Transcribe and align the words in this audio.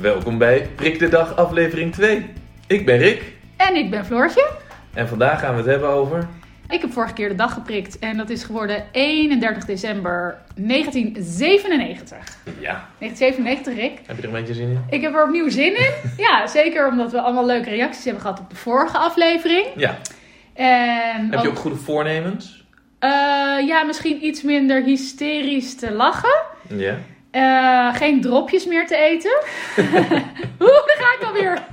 Welkom 0.00 0.38
bij 0.38 0.68
Prik 0.76 0.98
de 0.98 1.08
Dag 1.08 1.36
aflevering 1.36 1.92
2. 1.92 2.26
Ik 2.66 2.86
ben 2.86 2.96
Rick 2.98 3.22
En 3.56 3.76
ik 3.76 3.90
ben 3.90 4.04
Floortje. 4.06 4.50
en 4.94 5.08
vandaag 5.08 5.40
gaan 5.40 5.50
we 5.52 5.56
het 5.56 5.66
hebben 5.70 5.88
over... 5.88 6.26
Ik 6.68 6.80
heb 6.80 6.92
vorige 6.92 7.12
keer 7.12 7.28
de 7.28 7.34
dag 7.34 7.52
geprikt 7.52 7.98
en 7.98 8.16
dat 8.16 8.30
is 8.30 8.44
geworden 8.44 8.84
31 8.92 9.64
december 9.64 10.38
1997. 10.56 12.16
Ja, 12.44 12.88
1997, 12.98 13.74
Rick. 13.74 13.98
heb 14.06 14.16
je 14.16 14.22
er 14.22 14.28
een 14.28 14.34
beetje 14.34 14.54
zin 14.54 14.68
in? 14.70 14.84
Ik 14.90 15.02
heb 15.02 15.14
er 15.14 15.22
opnieuw 15.24 15.48
zin 15.48 15.76
in. 15.78 15.90
Ja, 16.26 16.46
zeker 16.46 16.88
omdat 16.88 17.12
we 17.12 17.20
allemaal 17.20 17.46
leuke 17.46 17.70
reacties 17.70 18.04
hebben 18.04 18.22
gehad 18.22 18.40
op 18.40 18.50
de 18.50 18.56
vorige 18.56 18.96
aflevering. 18.98 19.66
Ja. 19.76 19.98
En 20.54 21.30
Heb 21.30 21.42
je 21.42 21.48
ook 21.48 21.58
goede 21.58 21.76
voornemens? 21.76 22.64
eh, 22.98 23.10
ja, 23.66 23.82
misschien 23.86 24.24
iets 24.24 24.42
minder 24.42 24.82
hysterisch 24.82 25.74
te 25.74 25.92
lachen. 25.92 26.42
Ja. 26.68 26.96
Eh, 27.30 27.94
geen 27.94 28.20
dropjes 28.20 28.66
meer 28.66 28.86
te 28.86 28.96
eten. 28.96 29.38
Oeh, 30.66 30.86
daar 30.86 30.96
ga 30.98 31.14
ik 31.18 31.26
alweer. 31.26 31.58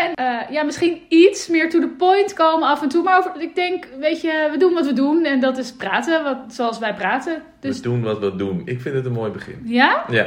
en 0.00 0.14
eh, 0.14 0.50
ja, 0.50 0.62
misschien 0.62 1.00
iets 1.08 1.48
meer 1.48 1.70
to 1.70 1.80
the 1.80 1.88
point 1.88 2.32
komen 2.32 2.68
af 2.68 2.82
en 2.82 2.88
toe. 2.88 3.02
Maar 3.02 3.18
over, 3.18 3.32
ik 3.42 3.54
denk, 3.54 3.88
weet 4.00 4.20
je, 4.20 4.48
we 4.52 4.58
doen 4.58 4.74
wat 4.74 4.86
we 4.86 4.92
doen. 4.92 5.24
En 5.24 5.40
dat 5.40 5.58
is 5.58 5.72
praten, 5.72 6.24
wat, 6.24 6.38
zoals 6.48 6.78
wij 6.78 6.94
praten. 6.94 7.42
Dus 7.60 7.76
We 7.76 7.82
doen 7.82 8.02
wat 8.02 8.18
we 8.18 8.36
doen. 8.36 8.62
Ik 8.64 8.80
vind 8.80 8.94
het 8.94 9.04
een 9.06 9.12
mooi 9.12 9.30
begin. 9.30 9.60
ja? 9.64 10.04
Ja. 10.08 10.26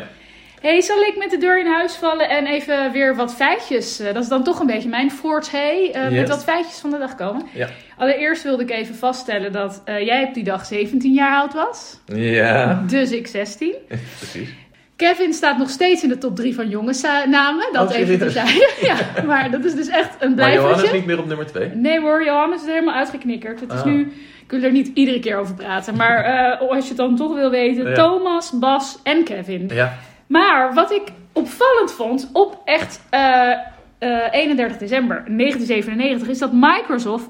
Hey, 0.64 0.82
zal 0.82 1.02
ik 1.02 1.16
met 1.18 1.30
de 1.32 1.38
deur 1.38 1.60
in 1.60 1.72
huis 1.72 1.96
vallen 1.96 2.30
en 2.30 2.46
even 2.48 2.92
weer 2.92 3.16
wat 3.16 3.36
feitjes... 3.36 4.00
eh, 4.00 4.14
dat 4.14 4.24
is 4.24 4.30
dan 4.30 4.44
toch 4.44 4.60
een 4.60 4.68
beetje 4.68 4.90
mijn 4.90 5.12
forte, 5.12 5.58
Yes. 5.94 6.12
met 6.12 6.30
wat 6.30 6.44
feitjes 6.44 6.80
van 6.80 6.90
de 6.90 6.98
dag 6.98 7.16
komen. 7.16 7.46
Ja. 7.54 7.68
Allereerst 7.98 8.44
wilde 8.44 8.64
ik 8.64 8.72
even 8.72 8.96
vaststellen 8.96 9.52
dat 9.52 9.82
eh, 9.86 10.06
jij 10.06 10.24
op 10.24 10.34
die 10.34 10.44
dag 10.44 10.66
17 10.66 11.14
jaar 11.14 11.36
oud 11.38 11.54
was. 11.54 12.00
Ja, 12.06 12.84
Dus 12.88 13.12
ik 13.12 13.28
16. 13.28 13.74
precies. 14.20 14.50
Kevin 14.96 15.34
staat 15.34 15.58
nog 15.58 15.70
steeds 15.70 16.04
in 16.04 16.10
de 16.10 16.18
top 16.18 16.36
3 16.36 16.56
van 16.56 16.70
jongensnamen. 16.70 17.66
Dat 17.72 17.90
Oh, 17.90 17.96
even 17.96 18.08
serieus? 18.20 18.34
terzijde. 18.34 18.70
ja, 19.16 19.24
maar 19.26 19.52
dat 19.52 19.66
is 19.66 19.76
dus 19.76 19.88
echt 19.88 20.10
een 20.20 20.34
Maar 20.36 20.38
Johannes 20.54 20.62
blijvertje. 20.64 20.98
niet 20.98 21.06
meer 21.06 21.20
op 21.20 21.26
nummer 21.28 21.46
2? 21.46 21.70
Nee 21.70 22.00
hoor, 22.02 22.24
Johannes 22.26 22.62
is 22.62 22.68
helemaal 22.68 22.96
uitgeknikkerd. 22.96 23.60
Het 23.60 23.72
is 23.74 23.80
Ah. 23.80 23.86
nu, 23.86 24.02
ik 24.44 24.52
wil 24.52 24.64
er 24.64 24.72
niet 24.72 24.92
iedere 24.94 25.20
keer 25.20 25.38
over 25.38 25.56
praten. 25.56 25.96
Maar 25.96 26.58
als 26.58 26.84
je 26.84 26.88
het 26.88 26.98
dan 26.98 27.16
toch 27.16 27.34
wil 27.36 27.50
weten, 27.50 27.88
Ja. 27.90 27.94
Thomas, 27.94 28.52
Bas 28.60 29.00
en 29.04 29.24
Kevin. 29.24 29.70
Ja. 29.74 29.98
Maar 30.28 30.74
wat 30.74 30.92
ik 30.92 31.04
opvallend 31.34 31.92
vond 31.92 32.30
op 32.34 32.62
echt 32.66 33.02
eh, 33.10 33.52
eh, 33.98 34.28
31 34.32 34.78
december 34.78 35.16
1997 35.16 36.28
is 36.28 36.40
dat 36.40 36.52
Microsoft, 36.54 37.30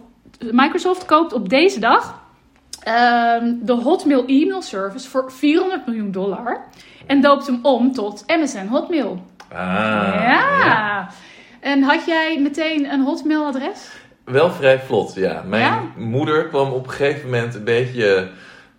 Microsoft 0.51 1.05
koopt 1.05 1.33
op 1.33 1.49
deze 1.49 1.79
dag 1.79 2.21
ehm, 2.83 3.53
de 3.61 3.73
Hotmail 3.73 4.25
e-mail 4.25 4.61
service 4.61 5.09
voor 5.09 5.31
400 5.31 5.85
miljoen 5.85 6.11
dollar 6.11 6.63
en 7.07 7.21
doopt 7.21 7.47
hem 7.47 7.59
om 7.61 7.91
tot 7.93 8.23
MSN 8.27 8.67
Hotmail. 8.67 9.25
Ah, 9.51 9.59
ja. 10.27 11.07
En 11.59 11.83
had 11.83 12.05
jij 12.05 12.39
meteen 12.41 12.91
een 12.93 13.01
Hotmail 13.01 13.45
adres? 13.45 13.89
Wel 14.25 14.51
vrij 14.51 14.79
vlot, 14.79 15.13
ja. 15.15 15.43
Mijn 15.47 15.61
Ja? 15.63 15.81
moeder 15.97 16.47
kwam 16.47 16.71
op 16.71 16.85
een 16.85 16.91
gegeven 16.91 17.29
moment 17.29 17.55
een 17.55 17.63
beetje 17.63 18.29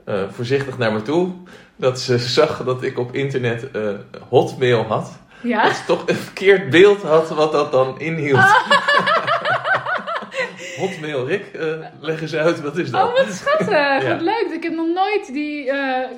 eh, 0.04 0.22
voorzichtig 0.30 0.78
naar 0.78 0.92
me 0.92 1.02
toe. 1.02 1.30
Dat 1.76 2.00
ze 2.00 2.18
zag 2.18 2.64
dat 2.64 2.82
ik 2.82 2.98
op 2.98 3.14
internet 3.14 3.70
eh, 3.70 3.82
hotmail 4.28 4.82
had. 4.82 5.12
Ja. 5.42 5.62
Dat 5.62 5.76
ze 5.76 5.84
toch 5.86 6.02
een 6.08 6.14
verkeerd 6.14 6.70
beeld 6.70 7.02
had 7.02 7.28
wat 7.28 7.52
dat 7.52 7.72
dan 7.72 8.00
inhield. 8.00 8.44
hotmail, 10.76 11.26
Rick, 11.26 11.44
eh, 11.54 11.66
leg 12.00 12.20
eens 12.20 12.34
uit, 12.34 12.60
wat 12.60 12.76
is 12.78 12.90
dat? 12.90 13.02
Oh, 13.08 13.12
wat 13.16 13.32
schattig. 13.34 13.68
Ja. 14.02 14.08
Wat 14.08 14.20
leuk. 14.20 14.46
Ik 14.52 14.62
heb 14.62 14.72
nog 14.74 14.86
nooit 14.94 15.32
die, 15.32 15.70
eh, 15.70 16.08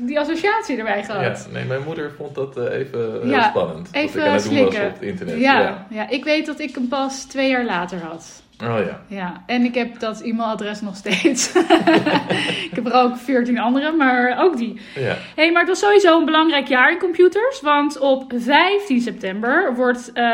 die 0.00 0.20
associatie 0.20 0.76
erbij 0.78 1.04
gehad. 1.04 1.46
Ja, 1.46 1.52
nee, 1.52 1.64
mijn 1.64 1.82
moeder 1.82 2.12
vond 2.16 2.34
dat 2.34 2.56
even 2.56 3.20
heel 3.22 3.42
spannend. 3.42 3.88
even 3.92 4.20
wat 4.20 4.24
ik 4.24 4.28
aan 4.28 4.32
het 4.34 4.44
doen 4.44 4.64
was 4.64 4.74
op 4.74 4.92
het 4.92 5.02
internet. 5.02 5.38
Ja, 5.38 5.60
Ja. 5.60 5.86
ja. 5.90 6.08
ik 6.08 6.24
weet 6.24 6.46
dat 6.46 6.58
ik 6.60 6.74
hem 6.74 6.88
pas 6.88 7.24
twee 7.24 7.48
jaar 7.50 7.64
later 7.64 7.98
had. 8.02 8.42
Oh 8.64 8.78
ja. 8.86 9.00
Ja, 9.06 9.42
en 9.46 9.64
ik 9.64 9.74
heb 9.74 9.98
dat 9.98 10.20
e-mailadres 10.20 10.80
nog 10.80 10.96
steeds. 10.96 11.52
ik 12.68 12.70
heb 12.74 12.86
er 12.86 12.92
ook 12.92 13.16
veertien 13.16 13.58
andere, 13.58 13.92
maar 13.92 14.44
ook 14.44 14.56
die. 14.56 14.80
ja. 14.94 15.16
hey, 15.36 15.52
maar 15.52 15.60
het 15.60 15.70
was 15.70 15.78
sowieso 15.78 16.18
een 16.18 16.24
belangrijk 16.24 16.68
jaar 16.68 16.92
in 16.92 16.98
computers. 16.98 17.60
Want 17.60 17.98
op 17.98 18.32
15 18.36 19.00
september 19.00 19.74
wordt 19.74 20.12
eh, 20.12 20.24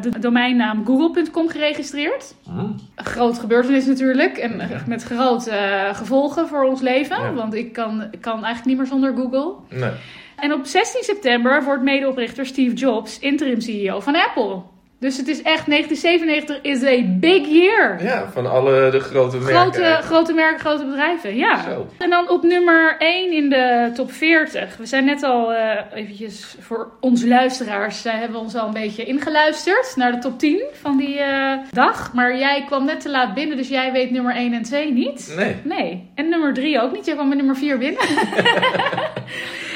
de 0.00 0.18
domeinnaam 0.18 0.84
google.com 0.86 1.48
geregistreerd. 1.48 2.34
Hm. 2.44 2.58
Een 2.58 2.80
groot 3.04 3.38
gebeurtenis 3.38 3.86
natuurlijk. 3.86 4.36
En 4.36 4.56
Ja. 4.58 4.82
met 4.86 5.02
grote 5.02 5.50
eh, 5.50 5.94
gevolgen 5.94 6.48
voor 6.48 6.62
ons 6.64 6.80
leven. 6.80 7.22
Ja. 7.22 7.32
Want 7.32 7.54
ik 7.54 7.72
kan, 7.72 8.08
ik 8.10 8.20
kan 8.20 8.32
eigenlijk 8.34 8.64
niet 8.66 8.76
meer 8.76 8.86
zonder 8.86 9.14
Google. 9.16 9.52
Nee. 9.68 9.90
En 10.36 10.52
op 10.52 10.64
16 10.66 11.02
september 11.02 11.64
wordt 11.64 11.82
medeoprichter 11.82 12.46
Steve 12.46 12.74
Jobs 12.74 13.18
interim 13.18 13.60
CEO 13.60 14.00
van 14.00 14.16
Apple. 14.16 14.62
Dus 14.98 15.16
het 15.16 15.28
is 15.28 15.42
echt 15.42 15.66
1997 15.66 16.58
is 16.62 16.82
a 16.82 17.02
big 17.06 17.46
year. 17.48 18.02
Ja, 18.02 18.30
van 18.32 18.46
alle 18.50 18.90
de 18.90 19.00
grote 19.00 19.36
merken. 19.36 19.54
Grote, 19.54 19.98
grote 20.02 20.32
merken, 20.32 20.60
grote 20.60 20.84
bedrijven, 20.84 21.36
ja. 21.36 21.62
Zo. 21.62 21.86
En 21.98 22.10
dan 22.10 22.30
op 22.30 22.42
nummer 22.42 22.96
1 22.98 23.32
in 23.32 23.50
de 23.50 23.90
top 23.94 24.12
40. 24.12 24.76
We 24.76 24.86
zijn 24.86 25.04
net 25.04 25.22
al 25.22 25.52
eh, 25.52 25.80
eventjes 25.94 26.56
voor 26.60 26.90
onze 27.00 27.28
luisteraars, 27.28 28.06
uh, 28.06 28.12
hebben 28.12 28.32
we 28.32 28.44
ons 28.44 28.54
al 28.54 28.66
een 28.66 28.72
beetje 28.72 29.04
ingeluisterd 29.04 29.92
naar 29.96 30.12
de 30.12 30.18
top 30.18 30.38
10 30.38 30.62
van 30.72 30.96
die 30.96 31.18
eh, 31.18 31.58
dag. 31.70 32.12
Maar 32.12 32.38
jij 32.38 32.64
kwam 32.66 32.84
net 32.84 33.00
te 33.00 33.10
laat 33.10 33.34
binnen, 33.34 33.56
dus 33.56 33.68
jij 33.68 33.92
weet 33.92 34.10
nummer 34.10 34.34
1 34.34 34.52
en 34.52 34.62
2 34.62 34.92
niet. 34.92 35.34
Nee. 35.36 35.56
Nee. 35.62 36.10
En 36.14 36.28
nummer 36.28 36.54
3 36.54 36.80
ook 36.80 36.92
niet. 36.92 37.04
Jij 37.04 37.14
kwam 37.14 37.28
met 37.28 37.36
nummer 37.36 37.56
4 37.56 37.78
binnen. 37.78 38.02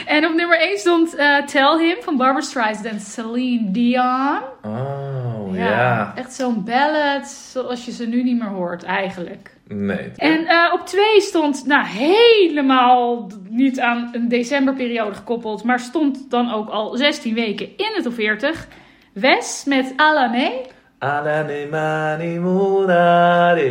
en 0.08 0.26
op 0.26 0.34
nummer 0.34 0.60
1 0.60 0.78
stond 0.78 1.14
eh, 1.14 1.36
Tell 1.36 1.78
Him 1.78 1.96
van 2.00 2.16
Barbara 2.16 2.44
Streisand 2.44 2.86
en 2.86 3.00
Celine 3.00 3.70
Dion. 3.70 4.38
Oh, 4.62 5.56
ja. 5.56 6.12
Echt 6.16 6.32
zo'n 6.32 6.64
ballad 6.64 7.26
zoals 7.26 7.84
je 7.84 7.92
ze 7.92 8.06
nu 8.06 8.22
niet 8.22 8.38
meer 8.38 8.48
hoort 8.48 8.82
eigenlijk. 8.82 9.56
Nee. 9.66 10.10
En 10.16 10.46
eh, 10.46 10.72
op 10.72 10.86
2 10.86 11.20
stond, 11.20 11.66
nou 11.66 11.86
helemaal 11.86 13.30
niet 13.48 13.80
aan 13.80 14.08
een 14.12 14.28
decemberperiode 14.28 15.14
gekoppeld, 15.14 15.64
maar 15.64 15.80
stond 15.80 16.30
dan 16.30 16.52
ook 16.52 16.68
al 16.68 16.96
16 16.96 17.34
weken 17.34 17.66
in 17.66 17.92
de 17.96 18.00
top 18.02 18.14
40. 18.14 18.68
Wes 19.12 19.64
met 19.66 19.92
Alame. 19.96 20.66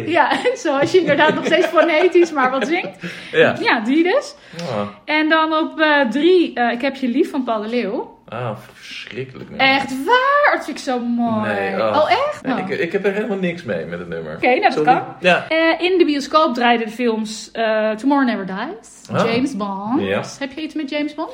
Ja, 0.09 0.29
zoals 0.63 0.91
je 0.91 0.99
inderdaad 0.99 1.33
nog 1.35 1.45
steeds 1.45 1.67
fonetisch 1.67 2.31
maar 2.31 2.51
wat 2.51 2.67
zingt. 2.67 2.89
Ja. 3.31 3.55
Ja, 3.59 3.79
die 3.79 4.03
dus. 4.03 4.35
Oh, 4.61 4.81
En 5.05 5.29
dan 5.29 5.53
op 5.53 5.85
3, 6.11 6.53
Ik 6.71 6.81
heb 6.81 6.95
je 6.95 7.07
lief 7.07 7.29
van 7.29 7.43
Paul 7.43 7.61
de 7.61 7.67
Leeuw. 7.67 8.19
ah, 8.27 8.57
verschrikkelijk. 8.73 9.49
nee. 9.49 9.59
Echt 9.59 10.05
waar? 10.05 10.51
Dat 10.55 10.65
vind 10.65 10.77
ik 10.77 10.83
zo 10.83 10.99
mooi. 10.99 11.51
Nee, 11.53 11.73
oh. 11.81 11.97
oh. 12.03 12.11
echt? 12.11 12.43
Nee, 12.43 12.53
Oh. 12.53 12.69
ik, 12.69 12.79
ik 12.79 12.91
heb 12.91 13.05
er 13.05 13.13
helemaal 13.13 13.38
niks 13.38 13.63
mee 13.63 13.85
met 13.85 13.99
het 13.99 14.07
nummer. 14.07 14.35
Oké, 14.35 14.47
nou 14.47 14.61
dat 14.61 14.73
Sorry. 14.73 14.85
kan. 14.88 15.03
Ja. 15.19 15.45
Eh, 15.49 15.57
in 15.91 15.97
de 15.97 16.05
bioscoop 16.05 16.53
draaiden 16.53 16.88
de 16.88 16.94
films 16.94 17.49
eh, 17.51 17.91
Tomorrow 17.91 18.27
Never 18.27 18.45
Dies, 18.45 19.09
Ah. 19.11 19.33
James 19.33 19.57
Bond. 19.57 20.01
Ja. 20.01 20.23
Heb 20.39 20.51
je 20.51 20.61
iets 20.61 20.73
met 20.73 20.89
James 20.89 21.13
Bond? 21.15 21.31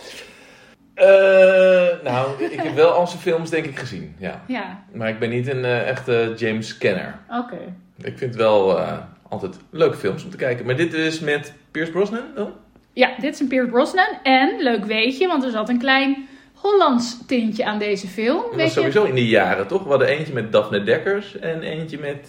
Eh, 0.94 2.04
nou, 2.04 2.44
ik 2.44 2.59
heb 2.62 2.76
wel 2.76 2.92
al 2.92 3.08
zijn 3.08 3.22
films 3.22 3.50
denk 3.50 3.66
ik 3.66 3.80
gezien. 3.80 4.16
Ja. 4.18 4.42
Ja, 4.48 4.84
Maar 4.92 5.09
ik 5.09 5.20
ben 5.20 5.30
niet 5.30 5.48
een 5.48 5.66
eh, 5.66 5.90
echte 5.90 6.34
James-kenner. 6.38 7.20
oké. 7.30 7.58
Ik 8.02 8.18
vind 8.18 8.36
wel 8.36 8.80
eh, 8.80 8.98
altijd 9.30 9.56
leuke 9.70 9.98
films 9.98 10.24
om 10.24 10.30
te 10.30 10.38
kijken. 10.38 10.66
Maar 10.66 10.76
dit 10.76 10.94
is 10.94 11.20
met 11.20 11.54
Pierce 11.72 11.92
Brosnan 11.92 12.24
dan? 12.36 12.52
Ja, 12.94 13.09
dit 13.20 13.34
is 13.34 13.40
een 13.40 13.48
Pierce 13.48 13.70
Brosnan. 13.70 14.08
En, 14.24 14.56
leuk 14.59 14.86
weetje, 14.86 15.28
want 15.28 15.44
er 15.44 15.52
zat 15.52 15.70
een 15.70 15.80
klein 15.80 16.28
Hollands 16.54 17.25
tintje 17.28 17.66
aan 17.66 17.80
deze 17.80 18.07
film. 18.07 18.42
Dat 18.42 18.56
was 18.56 18.63
je? 18.63 18.69
sowieso 18.69 19.04
in 19.04 19.16
die 19.16 19.28
jaren, 19.28 19.68
toch? 19.68 19.84
We 19.84 19.90
hadden 19.90 20.07
eentje 20.07 20.34
met 20.34 20.51
Daphne 20.51 20.84
Dekkers 20.84 21.40
en 21.40 21.62
eentje 21.62 22.00
met 22.00 22.28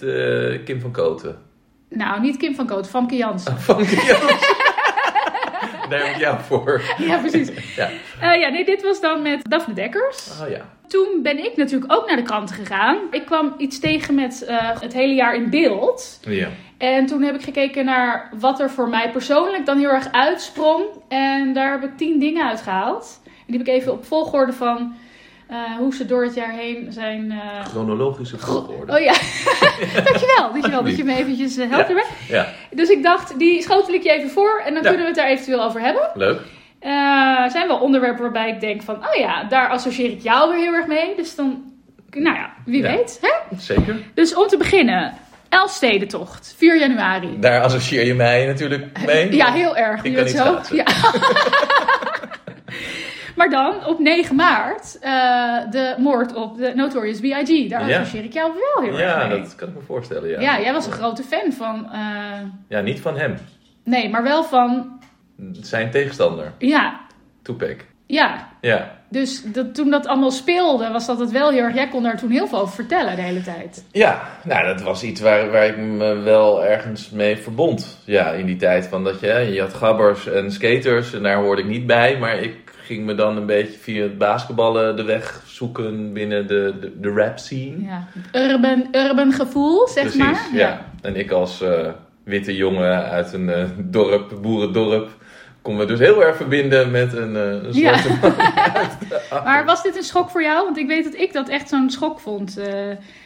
Kim 0.64 0.81
van 0.81 0.90
Koten. 0.90 1.38
Nou, 1.88 2.20
niet 2.20 2.37
Kim 2.37 2.55
van 2.55 2.66
Koot, 2.66 2.88
Famke 2.88 3.16
Jansen. 3.16 3.58
Van 3.69 3.82
Jans. 3.82 4.52
Daar 5.90 6.06
heb 6.06 6.14
ik 6.14 6.20
jou 6.20 6.40
voor. 6.40 6.82
ja, 7.08 7.19
precies. 7.19 7.50
Ja. 7.76 7.90
Eh, 8.20 8.40
ja, 8.40 8.48
nee, 8.48 8.64
dit 8.64 8.82
was 8.82 9.00
dan 9.00 9.22
met 9.22 9.50
Daphne 9.50 9.75
Dekkers. 9.75 10.40
Oh 10.42 10.48
ja. 10.48 10.66
Toen 10.86 11.20
ben 11.22 11.44
ik 11.44 11.56
natuurlijk 11.56 11.92
ook 11.92 12.06
naar 12.06 12.16
de 12.16 12.22
kranten 12.22 12.56
gegaan. 12.56 12.98
Ik 13.10 13.25
kwam 13.26 13.54
iets 13.58 13.81
tegen 13.81 14.14
met 14.14 14.44
eh, 14.44 14.81
het 14.81 14.92
hele 14.92 15.14
jaar 15.14 15.34
in 15.34 15.50
beeld. 15.50 16.20
Ja. 16.22 16.48
En 16.78 17.06
toen 17.06 17.22
heb 17.22 17.34
ik 17.34 17.42
gekeken 17.42 17.84
naar 17.84 18.31
wat 18.38 18.60
er 18.60 18.70
voor 18.70 18.88
mij 18.88 19.10
persoonlijk 19.10 19.66
dan 19.66 19.78
heel 19.78 19.90
erg 19.90 20.12
uitsprong. 20.12 20.84
En 21.08 21.52
daar 21.52 21.70
heb 21.70 21.90
ik 21.90 21.96
tien 21.96 22.19
dingen 22.19 22.48
uitgehaald. 22.48 23.20
En 23.25 23.32
die 23.46 23.58
heb 23.58 23.66
ik 23.66 23.75
even 23.75 23.92
op 23.92 24.04
volgorde 24.04 24.52
van 24.52 24.94
eh, 25.54 25.76
hoe 25.78 25.94
ze 25.94 26.06
door 26.06 26.24
het 26.24 26.34
jaar 26.34 26.52
heen 26.52 26.86
zijn. 26.92 27.30
eh, 27.30 27.64
Chronologische 27.64 28.38
volgorde. 28.38 28.92
Oh 28.92 28.98
ja, 29.00 29.12
dankjewel. 30.04 30.52
Dankjewel 30.52 30.82
dat 30.84 30.96
je 30.96 31.04
me 31.04 31.16
eventjes 31.16 31.56
eh, 31.56 31.70
helpt 31.70 31.88
Ja. 31.88 31.94
erbij. 31.94 32.04
Ja, 32.28 32.46
Dus 32.70 32.88
ik 32.88 33.02
dacht, 33.02 33.38
die 33.38 33.62
schotel 33.62 33.94
ik 33.94 34.02
je 34.02 34.10
even 34.12 34.30
voor 34.30 34.62
en 34.66 34.74
dan 34.74 34.82
Ja. 34.82 34.88
kunnen 34.88 35.06
we 35.06 35.12
het 35.12 35.16
daar 35.16 35.28
eventueel 35.28 35.62
over 35.64 35.80
hebben. 35.80 36.10
leuk. 36.14 36.40
Er 36.80 37.50
zijn 37.50 37.68
wel 37.68 37.78
onderwerpen 37.78 38.22
waarbij 38.22 38.48
ik 38.48 38.60
denk 38.60 38.82
van, 38.82 38.94
oh 38.96 39.14
ja, 39.18 39.44
daar 39.44 39.68
associeer 39.68 40.10
ik 40.10 40.20
jou 40.22 40.50
weer 40.50 40.58
heel 40.64 40.72
erg 40.74 40.86
mee. 40.86 41.16
Dus 41.16 41.34
dan, 41.34 41.62
nou 42.10 42.36
ja, 42.36 42.50
wie 42.64 42.82
weet. 42.82 43.18
Hè? 43.22 43.56
Zeker. 43.58 43.96
Dus 44.14 44.34
om 44.34 44.46
te 44.46 44.56
beginnen, 44.56 45.12
Elfstedentocht, 45.48 46.54
4 46.56 46.78
januari. 46.78 47.36
Daar 47.40 47.62
associeer 47.62 48.06
je 48.06 48.14
mij 48.14 48.46
natuurlijk 48.46 48.98
mee. 49.06 49.36
Ja, 49.36 49.52
heel 49.52 49.76
erg. 49.76 50.02
Ik 50.04 50.14
kan 50.14 50.24
niet 50.24 50.36
zo. 50.36 50.60
Ja. 50.74 50.84
Maar 53.36 53.50
dan, 53.50 53.86
op 53.86 53.98
9 53.98 54.36
maart, 54.36 54.98
eh, 55.00 55.10
de 55.70 55.94
moord 55.98 56.34
op 56.34 56.56
de 56.56 56.72
Notorious 56.75 57.20
B.I.G. 57.20 57.69
Daar 57.69 57.88
Ja. 57.88 57.98
associeer 58.00 58.25
ik 58.25 58.32
jou 58.32 58.52
wel 58.52 58.84
heel 58.84 58.98
Ja, 58.98 59.20
erg 59.20 59.28
mee. 59.28 59.40
dat 59.40 59.54
kan 59.54 59.69
ik 59.69 59.75
me 59.75 59.81
voorstellen. 59.81 60.28
Ja, 60.28 60.40
Ja, 60.40 60.60
jij 60.60 60.72
was 60.72 60.86
een 60.86 60.92
grote 60.92 61.22
fan 61.22 61.52
van... 61.52 61.88
eh, 61.92 62.00
Ja, 62.69 62.81
niet 62.81 63.00
van 63.00 63.16
hem. 63.19 63.36
nee, 63.84 64.08
maar 64.10 64.22
wel 64.22 64.44
van... 64.44 64.98
Zijn 65.52 65.90
tegenstander, 65.90 66.52
Ja, 66.58 67.00
Tupac. 67.42 67.76
ja. 68.06 68.48
Ja. 68.60 69.02
Dus 69.08 69.42
dat, 69.42 69.75
toen 69.75 69.90
dat 69.90 70.06
allemaal 70.06 70.30
speelde, 70.30 70.90
was 70.90 71.06
dat 71.06 71.19
het 71.19 71.30
wel 71.30 71.50
heel 71.50 71.62
erg... 71.62 71.75
Jij 71.75 71.88
kon 71.88 72.02
daar 72.02 72.19
toen 72.19 72.30
heel 72.30 72.46
veel 72.46 72.58
over 72.58 72.75
vertellen 72.75 73.16
de 73.16 73.22
hele 73.22 73.42
tijd. 73.42 73.84
Ja, 73.92 74.22
nou, 74.44 74.66
dat 74.66 74.82
was 74.82 75.02
iets 75.02 75.20
waar, 75.20 75.50
waar 75.50 75.66
ik 75.66 75.76
me 75.76 76.14
wel 76.14 76.64
ergens 76.64 77.10
mee 77.10 77.37
verbond. 77.37 77.98
Ja, 78.04 78.30
in 78.30 78.46
die 78.46 78.56
tijd 78.56 78.87
van 78.87 79.04
dat 79.04 79.20
je, 79.20 79.32
je 79.52 79.60
had 79.60 79.75
gabbers 79.75 80.26
en 80.28 80.52
skaters 80.52 81.12
en 81.14 81.22
daar 81.22 81.37
hoorde 81.37 81.62
ik 81.62 81.69
niet 81.69 81.87
bij. 81.87 82.19
Maar 82.19 82.37
ik 82.38 82.63
ging 82.84 83.04
me 83.04 83.14
dan 83.14 83.36
een 83.36 83.46
beetje 83.46 83.78
via 83.78 84.02
het 84.02 84.19
basketballen 84.19 84.96
de 84.96 85.02
weg 85.02 85.42
zoeken 85.46 86.12
binnen 86.12 86.46
de, 86.46 86.75
de, 86.81 87.00
de 87.00 87.08
rap 87.10 87.38
scene. 87.38 87.84
Ja. 87.84 88.06
Urban, 88.32 88.86
urban 88.92 89.32
gevoel, 89.32 89.88
zeg 89.88 90.02
Precies, 90.02 90.19
maar. 90.20 90.48
ja. 90.52 90.84
En 91.02 91.16
ik 91.16 91.31
als 91.31 91.60
eh, 91.62 91.88
witte 92.25 92.56
jongen 92.56 93.04
uit 93.10 93.32
een 93.32 93.48
eh, 93.50 93.64
dorp, 93.78 94.38
boerendorp, 94.42 95.10
kon 95.62 95.76
me 95.76 95.84
dus 95.84 95.98
heel 95.98 96.25
erg 96.25 96.36
verbinden 96.36 96.90
met 96.90 97.12
een, 97.12 97.36
eh 97.36 97.42
een 97.50 97.72
Ja. 97.72 97.98
zwarte 97.98 98.19
man. 99.30 99.42
Maar 99.44 99.64
was 99.64 99.82
dit 99.82 99.96
een 99.96 100.02
schok 100.02 100.30
voor 100.30 100.42
jou? 100.42 100.64
Want 100.64 100.76
ik 100.78 100.87
weet 100.87 101.04
dat 101.04 101.14
ik 101.14 101.32
dat 101.32 101.48
echt 101.48 101.69
zo'n 101.69 101.90
schok 101.90 102.20
vond. 102.20 102.60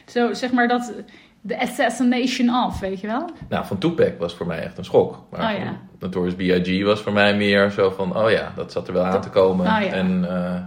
Zo, 0.07 0.33
zeg 0.35 0.53
maar 0.53 0.69
dat... 0.69 0.93
De 1.41 1.61
assassination 1.61 2.65
of, 2.65 2.81
weet 2.81 3.01
je 3.01 3.07
wel? 3.07 3.31
Nou, 3.49 3.67
van 3.67 3.79
Tupac 3.79 4.19
was 4.19 4.35
voor 4.35 4.47
mij 4.47 4.59
echt 4.63 4.79
een 4.79 4.85
schok. 4.85 5.23
Maar 5.31 5.53
Oh, 5.55 5.59
ja. 5.59 5.81
Notorious 6.01 6.35
B.I.G. 6.35 6.85
was 6.85 7.01
voor 7.01 7.13
mij 7.13 7.35
meer 7.37 7.71
zo 7.71 7.91
van, 7.91 8.17
oh 8.17 8.31
ja, 8.31 8.53
dat 8.57 8.73
zat 8.73 8.87
er 8.89 8.93
wel 8.95 9.05
aan 9.05 9.21
te 9.21 9.29
komen. 9.31 9.67
Oh, 9.67 9.83
ja. 9.83 9.93
En 9.93 10.25
eh, 10.29 10.61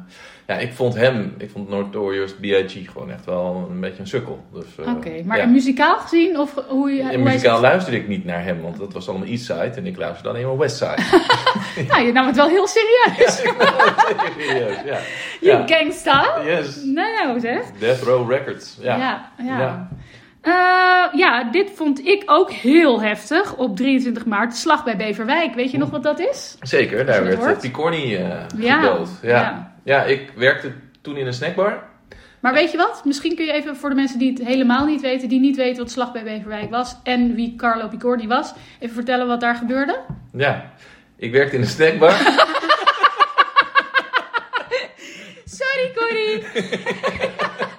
ja, 0.47 0.57
ik 0.57 0.73
vond 0.73 0.95
hem, 0.95 1.35
ik 1.37 1.49
vond 1.49 1.69
Notorious 1.69 2.33
B.I.G. 2.33 2.91
gewoon 2.91 3.11
echt 3.11 3.25
wel 3.25 3.67
een 3.71 3.79
beetje 3.79 3.99
een 3.99 4.07
sukkel. 4.07 4.45
Dus, 4.53 4.65
eh, 4.85 4.93
Oké, 4.95 5.11
maar 5.25 5.37
ja. 5.37 5.45
muzikaal 5.45 5.97
gezien? 5.99 6.39
Of 6.39 6.53
hoe, 6.67 6.91
je- 6.91 7.01
En 7.09 7.23
muzikaal 7.23 7.61
luisterde 7.61 7.97
ik 7.99 8.07
niet 8.07 8.25
naar 8.25 8.43
hem, 8.43 8.61
want 8.61 8.77
dat 8.77 8.93
was 8.93 9.09
allemaal 9.09 9.27
East 9.27 9.45
Side 9.45 9.71
en 9.75 9.85
ik 9.85 9.97
luisterde 9.97 10.29
alleen 10.29 10.47
maar 10.47 10.57
West 10.57 10.77
Side. 10.77 11.01
Nou, 11.89 12.05
je 12.05 12.11
nam 12.11 12.25
het 12.27 12.35
wel 12.35 12.47
heel 12.47 12.67
serieus. 12.67 13.35
Serieus, 14.37 14.75
ja. 14.85 14.97
Je 15.41 15.47
Ja. 15.47 15.63
gangsta. 15.67 16.41
Yes. 16.45 16.83
Nou 16.83 17.39
zeg. 17.39 17.61
Death 17.79 18.01
Row 18.01 18.31
Records, 18.31 18.77
ja. 18.81 18.97
Ja, 19.37 19.89
ja. 20.43 20.51
Ja. 20.51 21.11
Eh, 21.11 21.19
ja, 21.19 21.43
dit 21.51 21.71
vond 21.75 22.07
ik 22.07 22.23
ook 22.25 22.51
heel 22.51 23.01
heftig 23.01 23.55
op 23.57 23.75
23 23.75 24.25
maart. 24.25 24.51
De 24.51 24.57
slag 24.57 24.83
bij 24.83 24.97
Beverwijk. 24.97 25.53
Weet 25.55 25.71
je 25.71 25.77
nog 25.77 25.89
wat 25.89 26.03
dat 26.03 26.19
is? 26.19 26.55
Zeker, 26.61 27.05
daar 27.05 27.23
werd 27.23 27.37
hoort. 27.37 27.55
uh, 27.55 27.59
Picorni 27.59 28.15
eh 28.15 28.29
Ja, 28.57 28.79
gedood. 28.81 29.09
Ja. 29.21 29.29
ja. 29.29 29.73
Ja. 29.83 30.03
ik 30.03 30.31
werkte 30.35 30.71
toen 31.01 31.17
in 31.17 31.27
een 31.27 31.33
snackbar. 31.33 31.83
Maar 32.39 32.53
weet 32.53 32.71
je 32.71 32.77
wat? 32.77 33.01
Misschien 33.05 33.35
kun 33.35 33.45
je 33.45 33.51
even 33.51 33.75
voor 33.75 33.89
de 33.89 33.95
mensen 33.95 34.19
die 34.19 34.33
het 34.33 34.47
helemaal 34.47 34.85
niet 34.85 35.01
weten, 35.01 35.29
die 35.29 35.39
niet 35.39 35.55
weten 35.55 35.83
wat 35.83 35.91
slag 35.91 36.11
bij 36.11 36.23
Beverwijk 36.23 36.69
was 36.69 36.95
en 37.03 37.35
wie 37.35 37.55
Carlo 37.55 37.87
Picorni 37.87 38.27
was, 38.27 38.53
even 38.79 38.95
vertellen 38.95 39.27
wat 39.27 39.39
daar 39.39 39.55
gebeurde. 39.55 39.99
Ja, 40.33 40.71
ik 41.17 41.31
werkte 41.31 41.55
in 41.55 41.61
een 41.61 41.67
snackbar. 41.67 42.11
Sorry, 45.45 45.91
Corrie. 45.95 46.43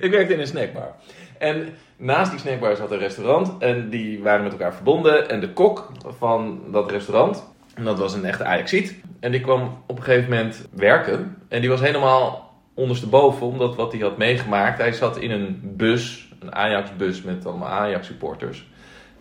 Ik 0.00 0.10
werkte 0.10 0.34
in 0.34 0.40
een 0.40 0.46
snackbar. 0.46 0.94
En 1.38 1.68
naast 1.96 2.30
die 2.30 2.40
snackbar 2.40 2.76
zat 2.76 2.90
een 2.90 2.98
restaurant. 2.98 3.58
En 3.58 3.90
die 3.90 4.22
waren 4.22 4.42
met 4.42 4.52
elkaar 4.52 4.74
verbonden. 4.74 5.28
En 5.28 5.40
de 5.40 5.52
kok 5.52 5.92
van 6.18 6.62
dat 6.72 6.90
restaurant, 6.90 7.44
en 7.74 7.84
dat 7.84 7.98
was 7.98 8.14
een 8.14 8.24
echte 8.24 8.44
Ajaxiet. 8.44 9.02
En 9.20 9.30
die 9.30 9.40
kwam 9.40 9.82
op 9.86 9.96
een 9.96 10.02
gegeven 10.02 10.30
moment 10.30 10.68
werken. 10.72 11.36
En 11.48 11.60
die 11.60 11.70
was 11.70 11.80
helemaal 11.80 12.54
ondersteboven, 12.74 13.46
omdat 13.46 13.76
wat 13.76 13.92
hij 13.92 14.00
had 14.00 14.18
meegemaakt. 14.18 14.78
Hij 14.78 14.92
zat 14.92 15.16
in 15.16 15.30
een 15.30 15.60
bus, 15.76 16.32
een 16.40 16.54
Ajax-bus 16.54 17.22
met 17.22 17.46
allemaal 17.46 17.68
Ajax-supporters. 17.68 18.69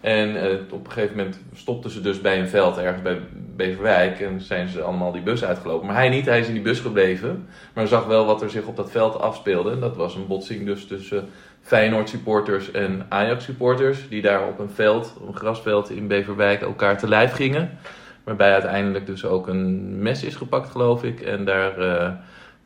En 0.01 0.41
eh, 0.41 0.57
op 0.71 0.85
een 0.85 0.91
gegeven 0.91 1.17
moment 1.17 1.39
stopten 1.53 1.89
ze 1.89 2.01
dus 2.01 2.21
bij 2.21 2.39
een 2.39 2.47
veld 2.47 2.77
ergens 2.77 3.01
bij 3.01 3.19
Beverwijk. 3.55 4.19
En 4.19 4.41
zijn 4.41 4.67
ze 4.67 4.81
allemaal 4.81 5.11
die 5.11 5.21
bus 5.21 5.43
uitgelopen. 5.43 5.87
Maar 5.87 5.95
hij 5.95 6.09
niet, 6.09 6.25
hij 6.25 6.39
is 6.39 6.47
in 6.47 6.53
die 6.53 6.61
bus 6.61 6.79
gebleven. 6.79 7.47
Maar 7.73 7.87
zag 7.87 8.05
wel 8.05 8.25
wat 8.25 8.41
er 8.41 8.49
zich 8.49 8.65
op 8.65 8.75
dat 8.75 8.91
veld 8.91 9.19
afspeelde. 9.19 9.79
Dat 9.79 9.95
was 9.95 10.15
een 10.15 10.27
botsing 10.27 10.65
dus 10.65 10.87
tussen 10.87 11.29
Feyenoord 11.61 12.09
supporters 12.09 12.71
en 12.71 13.05
Ajax 13.09 13.43
supporters. 13.43 14.09
Die 14.09 14.21
daar 14.21 14.47
op 14.47 14.59
een 14.59 14.69
veld, 14.69 15.15
een 15.27 15.35
grasveld 15.35 15.89
in 15.89 16.07
Beverwijk 16.07 16.61
elkaar 16.61 16.97
te 16.97 17.07
lijf 17.07 17.31
gingen. 17.31 17.77
Waarbij 18.23 18.53
uiteindelijk 18.53 19.05
dus 19.05 19.25
ook 19.25 19.47
een 19.47 20.01
mes 20.01 20.23
is 20.23 20.35
gepakt 20.35 20.69
geloof 20.69 21.03
ik. 21.03 21.21
En 21.21 21.45
daar 21.45 21.77
eh, 21.77 22.11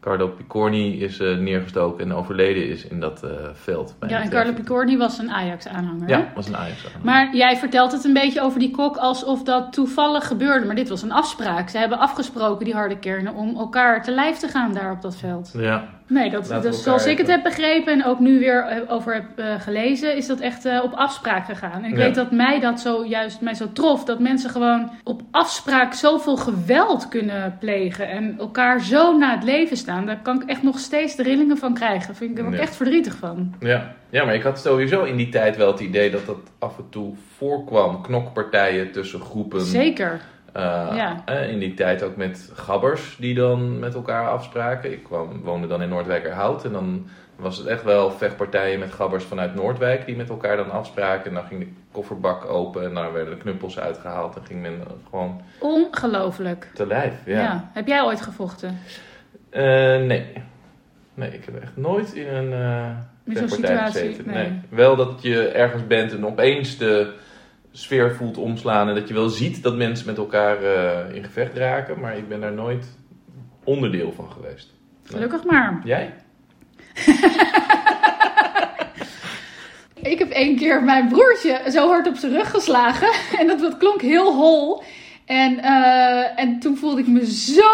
Carlo 0.03 0.27
Picorni 0.27 1.01
is 1.03 1.19
eh, 1.19 1.38
neergestoken 1.38 2.03
en 2.03 2.13
overleden 2.13 2.67
is 2.67 2.88
in 2.88 3.00
dat 3.00 3.23
eh, 3.23 3.29
veld. 3.53 3.95
bij 4.00 4.09
Ja, 4.09 4.21
en 4.21 4.29
Carlo. 4.29 4.53
Picorni 4.53 4.97
was 4.97 5.17
een 5.17 5.31
Ajax-aanhanger. 5.31 6.09
Ja, 6.09 6.31
was 6.35 6.47
een 6.47 6.55
Ajax. 6.55 6.88
Maar 7.03 7.35
jij 7.35 7.57
vertelt 7.57 7.91
het 7.91 8.03
een 8.03 8.13
beetje 8.13 8.41
over 8.41 8.59
die 8.59 8.71
kok 8.71 8.97
alsof 8.97 9.44
dat 9.44 9.73
toevallig 9.73 10.27
gebeurde. 10.27 10.65
Maar 10.65 10.75
dit 10.75 10.89
was 10.89 11.01
een 11.01 11.11
afspraak. 11.11 11.69
Ze 11.69 11.77
hebben 11.77 12.00
afgesproken, 12.00 12.65
die 12.65 12.73
harde 12.73 13.00
kernen, 13.00 13.33
om 13.33 13.57
elkaar 13.57 14.03
te 14.03 14.11
lijf 14.11 14.38
te 14.38 14.47
gaan 14.47 14.73
daar 14.73 14.91
op 14.91 15.01
dat 15.01 15.15
veld. 15.15 15.53
Ja, 15.57 15.89
Nee, 16.07 16.29
dat, 16.29 16.47
dus 16.61 16.83
zoals 16.83 17.05
ik 17.05 17.17
het 17.17 17.27
heb 17.27 17.44
begrepen 17.44 17.94
en 17.94 18.05
ook 18.05 18.19
nu 18.19 18.39
weer 18.39 18.63
eh, 18.65 18.77
over 18.94 19.13
heb 19.13 19.23
eh, 19.35 19.61
gelezen, 19.61 20.15
is 20.15 20.27
dat 20.27 20.39
echt 20.39 20.65
eh, 20.65 20.83
op 20.83 20.94
afspraak 20.94 21.45
gegaan. 21.45 21.83
En 21.83 21.85
ik 21.91 21.97
Ja. 21.97 22.03
weet 22.03 22.15
dat 22.15 22.31
mij 22.31 22.59
dat 22.59 22.79
zo 22.79 23.05
juist 23.05 23.41
mij 23.41 23.53
zo 23.53 23.65
trof. 23.73 24.03
Dat 24.03 24.19
mensen 24.19 24.50
gewoon 24.50 24.89
op 25.03 25.21
afspraak 25.31 25.94
zoveel 25.94 26.38
geweld 26.38 27.07
kunnen 27.07 27.57
plegen 27.59 28.09
en 28.09 28.35
elkaar 28.39 28.81
zo 28.81 29.17
na 29.17 29.33
het 29.35 29.44
leven 29.44 29.77
staan. 29.77 30.05
Daar 30.05 30.19
kan 30.21 30.41
ik 30.41 30.50
echt 30.50 30.63
nog 30.63 30.79
steeds 30.79 31.15
de 31.15 31.23
rillingen 31.23 31.57
van 31.57 31.73
krijgen. 31.73 32.07
Daar 32.07 32.15
vind 32.15 32.31
ik 32.31 32.38
er 32.39 32.45
ook 32.45 32.53
Ja. 32.53 32.59
echt 32.59 32.75
verdrietig 32.75 33.15
van. 33.15 33.53
Ja. 33.59 33.94
ja, 34.09 34.25
maar 34.25 34.35
ik 34.35 34.44
had 34.44 34.59
sowieso 34.59 35.03
in 35.03 35.15
die 35.17 35.29
tijd 35.29 35.57
wel 35.57 35.71
het 35.71 35.79
idee 35.79 36.11
dat 36.11 36.25
dat 36.25 36.38
af 36.59 36.77
en 36.77 36.89
toe 36.89 37.13
voorkwam. 37.38 38.01
Knokpartijen 38.01 38.91
tussen 38.91 39.19
groepen. 39.19 39.61
Zeker. 39.61 40.19
Eh, 40.53 40.88
Ja. 40.95 41.25
in 41.27 41.59
die 41.59 41.73
tijd 41.73 42.03
ook 42.03 42.15
met 42.15 42.50
gabbers 42.53 43.15
die 43.19 43.35
dan 43.35 43.79
met 43.79 43.94
elkaar 43.94 44.27
afspraken. 44.29 44.91
Ik 44.91 45.03
kwam, 45.03 45.41
woonde 45.43 45.67
dan 45.67 45.81
in 45.81 45.89
Noordwijkerhout 45.89 46.65
en 46.65 46.72
dan 46.72 47.07
was 47.36 47.57
het 47.57 47.67
echt 47.67 47.83
wel 47.83 48.12
vechtpartijen 48.12 48.79
met 48.79 48.91
gabbers 48.93 49.24
vanuit 49.24 49.55
Noordwijk 49.55 50.05
die 50.05 50.15
met 50.15 50.29
elkaar 50.29 50.57
dan 50.57 50.72
afspraken. 50.72 51.25
En 51.25 51.33
dan 51.33 51.43
ging 51.45 51.60
de 51.60 51.67
kofferbak 51.91 52.45
open 52.45 52.83
en 52.86 52.93
dan 52.93 53.12
werden 53.12 53.33
de 53.36 53.39
knuppels 53.41 53.79
uitgehaald 53.79 54.36
en 54.36 54.45
ging 54.45 54.62
men 54.62 54.81
gewoon 55.10 55.41
Ongelooflijk. 55.60 56.67
te 56.74 56.88
lijf. 56.88 57.13
Ja. 57.25 57.39
Ja. 57.41 57.69
Heb 57.74 57.88
jij 57.88 58.01
ooit 58.03 58.22
gevochten? 58.22 58.77
Eh, 59.50 59.63
nee. 60.01 60.25
Nee, 61.13 61.29
ik 61.33 61.45
heb 61.45 61.62
echt 61.62 61.77
nooit 61.77 62.13
in 62.13 62.27
een 62.27 62.53
eh 62.53 62.89
vechtpartij 63.27 63.77
gezeten. 63.86 64.25
Nee. 64.27 64.36
Nee. 64.50 64.60
Wel 64.69 64.95
dat 64.95 65.22
je 65.22 65.48
ergens 65.48 65.88
bent 65.88 66.12
en 66.13 66.25
opeens 66.25 66.77
de 66.77 67.13
sfeer 67.74 68.15
voelt 68.15 68.38
omslaan 68.38 68.89
en 68.89 68.96
dat 68.96 69.08
je 69.08 69.13
wel 69.13 69.30
ziet 69.30 69.63
dat 69.63 69.75
mensen 69.75 70.06
met 70.06 70.18
elkaar 70.18 70.63
eh, 70.63 71.15
in 71.15 71.24
gevecht 71.24 71.58
raken, 71.58 72.00
maar 72.00 72.18
ik 72.18 72.27
ben 72.27 72.42
daar 72.42 72.53
nooit 72.53 72.86
onderdeel 73.63 74.12
van 74.12 74.32
geweest. 74.32 74.74
Gelukkig 75.03 75.44
maar. 75.44 75.82
Jij? 75.84 76.13
Ik 80.03 80.20
heb 80.20 80.30
één 80.30 80.56
keer 80.56 80.84
mijn 80.84 81.08
broertje 81.08 81.62
zo 81.72 81.88
hard 81.88 82.08
op 82.08 82.15
zijn 82.15 82.32
rug 82.32 82.50
geslagen. 82.50 83.12
En 83.39 83.48
dat, 83.48 83.60
dat 83.60 83.77
klonk 83.77 84.01
heel 84.01 84.34
hol. 84.36 84.84
En, 85.25 85.60
eh, 85.60 86.39
en 86.39 86.60
toen 86.60 86.77
voelde 86.77 87.01
ik 87.01 87.08
me 87.08 87.25
zo. 87.32 87.72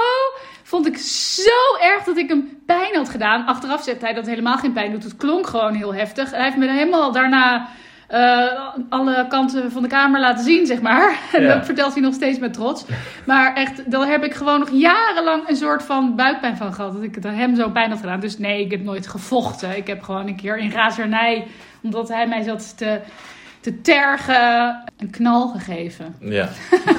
Vond 0.63 0.88
ik 0.88 0.98
zo 0.98 1.77
erg 1.82 2.03
dat 2.03 2.18
ik 2.18 2.29
hem 2.29 2.62
pijn 2.65 2.96
had 2.96 3.10
gedaan. 3.10 3.46
Achteraf 3.46 3.84
zegt 3.84 4.01
hij 4.01 4.10
dat 4.13 4.22
het 4.22 4.29
helemaal 4.29 4.58
geen 4.58 4.74
pijn 4.74 4.91
doet. 4.91 5.03
Het 5.03 5.15
klonk 5.15 5.48
gewoon 5.48 5.74
heel 5.74 5.94
heftig. 5.94 6.32
En 6.32 6.36
hij 6.36 6.44
heeft 6.44 6.58
me 6.58 6.72
helemaal 6.72 7.12
daarna 7.12 7.70
eh, 8.10 8.46
alle 8.89 9.25
kanten 9.30 9.72
van 9.72 9.82
de 9.82 9.88
kamer 9.88 10.20
laten 10.20 10.44
zien, 10.44 10.66
zeg 10.66 10.82
maar. 10.82 11.18
En 11.34 11.42
Ja. 11.42 11.54
dat 11.56 11.66
vertelt 11.66 11.94
hij 11.94 12.01
nog 12.01 12.13
steeds 12.13 12.39
met 12.39 12.54
trots. 12.54 12.86
Maar 13.25 13.56
echt, 13.56 13.92
daar 13.92 14.08
heb 14.08 14.24
ik 14.24 14.34
gewoon 14.34 14.60
nog 14.60 14.70
jarenlang 14.72 15.50
een 15.50 15.56
soort 15.56 15.84
van 15.84 16.16
buikpijn 16.16 16.58
van 16.58 16.74
gehad. 16.74 16.94
Dat 16.94 17.04
ik 17.04 17.16
het 17.16 17.24
hem 17.24 17.56
zo 17.56 17.70
pijn 17.70 17.89
had 17.89 18.00
gedaan. 18.00 18.20
Dus 18.20 18.38
nee, 18.38 18.62
ik 18.66 18.72
heb 18.72 18.84
nooit 18.84 19.08
gevochten. 19.08 19.78
Ik 19.78 19.88
heb 19.88 20.01
gewoon 20.04 20.28
een 20.28 20.36
keer 20.36 20.58
in 20.58 20.72
razernij, 20.72 21.48
omdat 21.84 22.08
hij 22.10 22.28
mij 22.28 22.42
zat 22.44 22.78
te, 22.78 23.00
te 23.60 23.82
tergen, 23.82 24.84
een 24.98 25.10
knal 25.10 25.48
gegeven. 25.48 26.16
Ja. 26.20 26.50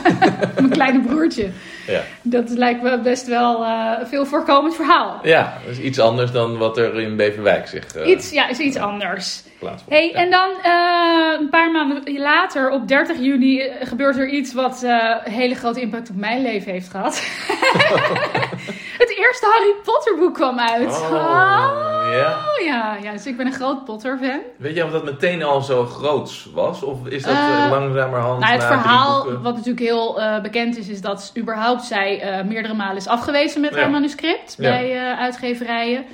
Mijn 0.56 0.70
kleine 0.70 1.00
broertje. 1.00 1.48
Ja. 1.86 2.00
Dat 2.22 2.50
lijkt 2.50 2.82
me 2.82 2.98
best 3.00 3.26
wel 3.26 3.66
een 3.66 4.06
veel 4.06 4.26
voorkomend 4.26 4.74
verhaal. 4.74 5.18
ja, 5.22 5.52
dat 5.66 5.72
is 5.72 5.78
iets 5.80 5.98
anders 5.98 6.32
dan 6.32 6.58
wat 6.58 6.78
er 6.78 7.00
in 7.00 7.16
Beverwijk 7.16 7.66
zich 7.68 7.94
eh 7.94 8.08
Iets, 8.08 8.30
ja, 8.30 8.48
is 8.48 8.58
iets 8.58 8.76
anders. 8.76 9.42
Plaatsvond. 9.60 9.90
Hey, 9.90 10.08
Ja. 10.12 10.18
en 10.18 10.30
dan 10.30 10.50
eh, 10.62 11.40
een 11.40 11.48
paar 11.50 11.70
maanden 11.70 12.18
later, 12.20 12.70
op 12.70 12.88
30 12.88 13.18
juni, 13.18 13.60
eh, 13.60 13.86
gebeurt 13.88 14.16
er 14.16 14.28
iets 14.28 14.52
wat 14.54 14.82
een 14.82 15.32
hele 15.32 15.54
grote 15.54 15.80
impact 15.80 16.10
op 16.10 16.16
mijn 16.16 16.42
leven 16.42 16.72
heeft 16.72 16.90
gehad. 16.90 17.14
het 19.02 19.14
eerste 19.18 19.46
Harry 19.52 19.74
Potter 19.84 20.16
boek 20.16 20.34
kwam 20.34 20.58
uit. 20.58 20.88
Oh. 20.88 22.08
Ja. 22.12 22.28
Oh 22.58 22.64
ja, 22.66 22.96
ja, 23.02 23.12
dus 23.12 23.26
ik 23.26 23.36
ben 23.36 23.46
een 23.46 23.52
groot 23.52 23.84
Potter-fan. 23.84 24.40
Weet 24.56 24.74
je 24.76 24.84
of 24.84 24.90
dat 24.90 25.04
meteen 25.04 25.42
al 25.42 25.60
zo 25.60 25.84
groots 25.86 26.48
was? 26.54 26.82
Of 26.82 27.06
is 27.06 27.22
dat 27.22 27.32
eh, 27.34 27.66
langzamerhand 27.70 28.40
Nou, 28.40 28.52
het 28.52 28.64
verhaal, 28.64 29.32
wat 29.42 29.54
natuurlijk 29.54 29.86
heel 29.86 30.20
bekend 30.42 30.76
is, 30.78 30.88
is 30.88 31.00
dat 31.00 31.32
überhaupt 31.38 31.82
zij 31.84 32.42
meerdere 32.48 32.74
malen 32.74 32.96
is 32.96 33.06
afgewezen 33.06 33.60
met 33.60 33.74
Ja. 33.74 33.80
haar 33.80 33.90
manuscript 33.90 34.54
Ja. 34.58 34.70
bij 34.70 35.14
uitgeverijen. 35.18 36.04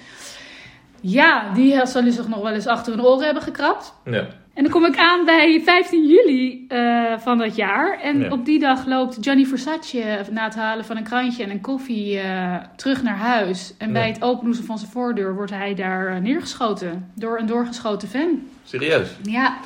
Ja, 1.10 1.52
die 1.54 1.86
zullen 1.86 2.12
zich 2.12 2.28
nog 2.28 2.42
wel 2.42 2.52
eens 2.52 2.66
achter 2.66 2.92
hun 2.92 3.04
oren 3.04 3.25
hebben 3.25 3.42
gekrapt. 3.42 3.94
Ja. 4.04 4.26
En 4.54 4.62
dan 4.62 4.72
kom 4.72 4.84
ik 4.84 4.98
aan 4.98 5.25
bij 5.25 5.60
15 5.64 6.06
juli 6.06 6.64
eh, 6.68 7.18
van 7.18 7.38
dat 7.38 7.56
jaar. 7.56 8.00
En 8.02 8.20
Ja. 8.20 8.30
op 8.30 8.44
die 8.44 8.58
dag 8.58 8.86
loopt 8.86 9.18
Gianni 9.20 9.46
Versace 9.46 10.25
na 10.30 10.44
het 10.44 10.54
halen 10.54 10.84
van 10.84 10.96
een 10.96 11.02
krantje 11.04 11.42
en 11.44 11.50
een 11.50 11.60
koffie 11.60 12.18
eh, 12.18 12.54
terug 12.76 13.02
naar 13.02 13.16
huis. 13.16 13.75
En 13.78 13.86
Ja. 13.86 13.92
bij 13.92 14.08
het 14.08 14.22
opendoen 14.22 14.64
van 14.64 14.78
zijn 14.78 14.90
voordeur 14.90 15.34
wordt 15.34 15.50
hij 15.52 15.75
daar 15.75 16.06
eh, 16.06 16.16
neergeschoten 16.20 17.10
door 17.14 17.38
een 17.38 17.46
doorgeschoten 17.46 18.08
fan. 18.08 18.40
Serieus? 18.64 19.08
Ja, 19.22 19.56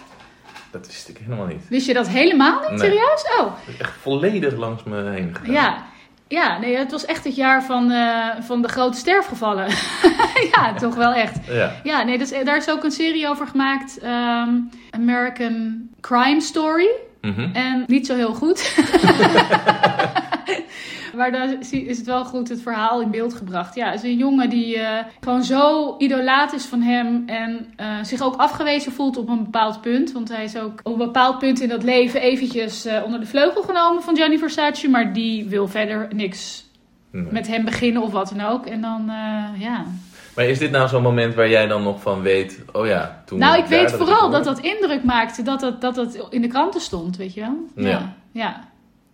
Dat 0.71 0.87
wist 0.87 1.09
ik 1.09 1.19
helemaal 1.19 1.47
niet. 1.47 1.69
wist 1.69 1.87
je 1.87 1.95
dat 1.95 2.09
helemaal 2.09 2.61
niet? 2.61 2.69
Nee. 2.71 2.79
Serieus? 2.79 3.25
Oh, 3.39 3.45
Dat 3.45 3.53
is 3.67 3.77
echt 3.77 3.93
volledig 4.01 4.57
langs 4.57 4.83
me 4.85 5.03
heen 5.11 5.35
gegaan. 5.35 5.53
ja. 5.55 5.77
Ja, 6.31 6.59
nee, 6.59 6.77
het 6.77 6.91
was 6.91 7.05
echt 7.05 7.25
het 7.25 7.35
jaar 7.37 7.65
van, 7.65 7.91
eh, 7.91 8.29
van 8.41 8.63
de 8.63 8.69
grote 8.69 8.99
sterfgevallen. 8.99 9.67
ja, 10.53 10.75
toch 10.75 10.95
wel 10.95 11.13
echt. 11.13 11.39
Ja. 11.47 11.73
Ja, 11.83 12.03
nee, 12.03 12.19
dus, 12.19 12.31
daar 12.45 12.57
is 12.57 12.71
ook 12.71 12.85
een 12.85 12.91
serie 12.91 13.29
over 13.29 13.47
gemaakt. 13.47 13.99
ehm, 13.99 14.49
American 14.91 15.89
Crime 16.01 16.41
Story. 16.41 16.89
Mhm. 17.21 17.51
En 17.53 17.85
niet 17.87 18.07
zo 18.07 18.15
heel 18.15 18.35
goed. 18.35 18.59
maar 21.17 21.57
zie- 21.61 21.85
is 21.87 21.97
het 21.99 22.07
wel 22.07 22.25
goed 22.25 22.49
het 22.49 22.63
verhaal 22.63 23.01
in 23.01 23.11
beeld 23.11 23.35
gebracht. 23.35 23.75
Ja, 23.75 23.87
het 23.91 24.03
is 24.05 24.11
een 24.11 24.17
jongen 24.17 24.51
die 24.51 24.79
eh, 24.79 25.05
gewoon 25.21 25.43
zo 25.45 25.95
idolaat 25.99 26.53
is 26.53 26.65
van 26.65 26.81
hem. 26.83 27.23
En 27.27 27.73
eh, 27.77 27.87
zich 28.03 28.21
ook 28.23 28.37
afgewezen 28.37 28.93
voelt 28.93 29.17
op 29.17 29.29
een 29.29 29.43
bepaald 29.45 29.81
punt. 29.81 30.13
Want 30.13 30.29
hij 30.29 30.45
is 30.45 30.57
ook 30.59 30.81
op 30.83 30.93
een 30.93 30.99
bepaald 30.99 31.39
punt 31.39 31.61
in 31.61 31.69
dat 31.69 31.83
leven 31.83 32.21
eventjes 32.21 32.85
eh, 32.85 33.05
onder 33.05 33.21
de 33.21 33.27
vleugel 33.27 33.63
genomen 33.63 34.03
van 34.03 34.17
Gianni 34.17 34.39
Versace. 34.39 34.89
Maar 34.89 35.13
die 35.13 35.49
wil 35.49 35.69
verder 35.69 36.09
niks 36.15 36.69
Nee. 37.13 37.27
met 37.31 37.47
hem 37.47 37.65
beginnen 37.65 38.03
of 38.03 38.13
wat 38.13 38.33
dan 38.37 38.47
ook. 38.47 38.67
En 38.67 38.81
dan, 38.81 39.11
ja. 39.59 39.85
Maar 40.37 40.45
is 40.45 40.59
dit 40.59 40.71
nou 40.71 40.89
zo'n 40.89 41.03
moment 41.03 41.35
waar 41.35 41.49
jij 41.49 41.67
dan 41.67 41.83
nog 41.83 42.01
van 42.01 42.23
weet... 42.23 42.63
Oh 42.73 42.87
ja, 42.87 43.23
toen... 43.27 43.39
Nou, 43.39 43.59
ik 43.59 43.65
weet 43.67 43.89
daar 43.89 43.99
vooral 43.99 44.31
dat 44.31 44.45
dat 44.45 44.59
indruk 44.59 45.05
maakte 45.05 45.43
dat 45.43 45.61
dat, 45.61 45.81
dat 45.81 45.95
dat 45.95 46.27
in 46.31 46.41
de 46.43 46.49
kranten 46.49 46.81
stond, 46.81 47.17
weet 47.17 47.35
je 47.35 47.41
wel? 47.41 47.57
Ja. 47.75 48.15
ja. 48.33 48.69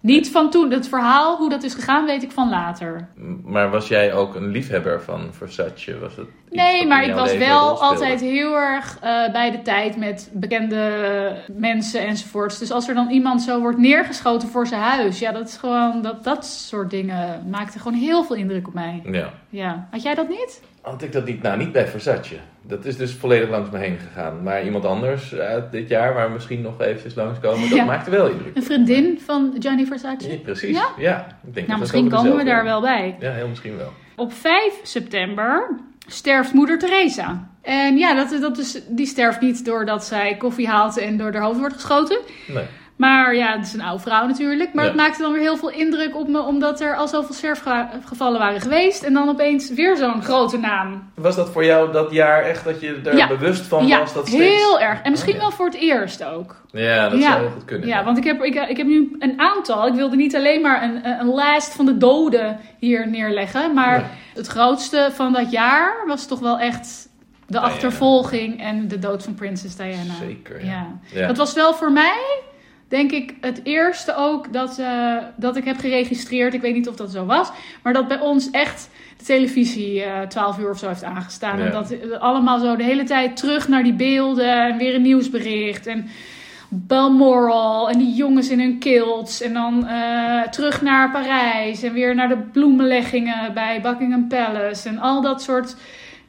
Niet 0.06 0.30
van 0.30 0.50
toen. 0.50 0.70
Het 0.70 0.88
verhaal, 0.88 1.36
hoe 1.36 1.50
dat 1.50 1.62
is 1.62 1.74
gegaan, 1.74 2.06
weet 2.06 2.22
ik 2.22 2.30
van 2.30 2.50
later. 2.50 3.08
Maar 3.44 3.70
was 3.70 3.88
jij 3.88 4.14
ook 4.14 4.34
een 4.34 4.50
liefhebber 4.50 5.02
van 5.02 5.28
Versace? 5.32 5.98
Was 5.98 6.16
het 6.16 6.26
Nee, 6.50 6.86
maar 6.86 7.04
ik 7.04 7.14
was 7.14 7.36
wel 7.36 7.80
altijd 7.80 8.20
heel 8.20 8.56
erg 8.56 8.98
eh, 9.00 9.32
bij 9.32 9.50
de 9.50 9.62
tijd 9.62 9.96
met 9.96 10.30
bekende 10.32 11.36
mensen 11.46 12.06
enzovoorts. 12.06 12.58
Dus 12.58 12.70
als 12.70 12.88
er 12.88 12.94
dan 12.94 13.10
iemand 13.10 13.42
zo 13.42 13.60
wordt 13.60 13.78
neergeschoten 13.78 14.48
voor 14.48 14.66
zijn 14.66 14.80
huis, 14.80 15.18
ja, 15.18 15.32
dat 15.32 15.48
is 15.48 15.56
gewoon, 15.56 16.02
dat, 16.02 16.24
dat 16.24 16.46
soort 16.46 16.90
dingen 16.90 17.48
maakte 17.50 17.78
gewoon 17.78 17.98
heel 17.98 18.24
veel 18.24 18.36
indruk 18.36 18.66
op 18.66 18.74
mij. 18.74 19.02
Ja. 19.04 19.30
Ja. 19.48 19.88
Had 19.90 20.02
jij 20.02 20.14
dat 20.14 20.28
niet? 20.28 20.62
Had 20.80 21.02
ik 21.02 21.12
dat 21.12 21.24
niet? 21.24 21.42
Nou, 21.42 21.58
niet 21.58 21.72
bij 21.72 21.86
Versace. 21.86 22.36
Dat 22.68 22.84
is 22.84 22.96
dus 22.96 23.12
volledig 23.14 23.48
langs 23.48 23.70
me 23.70 23.78
heen 23.78 23.98
gegaan. 23.98 24.42
Maar 24.42 24.64
iemand 24.64 24.84
anders 24.84 25.34
uit 25.34 25.72
dit 25.72 25.88
jaar, 25.88 26.14
waar 26.14 26.26
we 26.26 26.32
misschien 26.32 26.60
nog 26.60 26.80
eventjes 26.80 27.14
langskomen, 27.14 27.60
dat 27.68 27.78
Ja. 27.78 27.84
maakte 27.84 28.10
wel 28.10 28.28
indruk. 28.28 28.56
Een 28.56 28.62
vriendin 28.62 29.20
van 29.24 29.54
Gianni 29.58 29.86
Versace? 29.86 30.30
Ja, 30.30 30.36
precies. 30.36 30.76
Ja? 30.76 30.88
Ja? 30.98 31.26
ik 31.46 31.54
denk 31.54 31.54
dat 31.54 31.66
Nou, 31.66 31.78
misschien 31.80 32.08
komen 32.08 32.36
we 32.36 32.44
daar 32.44 32.64
wel 32.64 32.80
bij. 32.80 33.16
Ja, 33.20 33.32
heel 33.32 33.48
misschien 33.48 33.76
wel. 33.76 33.92
Op 34.16 34.32
5 34.32 34.72
september 34.82 35.76
sterft 36.06 36.52
moeder 36.52 36.78
Teresa. 36.78 37.48
En 37.62 37.96
ja, 37.96 38.14
dat, 38.14 38.40
dat 38.40 38.58
is, 38.58 38.82
die 38.88 39.06
sterft 39.06 39.40
niet 39.40 39.64
doordat 39.64 40.04
zij 40.04 40.36
koffie 40.36 40.68
haalt 40.68 40.98
en 40.98 41.16
door 41.16 41.32
haar 41.32 41.42
hoofd 41.42 41.58
wordt 41.58 41.74
geschoten. 41.74 42.18
Nee. 42.46 42.64
Maar 42.96 43.34
ja, 43.34 43.56
het 43.56 43.66
is 43.66 43.72
een 43.72 43.80
oude 43.82 44.02
vrouw 44.02 44.26
natuurlijk. 44.26 44.72
Maar 44.74 44.84
Ja. 44.84 44.90
het 44.90 44.98
maakte 45.00 45.22
dan 45.22 45.32
weer 45.32 45.40
heel 45.42 45.56
veel 45.56 45.70
indruk 45.70 46.16
op 46.16 46.28
me, 46.28 46.40
omdat 46.42 46.80
er 46.80 46.96
al 46.96 47.08
zoveel 47.08 47.34
sterfgevallen 47.34 48.38
waren 48.38 48.60
geweest. 48.60 49.02
En 49.02 49.12
dan 49.12 49.28
opeens 49.28 49.70
weer 49.70 49.96
zo'n 49.96 50.22
grote 50.22 50.58
naam. 50.58 51.10
Was 51.14 51.36
dat 51.36 51.50
voor 51.50 51.64
jou 51.64 51.92
dat 51.92 52.10
jaar 52.12 52.42
echt 52.42 52.64
dat 52.64 52.80
je 52.80 53.00
er 53.04 53.16
Ja. 53.16 53.26
bewust 53.28 53.66
van 53.66 53.86
ja, 53.86 53.98
was? 53.98 54.12
Dat 54.14 54.28
steeds... 54.28 54.44
heel 54.44 54.80
erg. 54.80 55.00
En 55.02 55.10
misschien 55.10 55.32
Oh, 55.34 55.38
ja. 55.40 55.46
wel 55.46 55.56
voor 55.56 55.66
het 55.66 55.74
eerst 55.74 56.24
ook. 56.24 56.56
Ja, 56.70 57.08
dat 57.08 57.18
Ja. 57.20 57.30
zou 57.30 57.40
heel 57.40 57.50
goed 57.50 57.64
kunnen. 57.64 57.88
Ja, 57.88 58.04
want 58.04 58.18
ik 58.18 58.24
heb, 58.24 58.42
ik, 58.42 58.54
ik 58.68 58.76
heb 58.76 58.86
nu 58.86 59.16
een 59.18 59.40
aantal. 59.40 59.86
Ik 59.86 59.94
wilde 59.94 60.16
niet 60.16 60.36
alleen 60.36 60.60
maar 60.60 60.82
een, 60.82 61.06
een 61.20 61.34
lijst 61.34 61.74
van 61.74 61.86
de 61.86 61.96
doden 61.96 62.58
hier 62.78 63.08
neerleggen. 63.08 63.74
Maar 63.74 63.98
Nee. 63.98 64.06
het 64.34 64.46
grootste 64.46 65.10
van 65.12 65.32
dat 65.32 65.50
jaar 65.50 65.94
was 66.06 66.26
toch 66.26 66.40
wel 66.40 66.58
echt 66.58 67.08
de 67.46 67.52
Diana. 67.52 67.66
achtervolging 67.66 68.60
en 68.62 68.88
de 68.88 68.98
dood 68.98 69.22
van 69.22 69.34
prinses 69.34 69.76
Diana. 69.76 70.14
Zeker, 70.20 70.64
ja. 70.64 70.70
Ja. 70.72 70.86
Ja. 71.20 71.26
Dat 71.26 71.36
was 71.36 71.52
wel 71.54 71.74
voor 71.74 71.92
mij, 71.92 72.18
denk 72.88 73.12
ik, 73.12 73.34
het 73.40 73.60
eerste 73.64 74.16
ook 74.16 74.52
dat, 74.52 74.78
eh, 74.78 75.16
dat 75.36 75.56
ik 75.56 75.64
heb 75.64 75.78
geregistreerd. 75.78 76.54
Ik 76.54 76.60
weet 76.60 76.74
niet 76.74 76.88
of 76.88 76.96
dat 76.96 77.10
zo 77.10 77.24
was. 77.24 77.50
Maar 77.82 77.92
dat 77.92 78.08
bij 78.08 78.20
ons 78.20 78.50
echt 78.50 78.90
de 79.18 79.24
televisie 79.24 80.02
eh 80.02 80.20
12 80.20 80.58
uur 80.58 80.70
of 80.70 80.78
zo 80.78 80.88
heeft 80.88 81.04
aangestaan. 81.04 81.58
Ja. 81.58 81.64
En 81.64 81.72
dat 81.72 82.18
allemaal 82.18 82.58
zo 82.58 82.76
de 82.76 82.84
hele 82.84 83.04
tijd 83.04 83.36
terug 83.36 83.68
naar 83.68 83.82
die 83.82 83.94
beelden. 83.94 84.66
En 84.66 84.76
weer 84.76 84.94
een 84.94 85.02
nieuwsbericht. 85.02 85.86
En 85.86 86.08
Balmoral 86.68 87.90
en 87.90 87.98
die 87.98 88.14
jongens 88.14 88.48
in 88.48 88.60
hun 88.60 88.78
kilts. 88.78 89.40
En 89.40 89.52
dan 89.52 89.86
eh, 89.86 90.42
terug 90.42 90.82
naar 90.82 91.10
Parijs. 91.10 91.82
En 91.82 91.92
weer 91.92 92.14
naar 92.14 92.28
de 92.28 92.38
bloemenleggingen 92.52 93.54
bij 93.54 93.80
Buckingham 93.80 94.28
Palace. 94.28 94.88
En 94.88 94.98
al 94.98 95.22
dat 95.22 95.42
soort... 95.42 95.76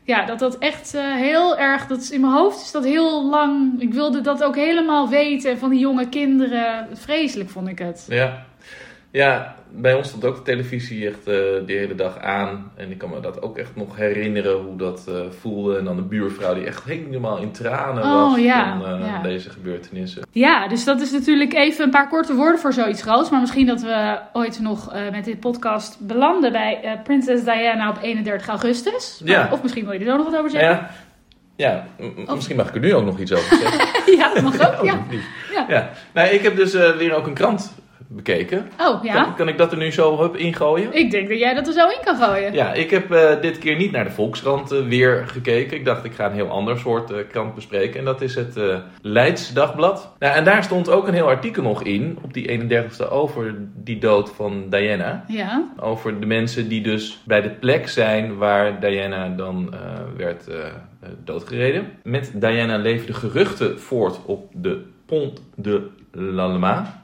Ja, 0.08 0.26
dat 0.26 0.40
dat 0.40 0.58
echt 0.58 0.94
eh, 0.94 1.16
heel 1.16 1.58
erg... 1.58 1.88
Dat 1.88 2.02
is, 2.02 2.12
in 2.12 2.22
mijn 2.22 2.34
hoofd 2.34 2.62
is 2.62 2.72
dat 2.72 2.84
heel 2.84 3.30
lang... 3.30 3.82
Ik 3.82 3.94
wilde 3.94 4.22
dat 4.22 4.44
ook 4.44 4.56
helemaal 4.56 5.10
weten 5.10 5.58
van 5.58 5.70
die 5.70 5.80
jonge 5.80 6.10
kinderen. 6.10 6.88
Vreselijk 6.94 7.50
vond 7.50 7.68
ik 7.68 7.80
het. 7.80 8.06
Ja. 8.10 8.46
ja, 9.12 9.56
bij 9.72 9.94
ons 9.94 10.08
stond 10.08 10.26
ook 10.26 10.36
de 10.36 10.42
televisie 10.42 11.08
echt 11.08 11.28
eh 11.28 11.36
die 11.66 11.78
hele 11.78 11.96
dag 11.96 12.20
aan. 12.20 12.72
En 12.76 12.92
ik 12.92 12.98
kan 12.98 13.10
me 13.10 13.20
dat 13.20 13.42
ook 13.42 13.58
echt 13.58 13.76
nog 13.76 13.96
herinneren 13.96 14.58
hoe 14.58 14.78
dat 14.78 15.06
eh, 15.08 15.16
voelde. 15.40 15.78
En 15.78 15.86
dan 15.86 15.96
de 15.96 16.02
buurvrouw 16.02 16.54
die 16.54 16.66
echt 16.66 16.84
helemaal 16.84 17.38
in 17.38 17.52
tranen 17.52 18.04
Oh, 18.04 18.32
was 18.32 18.40
ja, 18.40 18.78
van 18.78 18.88
eh, 18.88 19.08
ja. 19.08 19.22
deze 19.22 19.50
gebeurtenissen. 19.50 20.24
Ja, 20.32 20.68
dus 20.68 20.84
dat 20.84 21.02
is 21.02 21.12
natuurlijk 21.12 21.54
even 21.54 21.84
een 21.84 21.90
paar 21.90 22.10
korte 22.10 22.34
woorden 22.34 22.60
voor 22.60 22.74
zoiets 22.74 23.02
groots. 23.02 23.30
Maar 23.30 23.40
misschien 23.40 23.66
dat 23.66 23.82
we 23.82 24.20
ooit 24.34 24.60
nog 24.60 24.94
met 25.12 25.26
dit 25.26 25.40
podcast 25.40 25.98
belanden 26.00 26.52
bij 26.52 27.00
Prinses 27.04 27.44
Diana 27.44 27.90
op 27.90 27.98
31 28.02 28.48
augustus. 28.48 29.22
Ja. 29.24 29.50
Of 29.52 29.64
misschien 29.64 29.84
wil 29.84 29.94
je 29.94 30.00
er 30.00 30.06
zo 30.06 30.18
nog 30.18 30.26
wat 30.30 30.38
over 30.38 30.50
zeggen. 30.50 30.90
Ja, 31.56 31.86
ja 32.16 32.34
misschien 32.34 32.56
mag 32.56 32.68
ik 32.68 32.76
er 32.76 32.82
nu 32.82 32.94
ook 32.94 33.06
nog 33.06 33.20
iets 33.20 33.34
over 33.34 33.58
zeggen. 33.58 33.86
Ja, 34.18 34.34
dat 34.34 34.44
mag 34.44 34.80
ook. 34.80 34.86
Ja. 34.90 35.00
Ja. 35.54 35.66
ja. 35.70 35.90
Nou, 36.14 36.28
ik 36.28 36.42
heb 36.42 36.56
dus 36.56 36.74
weer 36.74 37.14
ook 37.14 37.28
een 37.28 37.34
krant 37.34 37.74
bekeken. 38.08 38.70
Oh, 38.80 39.04
ja. 39.04 39.14
Kan, 39.14 39.36
kan 39.36 39.48
ik 39.48 39.58
dat 39.58 39.72
er 39.72 39.78
nu 39.78 39.92
zo 39.92 40.20
hup 40.20 40.36
ingooien? 40.36 40.94
Ik 40.94 41.12
denk 41.12 41.30
dat 41.30 41.40
jij 41.40 41.54
dat 41.54 41.68
er 41.68 41.74
zo 41.74 41.88
in 41.88 42.00
kan 42.04 42.16
gooien. 42.16 42.54
Ja, 42.54 42.74
ik 42.74 42.90
heb 42.90 43.12
eh, 43.12 43.42
dit 43.42 43.58
keer 43.58 43.76
niet 43.76 43.92
naar 43.92 44.04
de 44.04 44.12
Volkskrant 44.12 44.72
eh, 44.72 44.88
weer 44.88 45.28
gekeken. 45.28 45.78
Ik 45.78 45.86
dacht, 45.86 46.04
ik 46.04 46.14
ga 46.14 46.26
een 46.26 46.34
heel 46.34 46.50
ander 46.50 46.80
soort 46.80 47.12
eh, 47.12 47.18
krant 47.30 47.56
bespreken. 47.56 48.00
En 48.00 48.06
dat 48.06 48.22
is 48.22 48.36
het 48.36 48.60
Leids 49.02 49.54
Dagblad. 49.54 50.16
Nou, 50.20 50.36
en 50.36 50.44
daar 50.44 50.64
stond 50.64 50.90
ook 50.90 51.08
een 51.08 51.14
heel 51.14 51.28
artikel 51.28 51.64
nog 51.64 51.84
in, 51.84 52.18
op 52.22 52.34
die 52.34 52.60
31ste, 52.60 53.10
over 53.10 53.56
die 53.76 53.98
dood 53.98 54.30
van 54.30 54.70
Diana. 54.70 55.24
Ja. 55.28 55.68
Over 55.80 56.20
de 56.20 56.26
mensen 56.26 56.70
die 56.70 56.82
dus 56.82 57.22
bij 57.26 57.42
de 57.42 57.50
plek 57.50 57.88
zijn 57.88 58.38
waar 58.38 58.80
Diana 58.80 59.30
dan 59.30 59.76
werd 60.18 60.50
doodgereden. 61.24 61.88
Met 62.04 62.32
Diana 62.36 62.78
leven 62.78 63.08
de 63.08 63.14
geruchten 63.14 63.80
voort 63.80 64.20
op 64.26 64.50
de 64.54 64.82
Pont 65.08 65.42
de 65.56 65.88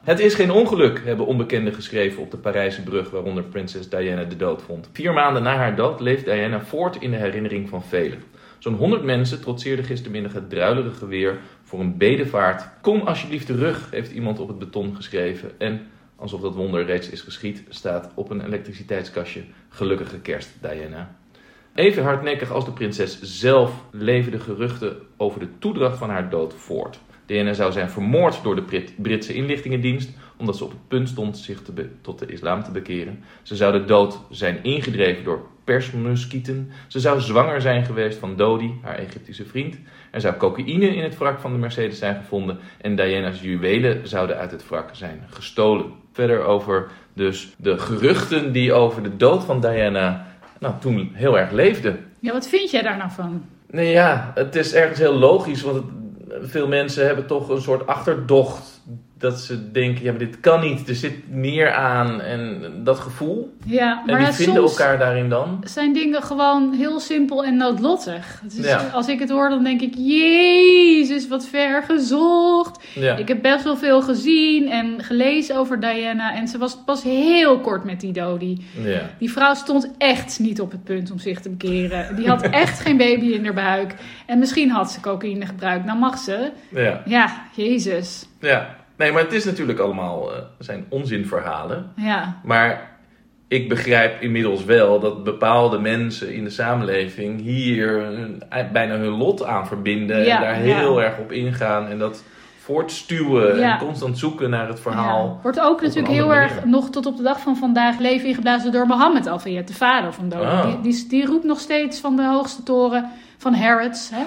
Het 0.04 0.20
is 0.20 0.34
geen 0.34 0.52
ongeluk, 0.52 1.02
hebben 1.06 1.26
onbekenden 1.26 1.74
geschreven 1.74 2.22
op 2.22 2.32
de 2.32 2.38
Parijse 2.38 2.84
brug 2.84 3.10
waaronder 3.10 3.44
prinses 3.44 3.90
Diana 3.90 4.24
de 4.24 4.36
dood 4.36 4.62
vond. 4.62 4.90
Vier 4.94 5.14
maanden 5.14 5.44
na 5.44 5.56
haar 5.56 5.76
dood 5.76 6.00
leeft 6.00 6.26
Diana 6.26 6.62
voort 6.62 6.96
in 6.96 7.12
de 7.12 7.18
herinnering 7.18 7.70
van 7.70 7.84
velen. 7.84 8.24
Zo'n 8.60 8.74
100 8.74 9.04
mensen 9.04 9.42
trotseerden 9.42 9.86
gistermiddag 9.86 10.34
het 10.34 10.50
druilerige 10.50 11.08
weer 11.08 11.38
voor 11.64 11.80
een 11.80 11.98
bedevaart. 11.98 12.70
Kom 12.82 13.02
alsjeblieft 13.02 13.46
terug, 13.46 13.88
heeft 13.92 14.12
iemand 14.12 14.40
op 14.40 14.48
het 14.48 14.60
beton 14.60 14.96
geschreven. 14.96 15.52
En 15.58 15.88
alsof 16.16 16.42
dat 16.42 16.56
wonder 16.56 16.86
reeds 16.86 17.10
is 17.10 17.22
geschied, 17.22 17.64
staat 17.70 18.12
op 18.14 18.30
een 18.30 18.46
elektriciteitskastje 18.46 19.44
gelukkige 19.70 20.20
kerst, 20.20 20.50
Diana. 20.62 21.16
Even 21.76 22.04
hardnekkig 22.04 22.52
als 22.52 22.66
de 22.66 22.72
prinses 22.72 23.20
zelf 23.22 23.84
leven 23.92 24.32
de 24.32 24.40
geruchten 24.40 24.98
over 25.18 25.40
de 25.40 25.50
toedracht 25.60 25.98
van 25.98 26.10
haar 26.10 26.30
dood 26.30 26.54
voort. 26.54 27.00
Diana 27.26 27.54
zou 27.54 27.72
zijn 27.72 27.90
vermoord 27.90 28.44
door 28.44 28.56
de 28.56 28.62
Brit- 28.62 28.94
Britse 28.98 29.34
inlichtingendienst 29.34 30.10
omdat 30.38 30.58
ze 30.58 30.64
op 30.64 30.70
het 30.72 30.88
punt 30.88 31.10
stond 31.10 31.38
zich 31.38 31.62
te 31.62 31.90
tot 32.02 32.20
de 32.20 32.26
islam 32.26 32.64
te 32.64 32.72
bekeren. 32.72 33.24
Ze 33.42 33.56
zou 33.56 33.72
de 33.74 33.86
dood 33.86 34.20
zijn 34.30 34.60
ingedreven 34.64 35.24
door 35.24 35.46
persmuskieten. 35.64 36.72
Ze 36.88 37.00
zou 37.00 37.20
zwanger 37.22 37.62
zijn 37.62 37.86
geweest 37.86 38.18
van 38.18 38.36
Dodi, 38.36 38.74
haar 38.82 38.96
Egyptische 38.96 39.46
vriend. 39.46 39.78
Er 40.12 40.22
zou 40.22 40.36
cocaïne 40.36 40.96
in 40.96 41.04
het 41.04 41.18
wrak 41.18 41.40
van 41.40 41.52
de 41.52 41.58
Mercedes 41.58 41.98
zijn 41.98 42.16
gevonden 42.16 42.60
en 42.82 42.96
Diana's 42.96 43.42
juwelen 43.42 44.08
zouden 44.08 44.38
uit 44.38 44.52
het 44.52 44.68
wrak 44.70 44.90
zijn 44.92 45.24
gestolen. 45.30 45.86
Verder 46.12 46.44
over 46.44 46.88
dus 47.14 47.54
de 47.58 47.78
geruchten 47.78 48.52
die 48.52 48.74
over 48.74 49.04
de 49.04 49.18
dood 49.18 49.44
van 49.44 49.62
Diana 49.62 50.26
nou, 50.60 50.74
toen 50.80 51.10
heel 51.14 51.40
erg 51.40 51.52
leefden. 51.52 52.06
Ja, 52.20 52.32
wat 52.34 52.48
vind 52.48 52.72
jij 52.72 52.82
daar 52.82 52.98
nou 52.98 53.12
van? 53.12 53.46
Nee, 53.72 53.92
ja, 53.92 54.32
het 54.36 54.56
is 54.56 54.74
ergens 54.74 55.00
heel 55.00 55.14
logisch, 55.16 55.62
want 55.62 55.76
het- 55.76 55.86
veel 56.42 56.68
mensen 56.68 57.06
hebben 57.06 57.26
toch 57.26 57.50
een 57.50 57.62
soort 57.62 57.88
achterdocht. 57.88 58.82
Dat 59.24 59.40
ze 59.40 59.72
denken, 59.72 60.04
ja, 60.04 60.10
maar 60.10 60.20
dit 60.20 60.40
kan 60.40 60.62
niet. 60.62 60.90
Er 60.90 60.96
zit 60.96 61.30
meer 61.30 61.74
aan 61.74 62.22
en 62.22 62.62
dat 62.84 63.00
gevoel. 63.00 63.54
Ja, 63.66 64.00
En 64.00 64.06
maar 64.06 64.18
die 64.18 64.26
ja, 64.26 64.34
vinden 64.34 64.64
elkaar 64.64 64.98
daarin 64.98 65.30
dan. 65.30 65.64
zijn 65.64 65.94
dingen 65.94 66.24
gewoon 66.24 66.74
heel 66.74 67.00
simpel 67.00 67.44
en 67.46 67.58
noodlottig. 67.58 68.42
Ja. 68.62 68.90
Als 68.94 69.08
ik 69.08 69.20
het 69.20 69.30
hoor, 69.30 69.50
dan 69.50 69.64
denk 69.64 69.82
ik, 69.82 69.94
jezus, 69.98 71.28
wat 71.28 71.48
ver 71.48 71.84
gezocht. 71.84 72.84
Ja, 72.94 73.16
Ik 73.16 73.28
heb 73.28 73.42
best 73.42 73.64
wel 73.64 73.78
veel 73.78 74.02
gezien 74.02 74.70
en 74.70 75.04
gelezen 75.04 75.56
over 75.58 75.80
Diana. 75.80 76.36
En 76.36 76.48
ze 76.48 76.58
was 76.58 76.78
pas 76.86 77.04
heel 77.04 77.60
kort 77.60 77.84
met 77.84 78.00
die 78.00 78.12
Dodi. 78.14 78.66
ja. 78.84 79.02
Die 79.20 79.32
vrouw 79.32 79.54
stond 79.54 79.90
echt 79.98 80.40
niet 80.40 80.62
op 80.62 80.72
het 80.72 80.84
punt 80.84 81.12
om 81.12 81.20
zich 81.20 81.40
te 81.42 81.50
bekeren. 81.50 82.16
Die 82.16 82.28
had 82.28 82.42
echt 82.64 82.80
geen 82.80 82.98
baby 82.98 83.26
in 83.26 83.44
haar 83.44 83.54
buik. 83.54 83.96
En 84.26 84.40
misschien 84.40 84.70
had 84.70 84.92
ze 84.92 85.00
cocaïne 85.00 85.46
gebruikt. 85.46 85.86
Nou 85.86 86.00
mag 86.00 86.18
ze. 86.18 86.52
ja. 86.70 87.02
Ja, 87.06 87.34
jezus. 87.56 88.26
ja. 88.40 88.82
Nee, 89.04 89.12
maar 89.12 89.24
het 89.24 89.34
is 89.34 89.46
natuurlijk 89.46 89.80
allemaal 89.80 90.34
eh, 90.34 90.40
zijn 90.60 90.86
onzinverhalen. 90.90 91.92
Ja, 91.96 92.40
Maar 92.44 92.92
ik 93.48 93.70
begrijp 93.70 94.22
inmiddels 94.22 94.64
wel 94.66 95.00
dat 95.00 95.24
bepaalde 95.24 95.80
mensen 95.80 96.34
in 96.34 96.44
de 96.44 96.50
samenleving 96.50 97.42
hier 97.42 97.90
hun- 98.02 98.44
bijna 98.72 98.96
hun 98.98 99.18
lot 99.18 99.44
aan 99.44 99.68
verbinden. 99.68 100.24
Ja, 100.26 100.36
en 100.36 100.42
daar 100.42 100.66
ja. 100.68 100.78
heel 100.78 101.02
erg 101.02 101.18
op 101.18 101.32
ingaan 101.32 101.88
en 101.88 101.98
dat 102.00 102.24
voortstuwen 102.58 103.60
Ja. 103.60 103.72
en 103.74 103.86
constant 103.86 104.18
zoeken 104.20 104.50
naar 104.50 104.68
het 104.68 104.80
verhaal. 104.80 105.26
Ja. 105.26 105.42
Wordt 105.42 105.60
ook 105.60 105.82
natuurlijk 105.82 106.14
heel 106.14 106.34
erg 106.34 106.66
nog 106.66 106.90
tot 106.90 107.06
op 107.06 107.18
de 107.18 107.24
dag 107.24 107.40
van 107.40 107.56
vandaag 107.58 108.00
leven 108.00 108.28
ingeblazen 108.28 108.72
door 108.72 108.88
Mohammed 108.88 109.28
Al-Fayed, 109.28 109.68
de 109.68 109.74
vader 109.74 110.14
van 110.14 110.30
Dodi. 110.30 110.46
Ah. 110.46 110.66
Die, 110.66 110.82
die, 110.82 111.08
die 111.08 111.26
roept 111.26 111.44
nog 111.46 111.60
steeds 111.60 112.00
van 112.00 112.16
de 112.16 112.26
hoogste 112.26 112.64
toren 112.64 113.10
van 113.44 113.54
Harrods. 113.54 114.10
Hè? 114.14 114.24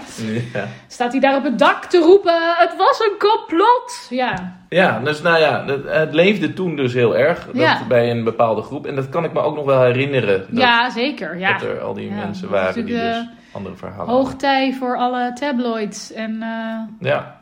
Ja. 0.58 0.66
Staat 0.86 1.12
hij 1.12 1.20
daar 1.20 1.36
op 1.36 1.44
het 1.44 1.58
dak 1.58 1.84
te 1.84 1.98
roepen: 1.98 2.34
Het 2.56 2.76
was 2.76 3.00
een 3.00 3.18
complot! 3.18 4.06
Ja, 4.10 4.56
Ja, 4.68 5.00
dus 5.00 5.22
nou 5.22 5.38
ja, 5.38 5.64
het, 5.86 6.14
leefde 6.14 6.52
toen 6.52 6.76
dus 6.76 6.92
heel 6.92 7.16
erg 7.16 7.46
dat 7.52 7.88
bij 7.88 8.10
een 8.10 8.24
bepaalde 8.24 8.62
groep. 8.62 8.86
En 8.86 8.94
dat 8.94 9.08
kan 9.08 9.24
ik 9.24 9.32
me 9.32 9.40
ook 9.40 9.54
nog 9.56 9.64
wel 9.64 9.82
herinneren. 9.82 10.46
Dat, 10.48 10.58
ja 10.60 10.90
zeker. 10.90 11.38
Ja. 11.38 11.52
dat 11.52 11.62
er 11.68 11.80
al 11.80 11.94
die 11.94 12.08
Ja, 12.08 12.14
mensen 12.14 12.48
waren 12.50 12.84
die 12.84 12.94
dus 12.94 13.24
andere 13.52 13.76
verhalen. 13.76 14.14
Hoogtij 14.14 14.72
voor 14.72 14.96
alle 14.96 15.32
tabloids 15.32 16.12
en 16.12 16.42
eh 16.42 17.08
Ja, 17.08 17.40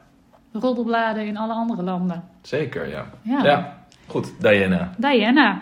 roddelbladen 0.52 1.26
in 1.26 1.36
alle 1.36 1.52
andere 1.52 1.82
landen. 1.82 2.24
zeker, 2.42 2.88
ja. 2.88 3.04
Ja. 3.22 3.44
Ja, 3.44 3.76
goed, 4.06 4.32
Diana. 4.40 4.90
Diana. 4.96 5.58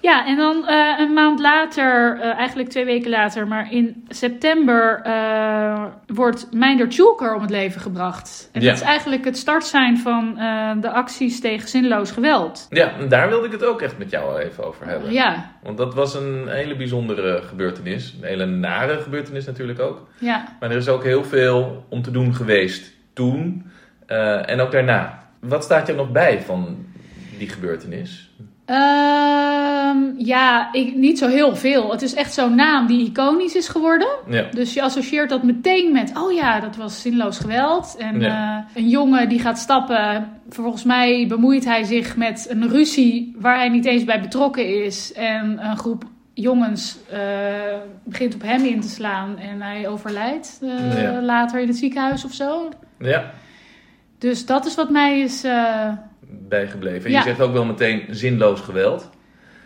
Ja, 0.00 0.26
en 0.26 0.36
dan 0.36 0.66
eh, 0.68 0.98
een 0.98 1.12
maand 1.12 1.40
later, 1.40 2.18
eh, 2.20 2.34
eigenlijk 2.38 2.68
twee 2.68 2.84
weken 2.84 3.10
later, 3.10 3.46
maar 3.48 3.72
in 3.72 4.04
september 4.08 5.00
eh, 5.02 5.84
wordt 6.06 6.48
Meinder 6.52 6.88
Tjulker 6.88 7.34
om 7.34 7.40
het 7.40 7.50
leven 7.50 7.80
gebracht. 7.80 8.48
En 8.52 8.60
Ja. 8.60 8.66
dat 8.68 8.76
is 8.76 8.82
eigenlijk 8.86 9.24
het 9.24 9.36
startsein 9.38 9.98
van 9.98 10.38
eh, 10.38 10.70
de 10.80 10.90
acties 10.90 11.40
tegen 11.40 11.68
zinloos 11.68 12.10
geweld. 12.10 12.66
Ja, 12.70 12.92
en 12.98 13.08
daar 13.08 13.28
wilde 13.28 13.46
ik 13.46 13.52
het 13.52 13.64
ook 13.64 13.82
echt 13.82 13.98
met 13.98 14.10
jou 14.10 14.38
even 14.40 14.64
over 14.64 14.86
hebben. 14.86 15.12
Ja, 15.12 15.50
Want 15.62 15.78
dat 15.78 15.94
was 15.94 16.14
een 16.14 16.48
hele 16.48 16.76
bijzondere 16.76 17.42
gebeurtenis. 17.42 18.14
Een 18.20 18.26
hele 18.28 18.46
nare 18.46 18.98
gebeurtenis 18.98 19.46
natuurlijk 19.46 19.80
ook. 19.80 20.08
ja. 20.18 20.44
Maar 20.60 20.70
er 20.70 20.76
is 20.76 20.88
ook 20.88 21.04
heel 21.04 21.24
veel 21.24 21.84
om 21.88 22.02
te 22.02 22.10
doen 22.10 22.34
geweest 22.34 22.92
toen 23.12 23.70
eh, 24.06 24.50
en 24.50 24.60
ook 24.60 24.72
daarna. 24.72 25.18
Wat 25.40 25.64
staat 25.64 25.86
jou 25.86 25.98
nog 25.98 26.10
bij 26.12 26.40
van 26.42 26.86
die 27.38 27.48
gebeurtenis? 27.48 28.30
Ehm, 29.86 29.98
ja, 30.26 30.72
ik, 30.72 30.94
niet 30.94 31.18
zo 31.18 31.28
heel 31.28 31.56
veel. 31.56 31.90
Het 31.90 32.02
is 32.02 32.14
echt 32.14 32.34
zo'n 32.34 32.54
naam 32.54 32.86
die 32.86 33.06
iconisch 33.06 33.54
is 33.54 33.68
geworden. 33.68 34.08
Ja, 34.28 34.42
Dus 34.50 34.74
je 34.74 34.82
associeert 34.82 35.28
dat 35.28 35.42
meteen 35.42 35.92
met, 35.92 36.12
oh 36.18 36.32
ja, 36.32 36.60
dat 36.60 36.76
was 36.76 37.00
zinloos 37.02 37.38
geweld. 37.38 37.96
En 37.98 38.20
Ja. 38.20 38.66
eh, 38.74 38.82
een 38.82 38.88
jongen 38.88 39.28
die 39.28 39.38
gaat 39.40 39.58
stappen, 39.58 40.28
volgens 40.48 40.84
mij 40.84 41.26
bemoeit 41.28 41.64
hij 41.64 41.84
zich 41.84 42.16
met 42.16 42.46
een 42.50 42.68
ruzie 42.68 43.34
waar 43.38 43.56
hij 43.56 43.68
niet 43.68 43.84
eens 43.84 44.04
bij 44.04 44.20
betrokken 44.20 44.84
is. 44.84 45.12
En 45.12 45.58
een 45.70 45.76
groep 45.76 46.04
jongens 46.34 46.98
eh, 47.10 47.18
begint 48.04 48.34
op 48.34 48.42
hem 48.42 48.64
in 48.64 48.80
te 48.80 48.88
slaan 48.88 49.38
en 49.38 49.62
hij 49.62 49.88
overlijdt 49.88 50.58
eh, 50.62 51.02
Ja. 51.02 51.20
later 51.22 51.60
in 51.60 51.68
het 51.68 51.76
ziekenhuis 51.76 52.24
of 52.24 52.32
zo. 52.32 52.68
ja 52.98 53.30
Dus 54.18 54.46
dat 54.46 54.66
is 54.66 54.74
wat 54.74 54.90
mij 54.90 55.20
is... 55.20 55.44
bijgebleven. 56.48 57.04
En 57.04 57.10
Ja. 57.10 57.18
je 57.18 57.24
zegt 57.24 57.40
ook 57.40 57.52
wel 57.52 57.64
meteen 57.64 58.02
zinloos 58.10 58.60
geweld. 58.60 59.10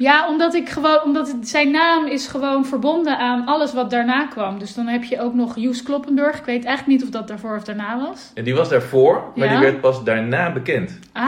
Ja, 0.00 0.28
omdat 0.28 0.54
ik 0.54 0.68
gewoon, 0.68 1.02
omdat 1.02 1.28
het, 1.28 1.48
zijn 1.48 1.70
naam 1.70 2.06
is 2.06 2.26
gewoon 2.26 2.66
verbonden 2.66 3.18
aan 3.18 3.46
alles 3.46 3.72
wat 3.72 3.90
daarna 3.90 4.26
kwam. 4.26 4.58
Dus 4.58 4.74
dan 4.74 4.86
heb 4.86 5.04
je 5.04 5.20
ook 5.20 5.34
nog 5.34 5.56
Joes 5.56 5.82
Kloppenburg. 5.82 6.38
Ik 6.38 6.44
weet 6.44 6.64
eigenlijk 6.64 6.86
niet 6.86 7.02
of 7.02 7.08
dat 7.14 7.28
daarvoor 7.28 7.56
of 7.56 7.64
daarna 7.64 7.98
was. 8.08 8.30
En 8.34 8.44
die 8.44 8.54
was 8.54 8.68
daarvoor, 8.68 9.22
maar 9.34 9.46
Ja. 9.46 9.52
die 9.52 9.62
werd 9.62 9.80
pas 9.80 10.04
daarna 10.04 10.52
bekend. 10.52 10.98
Ah, 11.12 11.24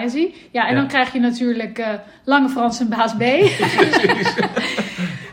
ja 0.00 0.08
zie. 0.08 0.48
Ja, 0.50 0.66
en 0.66 0.74
Ja. 0.74 0.80
dan 0.80 0.88
krijg 0.88 1.12
je 1.12 1.20
natuurlijk 1.20 1.78
eh, 1.78 1.88
Lange 2.24 2.48
Frans 2.48 2.80
en 2.80 2.88
Baas 2.88 3.14
B. 3.14 3.22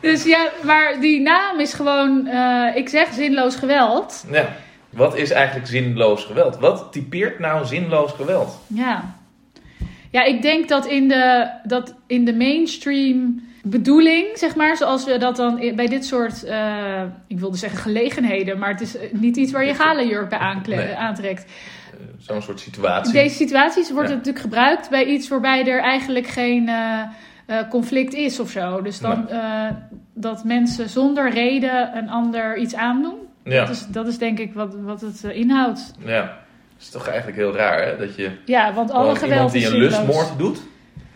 dus 0.02 0.24
ja, 0.24 0.50
maar 0.64 1.00
die 1.00 1.22
naam 1.22 1.60
is 1.60 1.74
gewoon, 1.74 2.28
eh, 2.28 2.76
ik 2.76 2.90
zeg 2.90 3.14
zinloos 3.14 3.56
geweld. 3.56 4.26
Ja. 4.32 4.46
Wat 4.90 5.16
is 5.18 5.32
eigenlijk 5.32 5.68
zinloos 5.68 6.24
geweld? 6.24 6.58
Wat 6.60 6.88
typeert 6.92 7.40
nou 7.40 7.66
zinloos 7.66 8.12
geweld? 8.12 8.60
Ja. 8.68 9.16
Ja, 10.14 10.24
ik 10.24 10.42
denk 10.42 10.68
dat 10.70 10.86
in 10.86 11.08
de, 11.08 11.50
dat 11.64 11.96
in 12.08 12.26
de 12.26 12.34
mainstream 12.36 13.42
bedoeling, 13.64 14.26
zeg 14.34 14.56
maar, 14.56 14.78
zoals 14.78 15.06
we 15.06 15.18
dat 15.18 15.36
dan 15.36 15.72
bij 15.76 15.88
dit 15.88 16.06
soort, 16.06 16.44
eh, 16.44 17.02
ik 17.28 17.40
wilde 17.40 17.58
zeggen 17.58 17.80
gelegenheden, 17.80 18.60
maar 18.60 18.70
het 18.70 18.82
is 18.82 18.98
eh, 18.98 19.14
niet 19.14 19.38
iets 19.38 19.52
waar 19.52 19.66
je 19.66 19.74
galenjurk 19.74 20.30
bij 20.30 20.40
aankle- 20.40 20.96
aantrekt. 20.96 21.44
Eh, 21.44 22.00
Zo'n 22.18 22.42
soort 22.42 22.60
situatie. 22.60 23.14
Deze 23.14 23.36
situaties 23.36 23.92
wordt 23.92 24.10
Ja. 24.10 24.16
het 24.16 24.26
natuurlijk 24.26 24.54
gebruikt 24.54 24.90
bij 24.90 25.06
iets 25.06 25.28
waarbij 25.28 25.66
er 25.68 25.80
eigenlijk 25.82 26.28
geen 26.28 26.70
conflict 27.70 28.14
is 28.14 28.40
of 28.40 28.50
zo. 28.50 28.82
Dus 28.82 29.00
dan 29.00 29.28
dat 30.14 30.44
mensen 30.44 30.90
zonder 30.90 31.30
reden 31.30 31.98
een 31.98 32.10
ander 32.10 32.58
iets 32.58 32.76
aandoen. 32.76 33.16
Ja, 33.44 33.60
Dat, 33.66 33.70
is, 33.76 33.88
dat 33.88 34.08
is 34.08 34.18
denk 34.18 34.40
ik 34.40 34.54
wat, 34.54 34.76
wat 34.82 35.02
het 35.02 35.24
inhoudt. 35.24 35.94
ja. 36.06 36.42
Het 36.74 36.82
is 36.82 36.90
toch 36.90 37.08
eigenlijk 37.08 37.38
heel 37.38 37.56
raar, 37.56 37.86
hè? 37.86 37.98
Dat 37.98 38.16
je 38.16 38.32
Ja, 38.46 38.74
want 38.74 38.92
alle 38.92 39.16
gewoon 39.16 39.32
iemand 39.32 39.52
geweld 39.52 39.52
die 39.52 39.62
is 39.62 39.70
een 39.70 39.78
lustmoord 39.78 40.38
doet, 40.38 40.62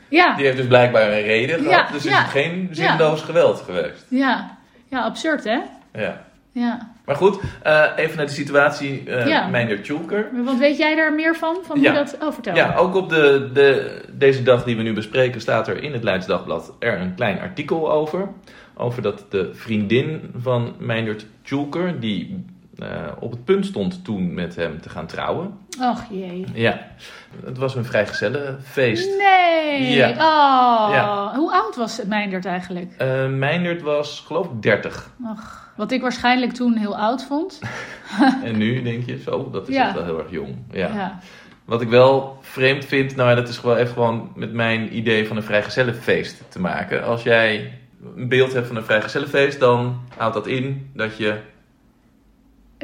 Ja, 0.10 0.36
die 0.36 0.46
heeft 0.46 0.58
dus 0.58 0.67
blijkbaar 0.67 1.12
een 1.12 1.22
reden 1.22 1.63
Ja, 1.63 1.70
gehad. 1.70 1.91
Dus 1.91 2.06
is 2.06 2.12
ja. 2.12 2.22
het 2.22 2.32
geen 2.32 2.70
zinloos 2.72 3.22
geweld 3.22 3.62
geweest. 3.62 4.06
ja. 4.10 4.58
ja, 4.89 5.02
absurd 5.02 5.43
hè? 5.43 5.60
Ja. 5.93 6.26
Ja. 6.52 6.91
Maar 7.06 7.15
goed, 7.15 7.39
eh, 7.63 7.86
even 7.96 8.17
naar 8.17 8.26
de 8.26 8.32
situatie 8.32 9.04
uh, 9.08 9.28
Ja. 9.28 9.48
Meinder 9.48 9.82
Tjulker. 9.82 10.30
Wat 10.43 10.58
weet 10.58 10.78
jij 10.78 10.96
daar 10.96 11.13
meer 11.13 11.36
van? 11.36 11.58
Van 11.63 11.78
hoe 11.78 11.91
dat... 11.91 12.17
Oh. 12.22 12.56
Ja, 12.56 12.76
ook 12.76 12.96
op 12.96 13.10
de, 13.10 13.50
de, 13.54 14.02
deze 14.12 14.43
dag 14.43 14.63
die 14.63 14.76
we 14.76 14.84
nu 14.84 14.93
bespreken 14.93 15.41
staat 15.41 15.67
er 15.67 15.84
in 15.84 15.93
het 15.93 16.04
Leids 16.04 16.26
Dagblad 16.26 16.74
er 16.80 17.02
een 17.02 17.15
klein 17.15 17.39
artikel 17.39 17.91
over. 17.91 18.28
Over 18.76 19.02
dat 19.02 19.26
de 19.30 19.50
vriendin 19.54 20.32
van 20.38 20.76
Meindert 20.80 21.26
Tjulker, 21.43 22.00
die 22.00 22.46
eh, 22.79 22.87
op 23.19 23.31
het 23.31 23.43
punt 23.45 23.65
stond 23.65 24.03
toen 24.03 24.33
met 24.33 24.55
hem 24.55 24.81
te 24.81 24.89
gaan 24.89 25.05
trouwen. 25.07 25.57
Och 25.81 26.03
jee. 26.09 26.45
Ja, 26.53 26.87
het 27.45 27.57
was 27.57 27.75
een 27.75 27.85
vrijgezellenfeest. 27.85 29.17
Nee. 29.17 29.91
Ja. 29.95 30.09
Oh. 30.09 30.93
Ja. 30.93 31.31
Hoe 31.35 31.51
oud 31.53 31.75
was 31.75 32.01
Meindert 32.05 32.45
eigenlijk? 32.45 33.03
Meindert 33.29 33.81
was 33.81 34.23
geloof 34.27 34.45
ik 34.45 34.61
30. 34.61 35.09
Och, 35.23 35.71
wat 35.75 35.91
ik 35.91 36.01
waarschijnlijk 36.01 36.51
toen 36.53 36.75
heel 36.75 36.97
oud 36.97 37.23
vond. 37.25 37.59
en 38.43 38.57
nu 38.57 38.81
denk 38.81 39.05
je, 39.05 39.19
zo, 39.19 39.49
dat 39.51 39.67
is 39.67 39.75
Ja. 39.75 39.85
echt 39.85 39.95
wel 39.95 40.03
heel 40.03 40.19
erg 40.19 40.31
jong. 40.31 40.55
Ja. 40.71 40.87
Ja. 40.93 41.19
Wat 41.65 41.81
ik 41.81 41.89
wel 41.89 42.37
vreemd 42.41 42.85
vind, 42.85 43.15
nou 43.15 43.29
ja, 43.29 43.35
dat 43.35 43.47
is 43.47 43.57
gewoon 43.57 43.77
even 43.77 43.93
gewoon 43.93 44.31
met 44.35 44.53
mijn 44.53 44.97
idee 44.97 45.27
van 45.27 45.37
een 45.37 45.43
vrijgezellenfeest 45.43 46.43
te 46.49 46.59
maken. 46.59 47.03
Als 47.03 47.23
jij 47.23 47.73
een 48.15 48.27
beeld 48.29 48.53
hebt 48.53 48.67
van 48.67 48.75
een 48.75 48.83
vrijgezellenfeest, 48.83 49.59
dan 49.59 49.99
houdt 50.17 50.33
dat 50.33 50.47
in 50.47 50.89
dat 50.93 51.17
je 51.17 51.35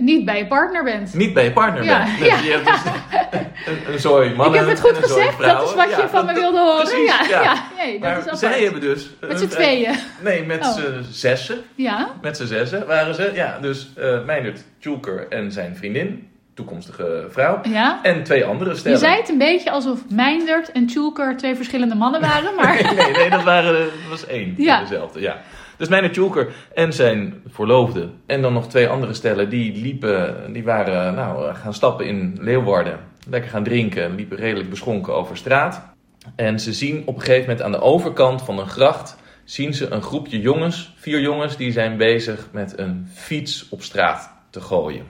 Niet 0.02 0.26
bij 0.26 0.38
je 0.38 0.48
partner 0.48 0.84
bent. 0.84 1.14
niet 1.14 1.34
bij 1.34 1.44
je 1.44 1.52
partner 1.52 1.84
Ja, 1.84 2.04
bent. 2.04 2.18
Dus 2.20 2.28
ja. 2.28 2.38
je 2.40 2.52
hebt 2.52 2.66
dus 2.66 2.82
een, 3.88 3.94
een 3.94 4.00
zooi 4.00 4.34
mannen 4.36 4.60
ik 4.62 4.68
heb 4.68 4.78
het 4.78 4.80
goed 4.86 4.98
gezegd. 4.98 5.40
Dat 5.40 5.64
is 5.70 5.74
wat 5.76 5.90
je 5.90 6.08
van 6.10 6.26
me 6.26 6.34
wilde 6.34 6.58
horen. 6.60 6.86
precies, 6.88 7.30
ja. 7.30 7.64
Nee, 7.78 8.00
dat 8.00 8.10
Maar 8.26 8.34
is 8.34 8.40
zij 8.40 8.64
hebben 8.64 8.82
dus... 8.82 9.10
Met 9.22 9.40
z'n 9.40 9.48
tweeën. 9.48 9.96
Nee, 10.22 10.44
met 10.46 10.60
Oh. 10.64 10.72
z'n 10.74 11.04
zessen. 11.12 11.58
Ja. 11.76 12.08
Met 12.22 12.38
z'n 12.38 12.46
zessen 12.46 12.88
waren 12.88 13.16
ze. 13.16 13.32
Ja, 13.34 13.58
dus 13.62 13.90
eh 13.98 14.24
Meindert 14.26 14.64
Tjulker 14.80 15.26
en 15.30 15.52
zijn 15.52 15.76
vriendin, 15.76 16.28
toekomstige 16.54 17.26
vrouw. 17.30 17.60
Ja. 17.64 18.00
En 18.04 18.24
twee 18.24 18.46
andere 18.46 18.70
Je 18.70 18.76
stellen. 18.78 18.98
zei 19.00 19.16
het 19.16 19.30
een 19.30 19.38
beetje 19.38 19.72
alsof 19.72 20.00
Meindert 20.10 20.72
en 20.72 20.86
Tjulker 20.88 21.38
twee 21.38 21.56
verschillende 21.56 21.96
mannen 21.96 22.22
waren, 22.22 22.56
maar... 22.60 22.74
Nee, 22.84 22.94
nee, 22.96 23.12
nee, 23.12 23.30
dat, 23.30 23.44
waren, 23.44 23.74
dat 23.74 23.90
was 24.10 24.26
één. 24.28 24.54
Ja. 24.58 24.80
Dezelfde, 24.80 25.22
ja. 25.22 25.42
Dus 25.84 25.92
Meijner 25.92 26.12
Tjulker 26.12 26.54
en 26.74 26.94
zijn 26.94 27.42
verloofde. 27.48 28.10
En 28.26 28.42
dan 28.42 28.54
nog 28.54 28.68
twee 28.68 28.88
andere 28.88 29.14
stellen. 29.14 29.50
Die 29.50 29.82
liepen, 29.82 30.54
die 30.54 30.64
waren 30.64 31.16
nou, 31.16 31.54
gaan 31.54 31.74
stappen 31.74 32.06
in 32.06 32.38
Leeuwarden. 32.42 33.00
Lekker 33.30 33.50
gaan 33.50 33.64
drinken. 33.64 34.16
Liepen 34.16 34.38
redelijk 34.38 34.70
beschonken 34.70 35.14
over 35.14 35.38
straat. 35.38 35.94
En 36.36 36.60
ze 36.60 36.74
zien 36.74 37.04
op 37.06 37.16
een 37.16 37.22
gegeven 37.22 37.42
moment 37.42 37.62
aan 37.62 37.72
de 37.72 37.82
overkant 37.82 38.42
van 38.42 38.60
een 38.60 38.68
gracht... 38.68 39.18
zien 39.44 39.74
ze 39.74 39.90
een 39.90 40.02
groepje 40.02 40.40
jongens, 40.40 40.94
vier 40.98 41.22
jongens... 41.22 41.58
die 41.58 41.72
zijn 41.72 41.98
bezig 41.98 42.48
met 42.52 42.80
een 42.80 43.08
fiets 43.14 43.70
op 43.70 43.82
straat 43.82 44.32
te 44.50 44.62
gooien. 44.62 45.06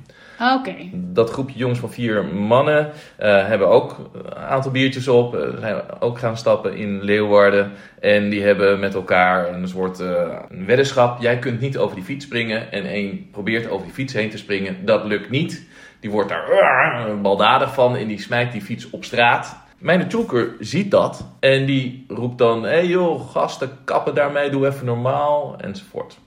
Dat 0.94 1.30
groepje 1.30 1.58
jongens 1.58 1.80
van 1.80 1.92
vier 1.92 2.26
mannen 2.26 2.92
eh, 3.18 3.48
hebben 3.48 3.68
ook 3.68 4.10
een 4.14 4.36
aantal 4.36 4.72
biertjes 4.72 5.08
op. 5.08 5.36
eh, 5.36 5.60
zijn 5.60 5.82
ook 6.00 6.20
gaan 6.20 6.38
stappen 6.38 6.76
in 6.76 7.04
Leeuwarden. 7.04 7.72
En 8.00 8.30
die 8.30 8.44
hebben 8.44 8.80
met 8.80 8.94
elkaar 8.94 9.54
een 9.54 9.68
soort 9.68 10.00
eh, 10.00 10.40
een 10.50 10.66
weddenschap. 10.66 11.22
Jij 11.22 11.40
kunt 11.40 11.60
niet 11.60 11.78
over 11.78 11.96
die 11.96 12.06
fiets 12.06 12.26
springen. 12.26 12.72
En 12.72 12.86
één 12.86 13.30
probeert 13.32 13.70
over 13.70 13.86
die 13.86 13.94
fiets 13.94 14.14
heen 14.14 14.30
te 14.30 14.38
springen. 14.38 14.86
Dat 14.86 15.06
lukt 15.06 15.30
niet. 15.30 15.68
Die 16.00 16.12
wordt 16.12 16.30
daar 16.30 16.50
uh, 16.50 17.22
baldadig 17.22 17.74
van 17.74 17.96
en 17.96 18.08
die 18.08 18.22
smijt 18.22 18.52
die 18.52 18.62
fiets 18.62 18.90
op 18.90 19.04
straat. 19.04 19.64
Mijn 19.78 20.08
Tjoeker 20.08 20.56
ziet 20.60 20.92
dat 20.92 21.28
en 21.40 21.66
die 21.66 22.06
roept 22.08 22.38
dan: 22.38 22.64
Hé 22.64 22.70
hey 22.70 22.88
joh, 22.88 23.30
gasten, 23.30 23.70
kappen 23.84 24.16
daarmee, 24.16 24.50
doe 24.50 24.68
even 24.68 24.86
normaal, 24.86 25.56
enzovoort. 25.58 26.18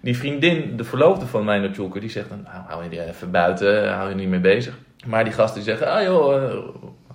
Die 0.00 0.16
vriendin, 0.16 0.76
de 0.76 0.84
verloofde 0.84 1.26
van 1.26 1.44
mijn 1.44 1.72
Tjoeker, 1.72 2.00
die 2.00 2.10
zegt 2.10 2.28
dan: 2.28 2.42
nou, 2.44 2.56
hou 2.66 2.82
je 2.82 2.88
die 2.88 3.04
even 3.06 3.30
buiten, 3.30 3.92
hou 3.94 4.08
je 4.08 4.14
niet 4.14 4.28
mee 4.28 4.40
bezig. 4.40 4.78
Maar 5.06 5.24
die 5.24 5.32
gasten 5.32 5.54
die 5.62 5.68
zeggen: 5.70 5.92
Ah 5.92 6.02
joh, 6.02 6.44
eh, 6.44 6.58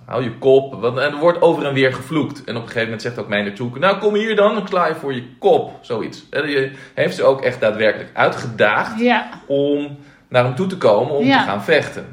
hou 0.04 0.22
je 0.24 0.38
kop. 0.38 0.80
Want, 0.80 0.98
en 0.98 1.12
er 1.12 1.18
wordt 1.18 1.42
over 1.42 1.66
en 1.66 1.74
weer 1.74 1.92
gevloekt. 1.94 2.44
En 2.44 2.54
op 2.56 2.60
een 2.62 2.66
gegeven 2.66 2.82
moment 2.82 3.02
zegt 3.02 3.18
ook 3.18 3.28
mijn 3.28 3.54
Tjoeker: 3.54 3.80
Nou, 3.80 3.98
kom 3.98 4.14
hier 4.14 4.36
dan, 4.36 4.54
dan 4.54 4.68
sla 4.68 4.86
je 4.86 4.94
voor 4.94 5.14
je 5.14 5.36
kop. 5.38 5.78
Zoiets. 5.80 6.24
En 6.30 6.46
die 6.46 6.70
heeft 6.94 7.16
ze 7.16 7.22
ook 7.24 7.40
echt 7.42 7.60
daadwerkelijk 7.60 8.10
uitgedaagd 8.12 9.00
Ja. 9.00 9.28
om 9.46 9.96
naar 10.28 10.44
hem 10.44 10.54
toe 10.54 10.66
te 10.66 10.76
komen 10.78 11.14
om 11.14 11.24
Ja. 11.24 11.38
te 11.42 11.48
gaan 11.48 11.62
vechten. 11.62 12.06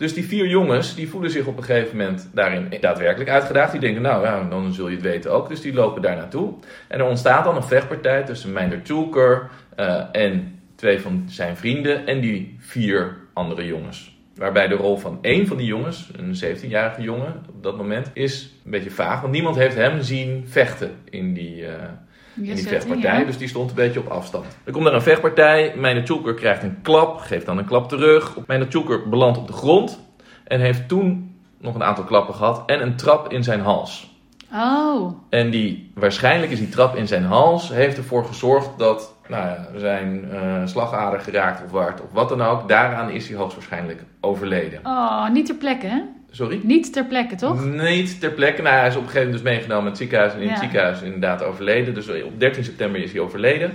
Dus 0.00 0.14
die 0.14 0.26
vier 0.26 0.46
jongens, 0.46 0.94
die 0.94 1.08
voelen 1.08 1.30
zich 1.30 1.46
op 1.46 1.56
een 1.56 1.64
gegeven 1.64 1.96
moment 1.96 2.28
daarin 2.32 2.68
daadwerkelijk 2.80 3.30
uitgedaagd. 3.30 3.72
Die 3.72 3.80
denken, 3.80 4.02
nou 4.02 4.24
ja, 4.24 4.48
dan 4.48 4.72
zul 4.72 4.88
je 4.88 4.94
het 4.94 5.04
weten 5.04 5.32
ook. 5.32 5.48
Dus 5.48 5.60
die 5.60 5.72
lopen 5.72 6.02
daar 6.02 6.16
naartoe. 6.16 6.54
En 6.88 6.98
er 6.98 7.06
ontstaat 7.06 7.44
dan 7.44 7.56
een 7.56 7.62
vechtpartij 7.62 8.22
tussen 8.22 8.52
Meinder 8.52 8.82
Tulker 8.82 9.50
eh, 9.76 10.02
en 10.12 10.60
twee 10.74 11.00
van 11.00 11.24
zijn 11.26 11.56
vrienden 11.56 12.06
en 12.06 12.20
die 12.20 12.56
vier 12.58 13.16
andere 13.32 13.66
jongens. 13.66 14.18
Waarbij 14.34 14.68
de 14.68 14.74
rol 14.74 14.96
van 14.96 15.18
één 15.22 15.46
van 15.46 15.56
die 15.56 15.66
jongens, 15.66 16.10
een 16.16 16.34
17-jarige 16.44 17.02
jongen 17.02 17.44
op 17.48 17.62
dat 17.62 17.76
moment, 17.76 18.10
is 18.12 18.54
een 18.64 18.70
beetje 18.70 18.90
vaag. 18.90 19.20
Want 19.20 19.32
niemand 19.32 19.56
heeft 19.56 19.76
hem 19.76 20.02
zien 20.02 20.44
vechten 20.48 20.90
in 21.10 21.34
die, 21.34 21.66
eh, 21.66 21.88
in 22.36 22.42
die 22.42 22.56
setting, 22.56 22.82
vechtpartij. 22.82 23.18
ja. 23.18 23.24
Dus 23.24 23.38
die 23.38 23.48
stond 23.48 23.70
een 23.70 23.76
beetje 23.76 24.00
op 24.00 24.08
afstand. 24.08 24.46
Er 24.64 24.72
komt 24.72 24.84
daar 24.84 24.94
een 24.94 25.02
vechtpartij. 25.02 25.74
Mijn 25.76 26.04
Tjoeker 26.04 26.34
krijgt 26.34 26.62
een 26.62 26.78
klap, 26.82 27.18
geeft 27.18 27.46
dan 27.46 27.58
een 27.58 27.64
klap 27.64 27.88
terug. 27.88 28.36
Mijn 28.46 28.68
Tjoeker 28.68 29.08
belandt 29.08 29.38
op 29.38 29.46
de 29.46 29.52
grond 29.52 30.00
en 30.44 30.60
heeft 30.60 30.88
toen 30.88 31.34
nog 31.58 31.74
een 31.74 31.82
aantal 31.82 32.04
klappen 32.04 32.34
gehad 32.34 32.62
en 32.66 32.82
een 32.82 32.96
trap 32.96 33.32
in 33.32 33.44
zijn 33.44 33.60
hals. 33.60 34.10
Oh. 34.54 35.12
En 35.28 35.50
die, 35.50 35.90
waarschijnlijk 35.94 36.52
is 36.52 36.58
die 36.58 36.68
trap 36.68 36.96
in 36.96 37.08
zijn 37.08 37.24
hals, 37.24 37.68
heeft 37.68 37.96
ervoor 37.96 38.24
gezorgd 38.24 38.70
dat 38.78 39.14
nou 39.28 39.46
ja, 39.46 39.66
zijn 39.76 40.30
eh, 40.30 40.66
slagader 40.66 41.20
geraakt 41.20 41.64
of 41.64 41.70
waard 41.70 42.00
of 42.00 42.12
wat 42.12 42.28
dan 42.28 42.42
ook. 42.42 42.68
Daaraan 42.68 43.10
is 43.10 43.28
hij 43.28 43.36
hoogstwaarschijnlijk 43.36 44.02
overleden. 44.20 44.80
Oh, 44.82 45.28
niet 45.30 45.46
ter 45.46 45.54
plekke, 45.54 45.86
hè? 45.86 46.00
Sorry? 46.30 46.60
Niet 46.62 46.92
ter 46.92 47.04
plekke, 47.04 47.34
toch? 47.34 47.64
Niet 47.64 48.20
ter 48.20 48.30
plekke. 48.30 48.62
Nou, 48.62 48.76
hij 48.76 48.86
is 48.88 48.96
op 48.96 49.02
een 49.02 49.08
gegeven 49.08 49.26
moment 49.26 49.44
dus 49.44 49.52
meegenomen 49.52 49.84
in 49.84 49.88
het 49.88 49.98
ziekenhuis. 49.98 50.32
En 50.32 50.40
in 50.40 50.48
het 50.48 50.58
ziekenhuis 50.58 51.02
inderdaad 51.02 51.42
overleden. 51.42 51.94
Dus 51.94 52.08
op 52.22 52.40
13 52.40 52.64
september 52.64 53.02
is 53.02 53.12
hij 53.12 53.20
overleden. 53.20 53.72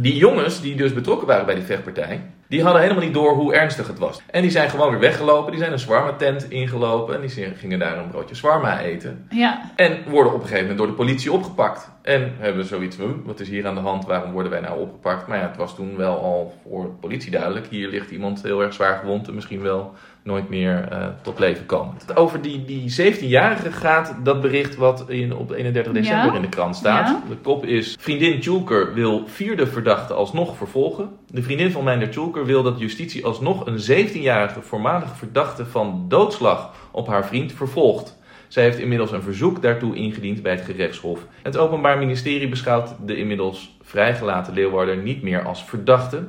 Die 0.00 0.16
jongens 0.16 0.60
die 0.60 0.76
dus 0.76 0.92
betrokken 0.92 1.26
waren 1.26 1.46
bij 1.46 1.54
die 1.54 1.64
vechtpartij, 1.64 2.20
die 2.48 2.62
hadden 2.62 2.82
helemaal 2.82 3.02
niet 3.02 3.14
door 3.14 3.34
hoe 3.34 3.54
ernstig 3.54 3.86
het 3.86 3.98
was. 3.98 4.20
En 4.30 4.42
die 4.42 4.50
zijn 4.50 4.70
gewoon 4.70 4.90
weer 4.90 5.00
weggelopen. 5.00 5.50
Die 5.50 5.60
zijn 5.60 5.72
een 5.72 5.78
shawarma 5.78 6.12
tent 6.12 6.50
ingelopen. 6.50 7.14
En 7.14 7.20
die 7.20 7.30
gingen 7.56 7.78
daar 7.78 7.98
een 7.98 8.08
broodje 8.08 8.34
shawarma 8.34 8.80
eten. 8.80 9.26
Ja. 9.30 9.70
En 9.76 9.98
worden 10.08 10.32
op 10.32 10.40
een 10.40 10.46
gegeven 10.46 10.60
moment 10.60 10.78
door 10.78 10.86
de 10.86 11.02
politie 11.04 11.32
opgepakt. 11.32 11.90
En 12.02 12.32
hebben 12.38 12.64
zoiets 12.64 12.96
van, 12.96 13.04
"Hm, 13.04 13.26
wat 13.26 13.40
is 13.40 13.48
hier 13.48 13.66
aan 13.66 13.74
de 13.74 13.80
hand? 13.80 14.04
Waarom 14.06 14.32
worden 14.32 14.50
wij 14.50 14.60
nou 14.60 14.80
opgepakt? 14.80 15.26
Maar 15.26 15.38
ja, 15.38 15.46
het 15.46 15.56
was 15.56 15.74
toen 15.74 15.96
wel 15.96 16.18
al 16.18 16.54
voor 16.62 16.82
de 16.82 16.88
politie 16.88 17.30
duidelijk. 17.30 17.66
Hier 17.66 17.88
ligt 17.88 18.10
iemand 18.10 18.42
heel 18.42 18.62
erg 18.62 18.72
zwaar 18.74 18.96
gewond 18.96 19.28
en 19.28 19.34
misschien 19.34 19.62
wel 19.62 19.94
nooit 20.24 20.48
meer 20.48 20.88
eh, 20.90 21.06
tot 21.22 21.38
leven 21.38 21.66
komen. 21.66 21.94
Over 22.14 22.42
die, 22.42 22.64
die 22.64 23.14
17-jarige 23.14 23.72
gaat 23.72 24.14
dat 24.22 24.40
bericht 24.40 24.76
wat 24.76 25.04
in, 25.08 25.34
op 25.36 25.50
31 25.50 25.92
december 25.92 26.26
Ja. 26.26 26.34
in 26.34 26.42
de 26.42 26.48
krant 26.48 26.76
staat. 26.76 27.08
Ja. 27.08 27.22
De 27.28 27.36
kop 27.36 27.64
is, 27.64 27.96
vriendin 28.00 28.40
Tjulker 28.40 28.94
wil 28.94 29.22
vierde 29.26 29.66
verdachte 29.66 30.12
alsnog 30.14 30.56
vervolgen. 30.56 31.08
De 31.30 31.42
vriendin 31.42 31.70
van 31.70 31.84
Meijner 31.84 32.10
Tjulker 32.10 32.46
wil 32.46 32.62
dat 32.62 32.78
justitie 32.78 33.24
alsnog 33.24 33.66
een 33.66 34.08
17-jarige 34.08 34.60
voormalige 34.62 35.14
verdachte 35.14 35.66
van 35.66 36.04
doodslag 36.08 36.70
op 36.90 37.06
haar 37.06 37.26
vriend 37.26 37.52
vervolgt. 37.52 38.16
Zij 38.48 38.62
heeft 38.62 38.78
inmiddels 38.78 39.12
een 39.12 39.22
verzoek 39.22 39.62
daartoe 39.62 39.94
ingediend 39.94 40.42
bij 40.42 40.52
het 40.52 40.64
gerechtshof. 40.64 41.20
Het 41.42 41.56
Openbaar 41.56 41.98
Ministerie 41.98 42.48
beschouwt 42.48 42.94
de 43.06 43.16
inmiddels 43.16 43.76
vrijgelaten 43.82 44.54
Leeuwarder 44.54 44.96
niet 44.96 45.22
meer 45.22 45.44
als 45.44 45.64
verdachte. 45.64 46.24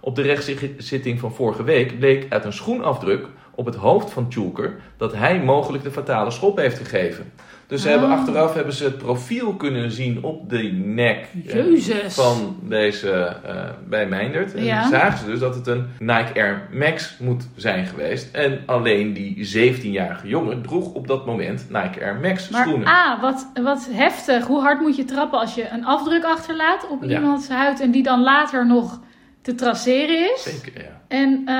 Op 0.00 0.16
de 0.16 0.22
rechtszitting 0.22 1.20
van 1.20 1.34
vorige 1.34 1.64
week 1.64 1.98
bleek 1.98 2.26
uit 2.28 2.44
een 2.44 2.52
schoenafdruk 2.52 3.26
op 3.54 3.66
het 3.66 3.74
hoofd 3.74 4.10
van 4.10 4.28
Tjulker 4.28 4.80
dat 4.96 5.12
hij 5.14 5.40
mogelijk 5.40 5.82
de 5.84 5.90
fatale 5.90 6.30
schop 6.30 6.56
heeft 6.56 6.78
gegeven. 6.78 7.32
Dus 7.66 7.82
ze 7.82 7.88
hebben 7.88 8.08
achteraf 8.10 8.54
hebben 8.54 8.72
ze 8.74 8.84
het 8.84 8.98
profiel 8.98 9.54
kunnen 9.54 9.90
zien 9.92 10.22
op 10.22 10.48
de 10.50 10.62
nek 10.84 11.26
eh, 11.46 11.54
Jezus. 11.54 12.14
van 12.14 12.56
deze 12.62 13.10
eh, 13.12 13.54
bij 13.88 14.06
Meindert. 14.06 14.54
En 14.54 14.64
Ja. 14.64 14.88
zagen 14.88 15.18
ze 15.18 15.24
dus 15.26 15.38
dat 15.38 15.54
het 15.54 15.66
een 15.66 15.86
Nike 15.98 16.32
Air 16.34 16.68
Max 16.72 17.16
moet 17.18 17.48
zijn 17.56 17.86
geweest. 17.86 18.34
En 18.34 18.60
alleen 18.66 19.12
die 19.12 19.46
17-jarige 19.74 20.28
jongen 20.28 20.62
droeg 20.62 20.92
op 20.92 21.06
dat 21.06 21.26
moment 21.26 21.66
Nike 21.68 22.00
Air 22.04 22.18
Max 22.22 22.48
Maar 22.48 22.62
schoenen. 22.66 22.88
A, 22.88 23.20
wat, 23.20 23.50
wat 23.62 23.88
heftig. 23.90 24.46
Hoe 24.46 24.60
hard 24.60 24.80
moet 24.80 24.96
je 24.96 25.04
trappen 25.04 25.38
als 25.38 25.54
je 25.54 25.68
een 25.68 25.84
afdruk 25.84 26.24
achterlaat 26.24 26.88
op 26.88 27.04
Ja. 27.04 27.18
iemands 27.18 27.48
huid 27.48 27.80
en 27.80 27.90
die 27.90 28.02
dan 28.02 28.22
later 28.22 28.66
nog 28.66 29.00
te 29.42 29.54
traceren 29.54 30.32
is? 30.34 30.42
Zeker, 30.42 30.82
ja. 30.82 30.99
En, 31.10 31.42
eh, 31.46 31.54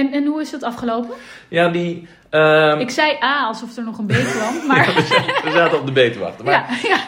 en, 0.00 0.12
en 0.12 0.24
hoe 0.26 0.40
is 0.40 0.50
dat 0.50 0.62
afgelopen? 0.62 1.10
Ja, 1.48 1.68
die... 1.68 2.08
ehm, 2.30 2.78
Ik 2.80 2.90
zei 2.90 3.16
A 3.22 3.46
alsof 3.46 3.76
er 3.76 3.84
nog 3.84 3.98
een 3.98 4.06
B 4.06 4.10
kwam, 4.12 4.54
maar 4.68 4.86
we 5.44 5.50
zaten 5.52 5.78
op 5.80 5.86
de 5.86 5.92
B 6.08 6.12
te 6.12 6.18
wachten. 6.18 6.44
Maar 6.44 6.52
ja, 6.82 6.88
ja. 6.88 6.98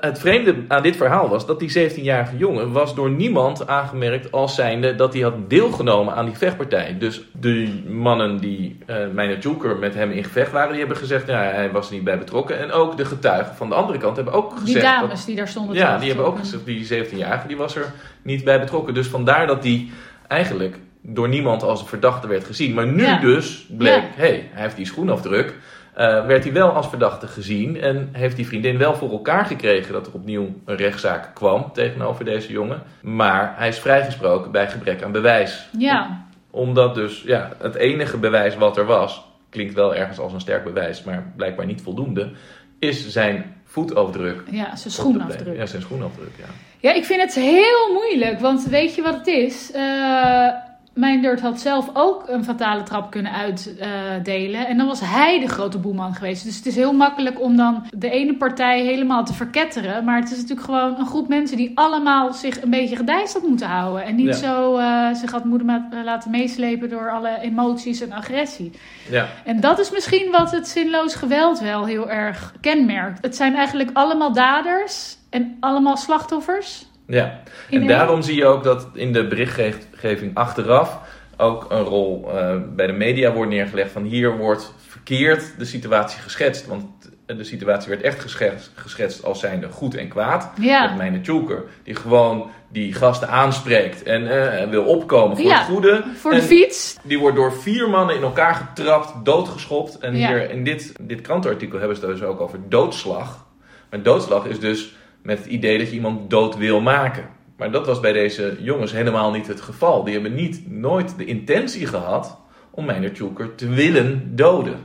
Het 0.00 0.18
vreemde 0.18 0.54
aan 0.68 0.82
dit 0.82 0.96
verhaal 0.96 1.28
was 1.28 1.46
dat 1.46 1.58
die 1.60 1.90
17-jarige 1.90 2.36
jongen 2.36 2.72
was 2.72 2.94
door 2.94 3.10
niemand 3.10 3.66
aangemerkt 3.66 4.32
als 4.32 4.54
zijnde 4.54 4.94
dat 4.94 5.12
hij 5.12 5.22
had 5.22 5.50
deelgenomen 5.50 6.14
aan 6.14 6.24
die 6.26 6.36
vechtpartij. 6.36 6.96
Dus 6.98 7.22
de 7.40 7.82
mannen 7.88 8.38
die 8.38 8.78
uh, 8.86 8.96
mijn 9.12 9.38
Joker 9.38 9.76
met 9.76 9.94
hem 9.94 10.10
in 10.10 10.24
gevecht 10.24 10.52
waren, 10.52 10.70
die 10.70 10.78
hebben 10.78 10.96
gezegd, 10.96 11.26
ja, 11.26 11.38
hij 11.42 11.70
was 11.72 11.88
er 11.88 11.94
niet 11.94 12.04
bij 12.04 12.18
betrokken. 12.18 12.58
En 12.58 12.72
ook 12.72 12.96
de 12.96 13.04
getuigen 13.04 13.54
van 13.54 13.68
de 13.68 13.74
andere 13.74 13.98
kant 13.98 14.16
hebben 14.16 14.34
ook 14.34 14.50
gezegd... 14.52 14.66
die 14.72 14.82
dames 14.82 15.10
dat- 15.18 15.26
die 15.26 15.36
daar 15.36 15.48
stonden 15.48 15.76
ja, 15.76 15.98
die 15.98 16.08
hebben 16.08 16.26
ook 16.26 16.38
gezegd, 16.38 16.64
die 16.64 16.86
17-jarige, 17.04 17.46
die 17.46 17.56
was 17.56 17.76
er 17.76 17.92
niet 18.22 18.44
bij 18.44 18.60
betrokken. 18.60 18.94
Dus 18.94 19.06
vandaar 19.06 19.46
dat 19.46 19.62
die 19.62 19.92
eigenlijk 20.28 20.76
door 21.08 21.28
niemand 21.28 21.62
als 21.62 21.80
een 21.80 21.86
verdachte 21.86 22.26
werd 22.28 22.44
gezien. 22.44 22.74
Maar 22.74 22.86
nu 22.86 23.02
Ja. 23.04 23.18
dus 23.20 23.66
bleek, 23.76 23.94
Ja. 23.94 24.02
hey, 24.14 24.48
hij 24.52 24.62
heeft 24.62 24.76
die 24.76 24.86
schoenafdruk. 24.86 25.54
eh, 25.94 26.26
werd 26.26 26.44
hij 26.44 26.52
wel 26.52 26.70
als 26.70 26.88
verdachte 26.88 27.26
gezien 27.26 27.80
en 27.80 28.08
heeft 28.12 28.36
die 28.36 28.46
vriendin 28.46 28.78
wel 28.78 28.94
voor 28.94 29.10
elkaar 29.10 29.44
gekregen 29.46 29.92
dat 29.92 30.06
er 30.06 30.12
opnieuw 30.12 30.54
een 30.64 30.76
rechtszaak 30.76 31.34
kwam 31.34 31.70
tegenover 31.72 32.24
deze 32.24 32.52
jongen. 32.52 32.82
Maar 33.02 33.54
hij 33.56 33.68
is 33.68 33.78
vrijgesproken 33.78 34.50
bij 34.50 34.68
gebrek 34.70 35.02
aan 35.02 35.12
bewijs. 35.12 35.68
Ja, 35.78 36.24
Omdat 36.50 36.94
dus 36.94 37.22
ja, 37.22 37.50
het 37.58 37.74
enige 37.74 38.16
bewijs 38.18 38.56
wat 38.56 38.76
er 38.76 38.84
was, 38.86 39.24
klinkt 39.50 39.74
wel 39.74 39.94
ergens 39.94 40.18
als 40.18 40.32
een 40.32 40.40
sterk 40.40 40.64
bewijs, 40.64 41.02
maar 41.02 41.32
blijkbaar 41.36 41.66
niet 41.66 41.82
voldoende, 41.82 42.30
is 42.78 43.08
zijn 43.08 43.54
voetafdruk. 43.64 44.42
ja, 44.50 44.76
zijn 44.76 44.92
schoenafdruk. 44.92 45.56
Ja, 45.56 45.66
zijn 45.66 45.82
schoenafdruk, 45.82 46.32
ja. 46.38 46.44
Ja, 46.80 46.92
ik 46.94 47.04
vind 47.04 47.20
het 47.20 47.34
heel 47.34 47.92
moeilijk, 47.92 48.40
want 48.40 48.64
weet 48.66 48.94
je 48.94 49.02
wat 49.02 49.14
het 49.14 49.26
is? 49.26 49.70
Eh 49.72 50.48
mijn 50.96 51.22
Dirt 51.22 51.40
had 51.40 51.60
zelf 51.60 51.90
ook 51.92 52.24
een 52.28 52.44
fatale 52.44 52.82
trap 52.82 53.10
kunnen 53.10 53.32
uitdelen. 53.32 54.66
en 54.66 54.76
dan 54.76 54.86
was 54.86 55.00
hij 55.00 55.40
de 55.40 55.48
grote 55.48 55.78
boeman 55.78 56.14
geweest. 56.14 56.44
Dus 56.44 56.56
het 56.56 56.66
is 56.66 56.76
heel 56.76 56.92
makkelijk 56.92 57.40
om 57.40 57.56
dan 57.56 57.86
de 57.96 58.10
ene 58.10 58.34
partij 58.36 58.82
helemaal 58.82 59.24
te 59.24 59.32
verketteren. 59.32 60.04
Maar 60.04 60.20
het 60.20 60.30
is 60.30 60.36
natuurlijk 60.36 60.66
gewoon 60.66 60.98
een 60.98 61.06
groep 61.06 61.28
mensen 61.28 61.56
die 61.56 61.72
allemaal 61.74 62.32
zich 62.32 62.62
een 62.62 62.70
beetje 62.70 62.96
gedijsterd 62.96 63.48
moeten 63.48 63.66
houden. 63.66 64.04
En 64.04 64.14
niet 64.14 64.26
Ja. 64.26 64.32
zo 64.32 64.76
eh, 64.76 65.14
zich 65.14 65.30
had 65.30 65.44
moeten 65.44 65.88
laten 66.04 66.30
meeslepen 66.30 66.88
door 66.88 67.10
alle 67.10 67.38
emoties 67.40 68.00
en 68.00 68.12
agressie. 68.12 68.70
ja. 69.10 69.26
En 69.44 69.60
dat 69.60 69.78
is 69.78 69.90
misschien 69.90 70.30
wat 70.30 70.50
het 70.50 70.68
zinloos 70.68 71.14
geweld 71.14 71.58
wel 71.58 71.84
heel 71.86 72.10
erg 72.10 72.54
kenmerkt. 72.60 73.22
Het 73.22 73.36
zijn 73.36 73.54
eigenlijk 73.54 73.90
allemaal 73.92 74.32
daders 74.32 75.16
en 75.30 75.56
allemaal 75.60 75.96
slachtoffers. 75.96 76.86
Ja, 77.06 77.40
en 77.70 77.86
daarom 77.86 78.22
zie 78.22 78.36
je 78.36 78.46
ook 78.46 78.64
dat 78.64 78.88
in 78.94 79.12
de 79.12 79.26
berichtgeving 79.26 80.34
achteraf 80.34 80.98
ook 81.36 81.66
een 81.68 81.82
rol 81.82 82.30
eh, 82.34 82.56
bij 82.76 82.86
de 82.86 82.92
media 82.92 83.32
wordt 83.32 83.50
neergelegd 83.50 83.90
van 83.90 84.02
hier 84.04 84.36
wordt 84.36 84.74
verkeerd 84.86 85.54
de 85.58 85.64
situatie 85.64 86.20
geschetst. 86.20 86.66
Want 86.66 86.84
de 87.26 87.44
situatie 87.44 87.88
werd 87.88 88.02
echt 88.02 88.20
geschetst, 88.20 88.70
geschetst 88.74 89.24
als 89.24 89.40
zijnde 89.40 89.68
goed 89.68 89.94
en 89.94 90.08
kwaad. 90.08 90.50
Ja. 90.60 90.86
Met 90.86 90.96
mijn 90.96 91.20
Joker, 91.20 91.64
die 91.82 91.94
gewoon 91.94 92.50
die 92.68 92.92
gasten 92.92 93.28
aanspreekt 93.28 94.02
en 94.02 94.52
eh, 94.58 94.68
wil 94.68 94.84
opkomen 94.84 95.36
voor 95.36 95.46
Ja, 95.46 95.58
het 95.58 95.66
goede. 95.66 96.04
Voor 96.16 96.34
de 96.34 96.42
fiets. 96.42 96.96
Die 97.02 97.18
wordt 97.18 97.36
door 97.36 97.52
vier 97.52 97.90
mannen 97.90 98.16
in 98.16 98.22
elkaar 98.22 98.54
getrapt, 98.54 99.24
doodgeschopt. 99.24 99.98
En 99.98 100.16
Ja. 100.16 100.28
hier 100.28 100.50
in 100.50 100.64
dit, 100.64 100.92
dit 101.00 101.20
krantenartikel 101.20 101.78
hebben 101.78 101.96
ze 101.96 102.06
het 102.06 102.18
dus 102.18 102.26
ook 102.28 102.40
over 102.40 102.58
doodslag. 102.68 103.46
Maar 103.90 104.02
doodslag 104.02 104.46
is 104.46 104.60
dus 104.60 104.95
met 105.26 105.38
het 105.38 105.46
idee 105.46 105.78
dat 105.78 105.88
je 105.88 105.94
iemand 105.94 106.30
dood 106.30 106.56
wil 106.56 106.80
maken. 106.80 107.28
Maar 107.56 107.70
dat 107.70 107.86
was 107.86 108.00
bij 108.00 108.12
deze 108.12 108.56
jongens 108.60 108.92
helemaal 108.92 109.30
niet 109.30 109.46
het 109.46 109.60
geval. 109.60 110.04
Die 110.04 110.12
hebben 110.12 110.34
niet, 110.34 110.70
nooit 110.70 111.18
de 111.18 111.24
intentie 111.24 111.86
gehad 111.86 112.38
om 112.70 112.84
Meiner 112.84 113.12
Tjulker 113.12 113.54
te 113.54 113.68
willen 113.68 114.36
doden. 114.36 114.78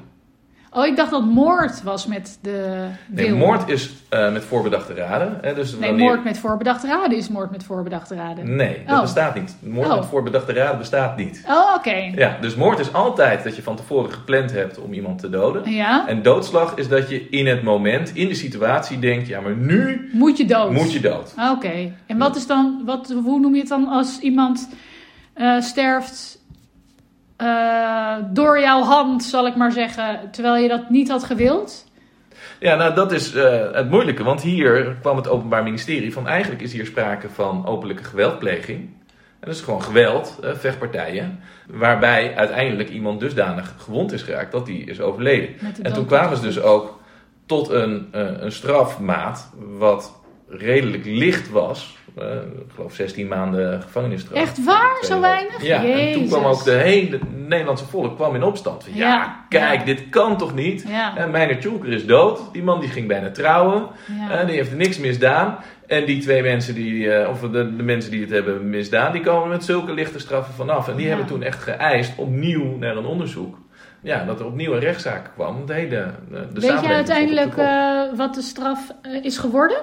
Oh, 0.73 0.85
ik 0.85 0.95
dacht 0.95 1.11
dat 1.11 1.25
moord 1.25 1.83
was 1.83 2.05
met 2.07 2.37
de 2.41 2.87
Nee, 3.07 3.33
moord 3.33 3.69
is 3.69 3.89
eh, 4.09 4.31
met 4.33 4.43
voorbedachte 4.43 4.93
raden. 4.93 5.37
Hè, 5.41 5.53
dus 5.53 5.71
Nee, 5.71 5.79
wanneer- 5.89 6.05
moord 6.05 6.23
met 6.23 6.37
voorbedachte 6.37 6.87
raden 6.87 7.17
is 7.17 7.29
moord 7.29 7.51
met 7.51 7.63
voorbedachte 7.63 8.15
raden. 8.15 8.55
Nee, 8.55 8.83
dat 8.85 8.95
Oh. 8.95 9.01
bestaat 9.01 9.35
niet. 9.35 9.55
Moord 9.59 9.87
Oh. 9.89 9.95
met 9.95 10.05
voorbedachte 10.05 10.53
raden 10.53 10.77
bestaat 10.77 11.17
niet. 11.17 11.43
Oh, 11.47 11.73
oké. 11.75 12.11
Ja, 12.15 12.37
dus 12.41 12.55
moord 12.55 12.79
is 12.79 12.93
altijd 12.93 13.43
dat 13.43 13.55
je 13.55 13.61
van 13.63 13.75
tevoren 13.75 14.11
gepland 14.11 14.51
hebt 14.51 14.79
om 14.79 14.93
iemand 14.93 15.19
te 15.19 15.29
doden. 15.29 15.71
Ja, 15.71 16.07
En 16.07 16.21
doodslag 16.21 16.75
is 16.75 16.87
dat 16.87 17.09
je 17.09 17.29
in 17.29 17.47
het 17.47 17.63
moment, 17.63 18.11
in 18.15 18.27
de 18.27 18.35
situatie 18.35 18.99
denkt, 18.99 19.27
ja, 19.27 19.39
maar 19.41 19.55
nu 19.55 20.09
moet 20.13 20.37
je 20.37 20.45
dood. 20.45 20.71
moet 20.71 20.93
je 20.93 20.99
dood. 20.99 21.33
Oké. 21.51 21.91
En 22.05 22.17
wat 22.17 22.35
is 22.35 22.47
dan, 22.47 22.81
wat, 22.85 23.13
hoe 23.23 23.39
noem 23.39 23.53
je 23.53 23.59
het 23.59 23.69
dan 23.69 23.87
als 23.87 24.19
iemand 24.19 24.69
eh, 25.33 25.61
sterft 25.61 26.39
eh, 27.41 28.15
door 28.29 28.59
jouw 28.59 28.81
hand, 28.81 29.23
zal 29.23 29.47
ik 29.47 29.55
maar 29.55 29.71
zeggen, 29.71 30.31
terwijl 30.31 30.55
je 30.55 30.67
dat 30.67 30.89
niet 30.89 31.09
had 31.09 31.23
gewild? 31.23 31.89
Ja, 32.59 32.75
nou 32.75 32.93
dat 32.93 33.11
is 33.11 33.33
eh, 33.33 33.71
het 33.71 33.89
moeilijke, 33.89 34.23
want 34.23 34.41
hier 34.41 34.95
kwam 35.01 35.15
het 35.15 35.27
Openbaar 35.27 35.63
Ministerie 35.63 36.13
van 36.13 36.27
eigenlijk 36.27 36.61
is 36.61 36.73
hier 36.73 36.85
sprake 36.85 37.29
van 37.29 37.65
openlijke 37.65 38.03
geweldpleging. 38.03 38.79
En 39.39 39.47
dat 39.47 39.55
is 39.55 39.61
gewoon 39.61 39.83
geweld, 39.83 40.39
eh, 40.43 40.53
vechtpartijen, 40.53 41.39
waarbij 41.67 42.35
uiteindelijk 42.35 42.89
iemand 42.89 43.19
dusdanig 43.19 43.75
gewond 43.77 44.11
is 44.11 44.21
geraakt 44.21 44.51
dat 44.51 44.67
hij 44.67 44.75
is 44.75 45.01
overleden. 45.01 45.49
En 45.81 45.93
toen 45.93 46.05
kwamen 46.05 46.37
ze 46.37 46.43
dus 46.43 46.61
ook 46.61 46.99
tot 47.45 47.69
een, 47.69 48.07
een 48.43 48.51
strafmaat 48.51 49.51
wat 49.77 50.19
redelijk 50.47 51.05
licht 51.05 51.49
was. 51.49 51.97
Eh, 52.17 52.25
ik 52.35 52.71
geloof 52.75 52.93
16 52.93 53.27
maanden 53.27 53.81
gevangenisstraf. 53.81 54.37
Echt 54.37 54.63
waar? 54.63 54.97
Zo 55.01 55.21
weinig? 55.21 55.63
Ja, 55.63 55.85
en 55.85 56.13
toen 56.13 56.27
kwam 56.27 56.43
ook 56.45 56.63
de 56.63 56.71
hele 56.71 57.19
Nederlandse 57.35 57.85
volk 57.85 58.15
kwam 58.15 58.35
in 58.35 58.43
opstand. 58.43 58.83
Van, 58.83 58.93
ja, 58.93 59.07
Ja, 59.07 59.45
kijk, 59.49 59.79
ja. 59.79 59.85
dit 59.85 60.09
kan 60.09 60.37
toch 60.37 60.53
niet? 60.53 60.85
Ja, 60.87 61.17
En 61.17 61.59
Tjulker 61.59 61.89
is 61.89 62.05
dood. 62.05 62.41
Die 62.53 62.63
man 62.63 62.79
die 62.79 62.89
ging 62.89 63.07
bijna 63.07 63.31
trouwen. 63.31 63.87
ja. 64.19 64.39
Eh, 64.39 64.47
die 64.47 64.55
heeft 64.55 64.75
niks 64.75 64.99
misdaan. 64.99 65.57
En 65.87 66.05
die 66.05 66.21
twee 66.21 66.41
mensen, 66.41 66.73
die, 66.73 67.11
eh, 67.11 67.29
of 67.29 67.39
de, 67.39 67.75
de 67.75 67.83
mensen 67.83 68.11
die 68.11 68.21
het 68.21 68.29
hebben 68.29 68.69
misdaan, 68.69 69.11
die 69.11 69.21
komen 69.21 69.49
met 69.49 69.63
zulke 69.65 69.93
lichte 69.93 70.19
straffen 70.19 70.53
vanaf. 70.53 70.87
En 70.87 70.95
die 70.95 71.07
hebben 71.07 71.25
toen 71.25 71.43
echt 71.43 71.63
geëist 71.63 72.13
opnieuw 72.17 72.77
naar 72.77 72.97
een 72.97 73.05
onderzoek. 73.05 73.57
Ja, 74.03 74.25
dat 74.25 74.39
er 74.39 74.45
opnieuw 74.45 74.73
een 74.73 74.79
rechtszaak 74.79 75.31
kwam. 75.33 75.65
De 75.65 75.73
hele, 75.73 75.95
eh, 75.95 76.39
de 76.53 76.59
Weet 76.59 76.81
je 76.81 76.87
uiteindelijk 76.87 77.57
eh, 77.57 78.01
wat 78.15 78.33
de 78.33 78.41
straf 78.41 78.79
eh, 79.01 79.23
is 79.23 79.37
geworden? 79.37 79.77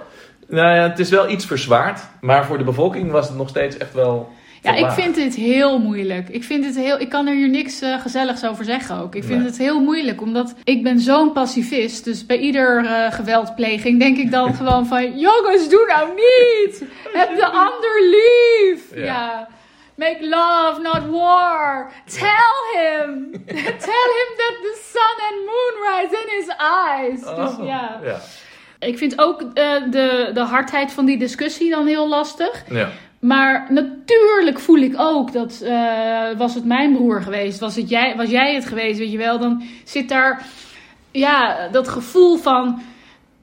Nou 0.48 0.74
ja, 0.74 0.82
het 0.82 0.98
is 0.98 1.10
wel 1.10 1.30
iets 1.30 1.46
verzwaard. 1.46 2.00
Maar 2.20 2.44
voor 2.46 2.58
de 2.58 2.64
bevolking 2.64 3.10
was 3.10 3.28
het 3.28 3.36
nog 3.36 3.48
steeds 3.48 3.76
echt 3.76 3.94
wel. 3.94 4.28
Ja, 4.62 4.74
ik 4.74 4.90
vind 4.90 5.14
dit 5.14 5.34
heel 5.34 5.78
moeilijk. 5.78 6.28
Ik, 6.28 6.44
vind 6.44 6.62
dit 6.64 6.76
heel, 6.76 7.00
ik 7.00 7.08
kan 7.08 7.26
er 7.26 7.34
hier 7.34 7.48
niks 7.48 7.82
gezelligs 8.02 8.46
over 8.46 8.64
zeggen 8.64 8.96
ook. 8.96 9.14
Ik 9.14 9.24
vind 9.24 9.38
Nee. 9.38 9.48
het 9.48 9.58
heel 9.58 9.80
moeilijk, 9.80 10.20
omdat 10.20 10.54
ik 10.64 10.82
ben 10.82 10.98
zo'n 11.00 11.32
pacifist. 11.32 12.04
Dus 12.04 12.26
bij 12.26 12.38
ieder 12.38 12.84
geweldpleging 13.10 13.98
denk 13.98 14.16
ik 14.16 14.30
dan 14.30 14.54
gewoon 14.58 14.86
van... 14.86 15.18
Jongens, 15.18 15.68
doe 15.68 15.84
nou 15.86 16.08
niet! 16.14 16.84
Heb 17.12 17.36
de 17.36 17.46
ander 17.46 18.02
lief! 18.10 18.94
Ja. 18.94 19.04
Ja. 19.04 19.48
Make 19.98 20.18
love, 20.20 20.80
not 20.80 21.10
war. 21.10 21.90
Tell 22.06 22.56
him! 22.74 23.32
Tell 23.88 24.08
him 24.18 24.28
that 24.36 24.56
the 24.62 24.74
sun 24.94 25.16
and 25.28 25.36
moon 25.50 25.74
rise 25.88 26.12
in 26.12 26.28
his 26.38 26.48
eyes. 26.58 27.20
Dus 27.20 27.58
Oh, 27.58 27.66
ja. 27.66 28.00
ja. 28.04 28.20
Ik 28.78 28.98
vind 28.98 29.18
ook 29.18 29.40
eh, 29.40 29.74
de, 29.90 30.30
de 30.34 30.40
hardheid 30.40 30.92
van 30.92 31.04
die 31.04 31.18
discussie 31.18 31.70
dan 31.70 31.86
heel 31.86 32.08
lastig. 32.08 32.64
Ja. 32.70 32.88
Maar 33.20 33.66
natuurlijk 33.72 34.58
voel 34.58 34.78
ik 34.78 34.94
ook 34.96 35.32
dat 35.32 35.60
eh, 35.60 36.30
was 36.36 36.54
het 36.54 36.64
mijn 36.64 36.92
broer 36.92 37.22
geweest, 37.22 37.60
was, 37.60 37.76
het 37.76 37.88
jij, 37.88 38.16
was 38.16 38.30
jij 38.30 38.54
het 38.54 38.66
geweest, 38.66 38.98
weet 38.98 39.12
je 39.12 39.18
wel, 39.18 39.38
dan 39.38 39.62
zit 39.84 40.08
daar 40.08 40.46
ja, 41.10 41.68
dat 41.68 41.88
gevoel 41.88 42.36
van 42.36 42.82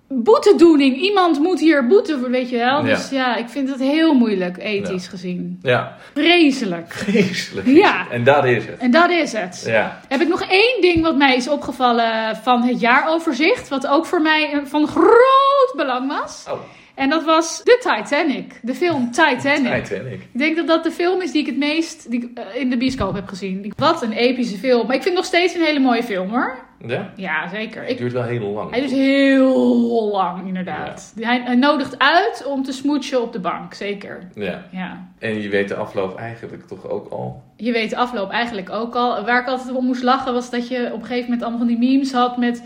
boetedoening. 0.07 0.95
Iemand 0.95 1.39
moet 1.39 1.59
hier 1.59 1.87
boete 1.87 2.19
voor, 2.19 2.29
weet 2.29 2.49
je 2.49 2.57
wel. 2.57 2.83
Dus 2.83 3.09
ja, 3.09 3.35
ik 3.35 3.49
vind 3.49 3.69
het 3.69 3.79
heel 3.79 4.13
moeilijk, 4.13 4.57
ethisch 4.57 5.07
gezien. 5.07 5.59
ja, 5.61 5.97
Vreselijk. 6.13 6.93
vreselijk. 6.93 7.67
Ja. 7.67 8.09
En 8.11 8.23
dat 8.23 8.45
is 8.45 8.65
het. 8.65 8.77
En 8.77 8.91
dat 8.91 9.09
is 9.09 9.31
het. 9.33 9.63
Ja. 9.65 9.99
Heb 10.07 10.21
ik 10.21 10.27
nog 10.27 10.41
één 10.41 10.81
ding 10.81 11.01
wat 11.03 11.17
mij 11.17 11.35
is 11.35 11.47
opgevallen 11.49 12.35
van 12.35 12.61
het 12.63 12.79
jaaroverzicht, 12.79 13.67
wat 13.67 13.87
ook 13.87 14.05
voor 14.05 14.21
mij 14.21 14.61
van 14.63 14.87
groot 14.87 15.73
belang 15.75 16.07
was. 16.19 16.45
Oh, 16.51 16.59
En 16.95 17.09
dat 17.09 17.23
was 17.23 17.63
de 17.63 17.77
Titanic, 17.79 18.59
de 18.61 18.75
film 18.75 19.11
Titanic. 19.11 19.83
Titanic. 19.83 20.13
Ik 20.13 20.39
denk 20.39 20.55
dat 20.55 20.67
dat 20.67 20.83
de 20.83 20.91
film 20.91 21.21
is 21.21 21.31
die 21.31 21.41
ik 21.41 21.47
het 21.47 21.57
meest 21.57 22.11
die 22.11 22.23
ik, 22.23 22.37
eh, 22.37 22.61
in 22.61 22.69
de 22.69 22.77
bioscoop 22.77 23.13
heb 23.13 23.27
gezien. 23.27 23.73
Wat 23.77 24.01
een 24.01 24.11
epische 24.11 24.57
film. 24.57 24.87
Maar 24.87 24.95
ik 24.95 25.01
vind 25.01 25.15
het 25.15 25.23
nog 25.23 25.25
steeds 25.25 25.55
een 25.55 25.61
hele 25.61 25.79
mooie 25.79 26.03
film 26.03 26.29
hoor. 26.29 26.57
Ja? 26.85 27.11
Ja, 27.15 27.49
zeker. 27.49 27.83
Het 27.83 27.97
duurt 27.97 28.13
wel 28.13 28.23
heel 28.23 28.49
lang. 28.49 28.71
hij 28.71 28.81
is 28.81 28.91
heel 28.91 30.09
lang, 30.11 30.47
inderdaad. 30.47 31.13
Hij, 31.19 31.41
hij 31.41 31.55
nodigt 31.55 31.99
uit 31.99 32.45
om 32.45 32.63
te 32.63 32.71
smoetsen 32.71 33.21
op 33.21 33.33
de 33.33 33.39
bank, 33.39 33.73
zeker. 33.73 34.27
Ja. 34.33 34.65
Ja. 34.71 35.07
En 35.19 35.41
je 35.41 35.49
weet 35.49 35.67
de 35.67 35.75
afloop 35.75 36.17
eigenlijk 36.17 36.67
toch 36.67 36.89
ook 36.89 37.09
al. 37.09 37.43
Je 37.55 37.71
weet 37.71 37.89
de 37.89 37.95
afloop 37.95 38.29
eigenlijk 38.29 38.69
ook 38.69 38.95
al. 38.95 39.25
Waar 39.25 39.41
ik 39.41 39.47
altijd 39.47 39.75
om 39.75 39.85
moest 39.85 40.03
lachen 40.03 40.33
was 40.33 40.49
dat 40.49 40.67
je 40.67 40.89
op 40.93 40.99
een 40.99 41.05
gegeven 41.05 41.23
moment 41.23 41.41
allemaal 41.41 41.59
van 41.59 41.67
die 41.67 41.77
memes 41.77 42.11
had 42.11 42.37
met 42.37 42.61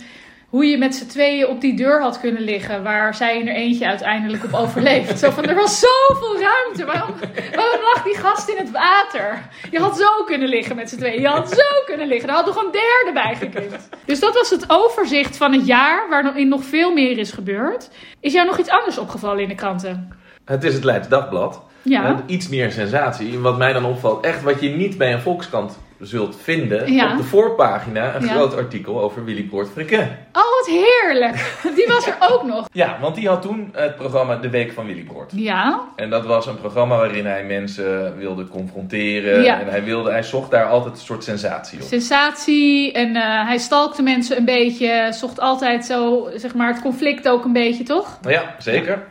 hoe 0.49 0.65
je 0.65 0.77
met 0.77 0.95
z'n 0.95 1.07
tweeën 1.07 1.47
op 1.47 1.62
die 1.62 1.75
deur 1.75 2.01
had 2.01 2.19
kunnen 2.19 2.41
liggen. 2.41 2.83
Waar 2.83 3.15
zij 3.15 3.39
in 3.39 3.47
er 3.47 3.55
eentje 3.55 3.88
uiteindelijk 3.88 4.43
op 4.43 4.53
overleeft. 4.53 5.19
Zo 5.19 5.29
van, 5.29 5.45
er 5.45 5.55
was 5.55 5.79
zoveel 5.79 6.39
ruimte. 6.39 6.85
Waarom, 6.85 7.15
waarom 7.55 7.81
lag 7.93 8.03
die 8.03 8.17
gast 8.17 8.49
in 8.49 8.57
het 8.57 8.71
water? 8.71 9.41
Je 9.71 9.79
had 9.79 9.97
zo 9.97 10.23
kunnen 10.25 10.49
liggen 10.49 10.75
met 10.75 10.89
z'n 10.89 10.97
tweeën. 10.97 11.21
Je 11.21 11.27
had 11.27 11.49
zo 11.49 11.83
kunnen 11.85 12.07
liggen. 12.07 12.29
Er 12.29 12.35
had 12.35 12.45
nog 12.45 12.63
een 12.63 12.71
derde 12.71 13.12
bij 13.13 13.35
gekund. 13.35 13.89
Dus 14.05 14.19
dat 14.19 14.33
was 14.33 14.49
het 14.49 14.65
overzicht 14.67 15.38
van 15.38 15.53
het 15.53 15.65
jaar. 15.65 16.09
Waarin 16.09 16.47
nog 16.47 16.63
veel 16.63 16.93
meer 16.93 17.17
is 17.17 17.31
gebeurd. 17.31 17.89
Is 18.19 18.33
jou 18.33 18.45
nog 18.45 18.57
iets 18.57 18.69
anders 18.69 18.97
opgevallen 18.97 19.41
in 19.41 19.49
de 19.49 19.55
kranten? 19.55 20.17
Het 20.45 20.63
is 20.63 20.73
het 20.73 20.83
Leids 20.83 21.07
Dagblad. 21.07 21.62
Ja. 21.81 22.23
Iets 22.25 22.49
meer 22.49 22.71
sensatie. 22.71 23.39
Wat 23.39 23.57
mij 23.57 23.73
dan 23.73 23.85
opvalt, 23.85 24.25
echt 24.25 24.43
wat 24.43 24.62
je 24.62 24.69
niet 24.69 24.97
bij 24.97 25.13
een 25.13 25.21
Volkskrant 25.21 25.77
zult 25.99 26.38
vinden. 26.41 26.93
Ja. 26.93 27.12
Op 27.12 27.17
de 27.17 27.23
voorpagina 27.23 28.15
een 28.15 28.25
Ja. 28.25 28.33
groot 28.33 28.55
artikel 28.55 29.01
over 29.01 29.23
Willy 29.25 29.43
Poort. 29.43 29.67
Oh, 29.67 30.43
wat 30.57 30.67
heerlijk. 30.67 31.57
Die 31.75 31.88
was 31.88 32.07
er 32.07 32.15
ook 32.31 32.43
nog. 32.43 32.67
Ja, 32.71 32.97
want 33.01 33.15
die 33.15 33.27
had 33.27 33.41
toen 33.41 33.69
het 33.73 33.95
programma 33.95 34.35
De 34.35 34.49
Week 34.49 34.71
van 34.73 34.85
Willy 34.85 35.03
Poort. 35.03 35.31
Ja. 35.35 35.81
En 35.95 36.09
dat 36.09 36.25
was 36.25 36.45
een 36.45 36.59
programma 36.59 36.97
waarin 36.97 37.25
hij 37.25 37.43
mensen 37.43 38.17
wilde 38.17 38.47
confronteren. 38.47 39.43
Ja. 39.43 39.59
En 39.59 39.67
hij, 39.67 39.83
wilde, 39.83 40.12
hij 40.12 40.23
zocht 40.23 40.51
daar 40.51 40.65
altijd 40.65 40.93
een 40.93 40.99
soort 40.99 41.23
sensatie 41.23 41.79
op. 41.81 41.88
sensatie 41.88 42.91
en 42.91 43.15
eh, 43.15 43.47
hij 43.47 43.57
stalkte 43.57 44.01
mensen 44.01 44.38
een 44.38 44.45
beetje, 44.45 45.07
zocht 45.12 45.39
altijd 45.39 45.85
zo, 45.85 46.29
zeg 46.35 46.53
maar, 46.55 46.67
het 46.73 46.81
conflict 46.81 47.29
ook 47.29 47.45
een 47.45 47.53
beetje, 47.53 47.83
toch? 47.83 48.19
Ja, 48.27 48.55
zeker. 48.57 49.03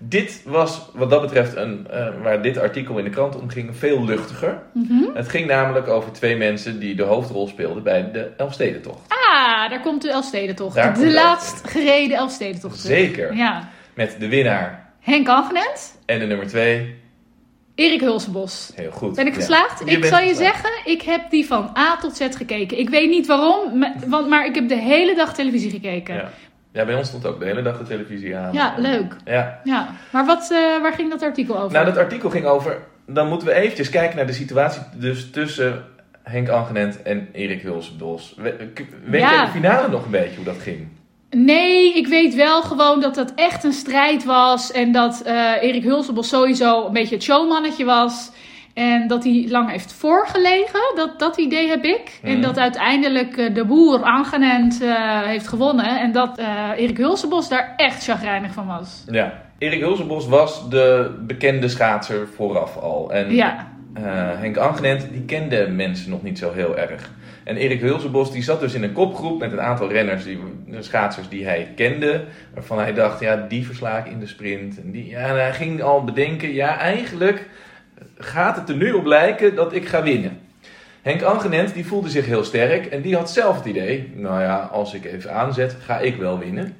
Dit 0.00 0.42
was 0.44 0.88
wat 0.94 1.10
dat 1.10 1.20
betreft, 1.20 1.56
een, 1.56 1.86
eh, 1.90 2.06
waar 2.22 2.42
dit 2.42 2.58
artikel 2.58 2.98
in 2.98 3.04
de 3.04 3.10
krant 3.10 3.40
om 3.40 3.48
ging, 3.48 3.76
veel 3.76 4.04
luchtiger. 4.04 4.62
Mhm. 4.72 5.04
Het 5.14 5.28
ging 5.28 5.46
namelijk 5.46 5.88
over 5.88 6.12
twee 6.12 6.36
mensen 6.36 6.78
die 6.80 6.94
de 6.94 7.02
hoofdrol 7.02 7.46
speelden 7.48 7.82
bij 7.82 8.10
de 8.12 8.30
Elfstedentocht. 8.36 9.00
Ah, 9.08 9.70
daar 9.70 9.80
komt 9.80 10.02
de 10.02 10.10
Elfstedentocht. 10.10 10.74
Daar 10.74 10.94
de 10.94 11.12
laatst 11.12 11.68
gereden 11.70 12.16
Elfstedentocht. 12.16 12.80
terug. 12.82 12.96
Zeker. 12.98 13.34
Ja. 13.34 13.68
Met 13.94 14.16
de 14.18 14.28
winnaar 14.28 14.92
Henk 15.00 15.28
Angenent, 15.28 15.98
en 16.06 16.18
de 16.18 16.26
nummer 16.26 16.46
twee. 16.46 16.94
Erik 17.74 18.00
Hulsenbos. 18.00 18.72
Heel 18.74 18.90
goed. 18.90 19.14
Ben 19.14 19.26
ik 19.26 19.34
geslaagd? 19.34 19.80
Ik 19.86 20.04
zal 20.04 20.18
je 20.20 20.28
geslaagd. 20.28 20.36
zeggen, 20.62 20.70
ik 20.92 21.02
heb 21.02 21.30
die 21.30 21.46
van 21.46 21.70
A 21.78 21.96
tot 21.96 22.16
Z 22.16 22.26
gekeken. 22.36 22.78
Ik 22.78 22.88
weet 22.88 23.08
niet 23.08 23.26
waarom, 23.26 23.78
ma- 23.78 23.94
want, 24.06 24.28
maar 24.28 24.46
ik 24.46 24.54
heb 24.54 24.68
de 24.68 24.76
hele 24.78 25.14
dag 25.14 25.34
televisie 25.34 25.70
gekeken. 25.70 26.14
Ja, 26.14 26.30
Ja. 26.78 26.84
ja, 26.84 26.84
bij 26.84 26.94
ons 26.96 27.08
stond 27.08 27.26
ook 27.26 27.38
de 27.38 27.44
hele 27.46 27.62
dag 27.62 27.78
de 27.78 27.84
televisie 27.84 28.36
aan. 28.36 28.72
leuk. 28.76 29.16
Ja. 29.24 29.60
Ja. 29.64 29.88
Maar 30.12 30.26
wat, 30.26 30.50
eh, 30.52 30.82
waar 30.82 30.92
ging 30.92 31.10
dat 31.10 31.22
artikel 31.22 31.56
over? 31.58 31.72
Nou, 31.72 31.84
dat 31.84 31.96
artikel 31.96 32.30
ging 32.30 32.44
over. 32.46 32.78
Dan 33.06 33.28
moeten 33.28 33.48
we 33.48 33.54
eventjes 33.54 33.88
kijken 33.90 34.16
naar 34.16 34.26
de 34.26 34.32
situatie 34.32 34.82
dus 34.94 35.30
tussen 35.30 35.84
Henk 36.22 36.48
Angenent 36.48 37.02
en 37.02 37.28
Erik 37.32 37.62
Hulsenbos. 37.62 38.34
We- 38.36 38.56
Weet 39.04 39.20
Ja. 39.20 39.32
je 39.40 39.46
de 39.46 39.52
finale 39.52 39.88
nog 39.88 40.04
een 40.04 40.10
beetje 40.10 40.36
hoe 40.36 40.44
dat 40.44 40.58
ging? 40.62 40.88
Nee, 41.30 41.94
ik 41.96 42.06
weet 42.06 42.34
wel 42.34 42.62
gewoon 42.62 43.00
dat 43.00 43.14
dat 43.14 43.32
echt 43.34 43.64
een 43.64 43.72
strijd 43.72 44.24
was. 44.24 44.72
En 44.72 44.92
dat 44.92 45.22
eh 45.22 45.52
Erik 45.62 45.82
Hulsenbos 45.82 46.28
sowieso 46.28 46.86
een 46.86 46.92
beetje 46.92 47.14
het 47.14 47.24
showmannetje 47.24 47.84
was. 47.84 48.30
En 48.78 49.06
dat 49.08 49.24
hij 49.24 49.46
lang 49.48 49.70
heeft 49.70 49.92
voorgelegen. 49.92 50.80
Dat, 50.94 51.18
dat 51.18 51.36
idee 51.36 51.68
heb 51.68 51.84
ik. 51.84 52.18
En 52.22 52.32
Mhm. 52.32 52.40
dat 52.40 52.58
uiteindelijk 52.58 53.36
eh, 53.36 53.54
de 53.54 53.64
boer 53.64 54.02
Angenent 54.02 54.82
eh 54.82 55.22
heeft 55.22 55.48
gewonnen. 55.48 56.00
En 56.00 56.12
dat 56.12 56.38
eh 56.38 56.70
Erik 56.76 56.96
Hulsenbos 56.96 57.48
daar 57.48 57.74
echt 57.76 58.04
chagrijnig 58.04 58.52
van 58.52 58.66
was. 58.66 59.04
Ja. 59.10 59.32
Erik 59.58 59.80
Hulsenbos 59.80 60.26
was 60.28 60.68
de 60.70 61.14
bekende 61.26 61.68
schaatser 61.68 62.28
vooraf 62.36 62.76
al. 62.76 63.12
En 63.12 63.34
Ja, 63.34 63.66
Henk 64.38 64.56
Angenent, 64.56 65.06
die 65.12 65.24
kende 65.24 65.68
mensen 65.68 66.10
nog 66.10 66.22
niet 66.22 66.38
zo 66.38 66.52
heel 66.52 66.78
erg. 66.78 67.10
En 67.44 67.56
Erik 67.56 67.80
Hulzenbos 67.80 68.32
die 68.32 68.42
zat 68.42 68.60
dus 68.60 68.74
in 68.74 68.82
een 68.82 68.92
kopgroep 68.92 69.38
met 69.38 69.52
een 69.52 69.60
aantal 69.60 69.88
renners, 69.88 70.24
die, 70.24 70.38
schaatsers 70.80 71.28
die 71.28 71.44
hij 71.44 71.72
kende. 71.76 72.24
Waarvan 72.54 72.78
hij 72.78 72.92
dacht, 72.94 73.20
ja, 73.20 73.46
die 73.48 73.66
versla 73.66 73.98
ik 73.98 74.06
in 74.12 74.18
de 74.20 74.26
sprint. 74.26 74.80
En, 74.82 74.90
die, 74.90 75.06
ja, 75.08 75.18
en 75.18 75.34
hij 75.34 75.52
ging 75.52 75.82
al 75.82 76.04
bedenken, 76.04 76.52
ja, 76.54 76.78
eigenlijk 76.78 77.48
gaat 78.18 78.56
het 78.56 78.68
er 78.68 78.76
nu 78.76 78.92
op 78.92 79.04
lijken 79.04 79.54
dat 79.54 79.72
ik 79.72 79.88
ga 79.88 80.02
winnen. 80.02 80.38
Henk 81.02 81.22
Angenent 81.22 81.74
die 81.74 81.86
voelde 81.86 82.08
zich 82.08 82.26
heel 82.26 82.44
sterk 82.44 82.86
en 82.86 83.02
die 83.02 83.16
had 83.16 83.30
zelf 83.30 83.56
het 83.56 83.64
idee, 83.66 84.12
nou 84.14 84.40
ja, 84.42 84.68
als 84.72 84.94
ik 84.94 85.04
even 85.04 85.34
aanzet, 85.34 85.76
ga 85.84 85.98
ik 85.98 86.16
wel 86.16 86.38
winnen. 86.38 86.76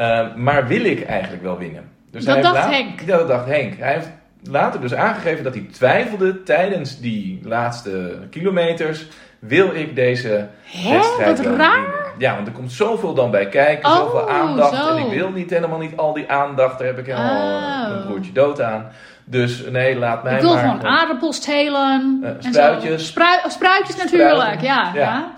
Uh, 0.00 0.34
maar 0.36 0.66
wil 0.66 0.84
ik 0.84 1.04
eigenlijk 1.04 1.42
wel 1.42 1.58
winnen? 1.58 1.84
Dus 2.10 2.24
dat 2.24 2.42
dacht 2.42 2.70
Henk. 2.70 3.06
Dat 3.06 3.28
dacht 3.28 3.46
Henk. 3.46 3.78
Hij 3.78 3.92
heeft 3.92 4.08
later 4.42 4.80
dus 4.80 4.94
aangegeven 4.94 5.44
dat 5.44 5.54
hij 5.54 5.66
twijfelde 5.72 6.42
tijdens 6.42 7.00
die 7.00 7.40
laatste 7.44 8.18
kilometers. 8.30 9.06
Wil 9.38 9.74
ik 9.74 9.94
deze 9.94 10.48
Hè? 10.62 10.92
wedstrijd 10.92 11.36
Wat 11.44 11.56
raar. 11.56 11.80
winnen? 11.80 11.94
Ja, 12.18 12.34
want 12.34 12.46
er 12.46 12.52
komt 12.52 12.72
zoveel 12.72 13.14
dan 13.14 13.30
bij 13.30 13.48
kijken, 13.48 13.88
Oh, 13.90 13.96
zoveel 13.96 14.30
aandacht. 14.30 14.76
zo. 14.76 14.96
En 14.96 15.06
ik 15.06 15.12
wil 15.18 15.30
niet 15.30 15.50
helemaal 15.50 15.78
niet 15.78 15.96
al 15.96 16.12
die 16.12 16.30
aandacht, 16.30 16.78
daar 16.78 16.86
heb 16.86 16.98
ik 16.98 17.06
helemaal 17.06 17.82
Oh. 17.84 17.88
mijn 17.90 18.06
broertje 18.06 18.32
dood 18.32 18.60
aan. 18.60 18.86
Dus 19.28 19.70
nee, 19.70 19.98
laat 19.98 20.22
mij 20.22 20.34
Ik 20.34 20.40
wil 20.40 20.54
maar 20.54 20.64
gewoon 20.64 20.86
aardappels 20.86 21.40
telen. 21.40 22.20
Eh, 22.22 22.30
spruitjes. 22.38 23.06
Sprui- 23.06 23.40
oh, 23.44 23.50
spruitjes 23.50 23.96
natuurlijk, 23.96 24.30
Spruiten, 24.30 24.66
ja. 24.66 24.90
ja. 24.94 25.00
ja. 25.00 25.32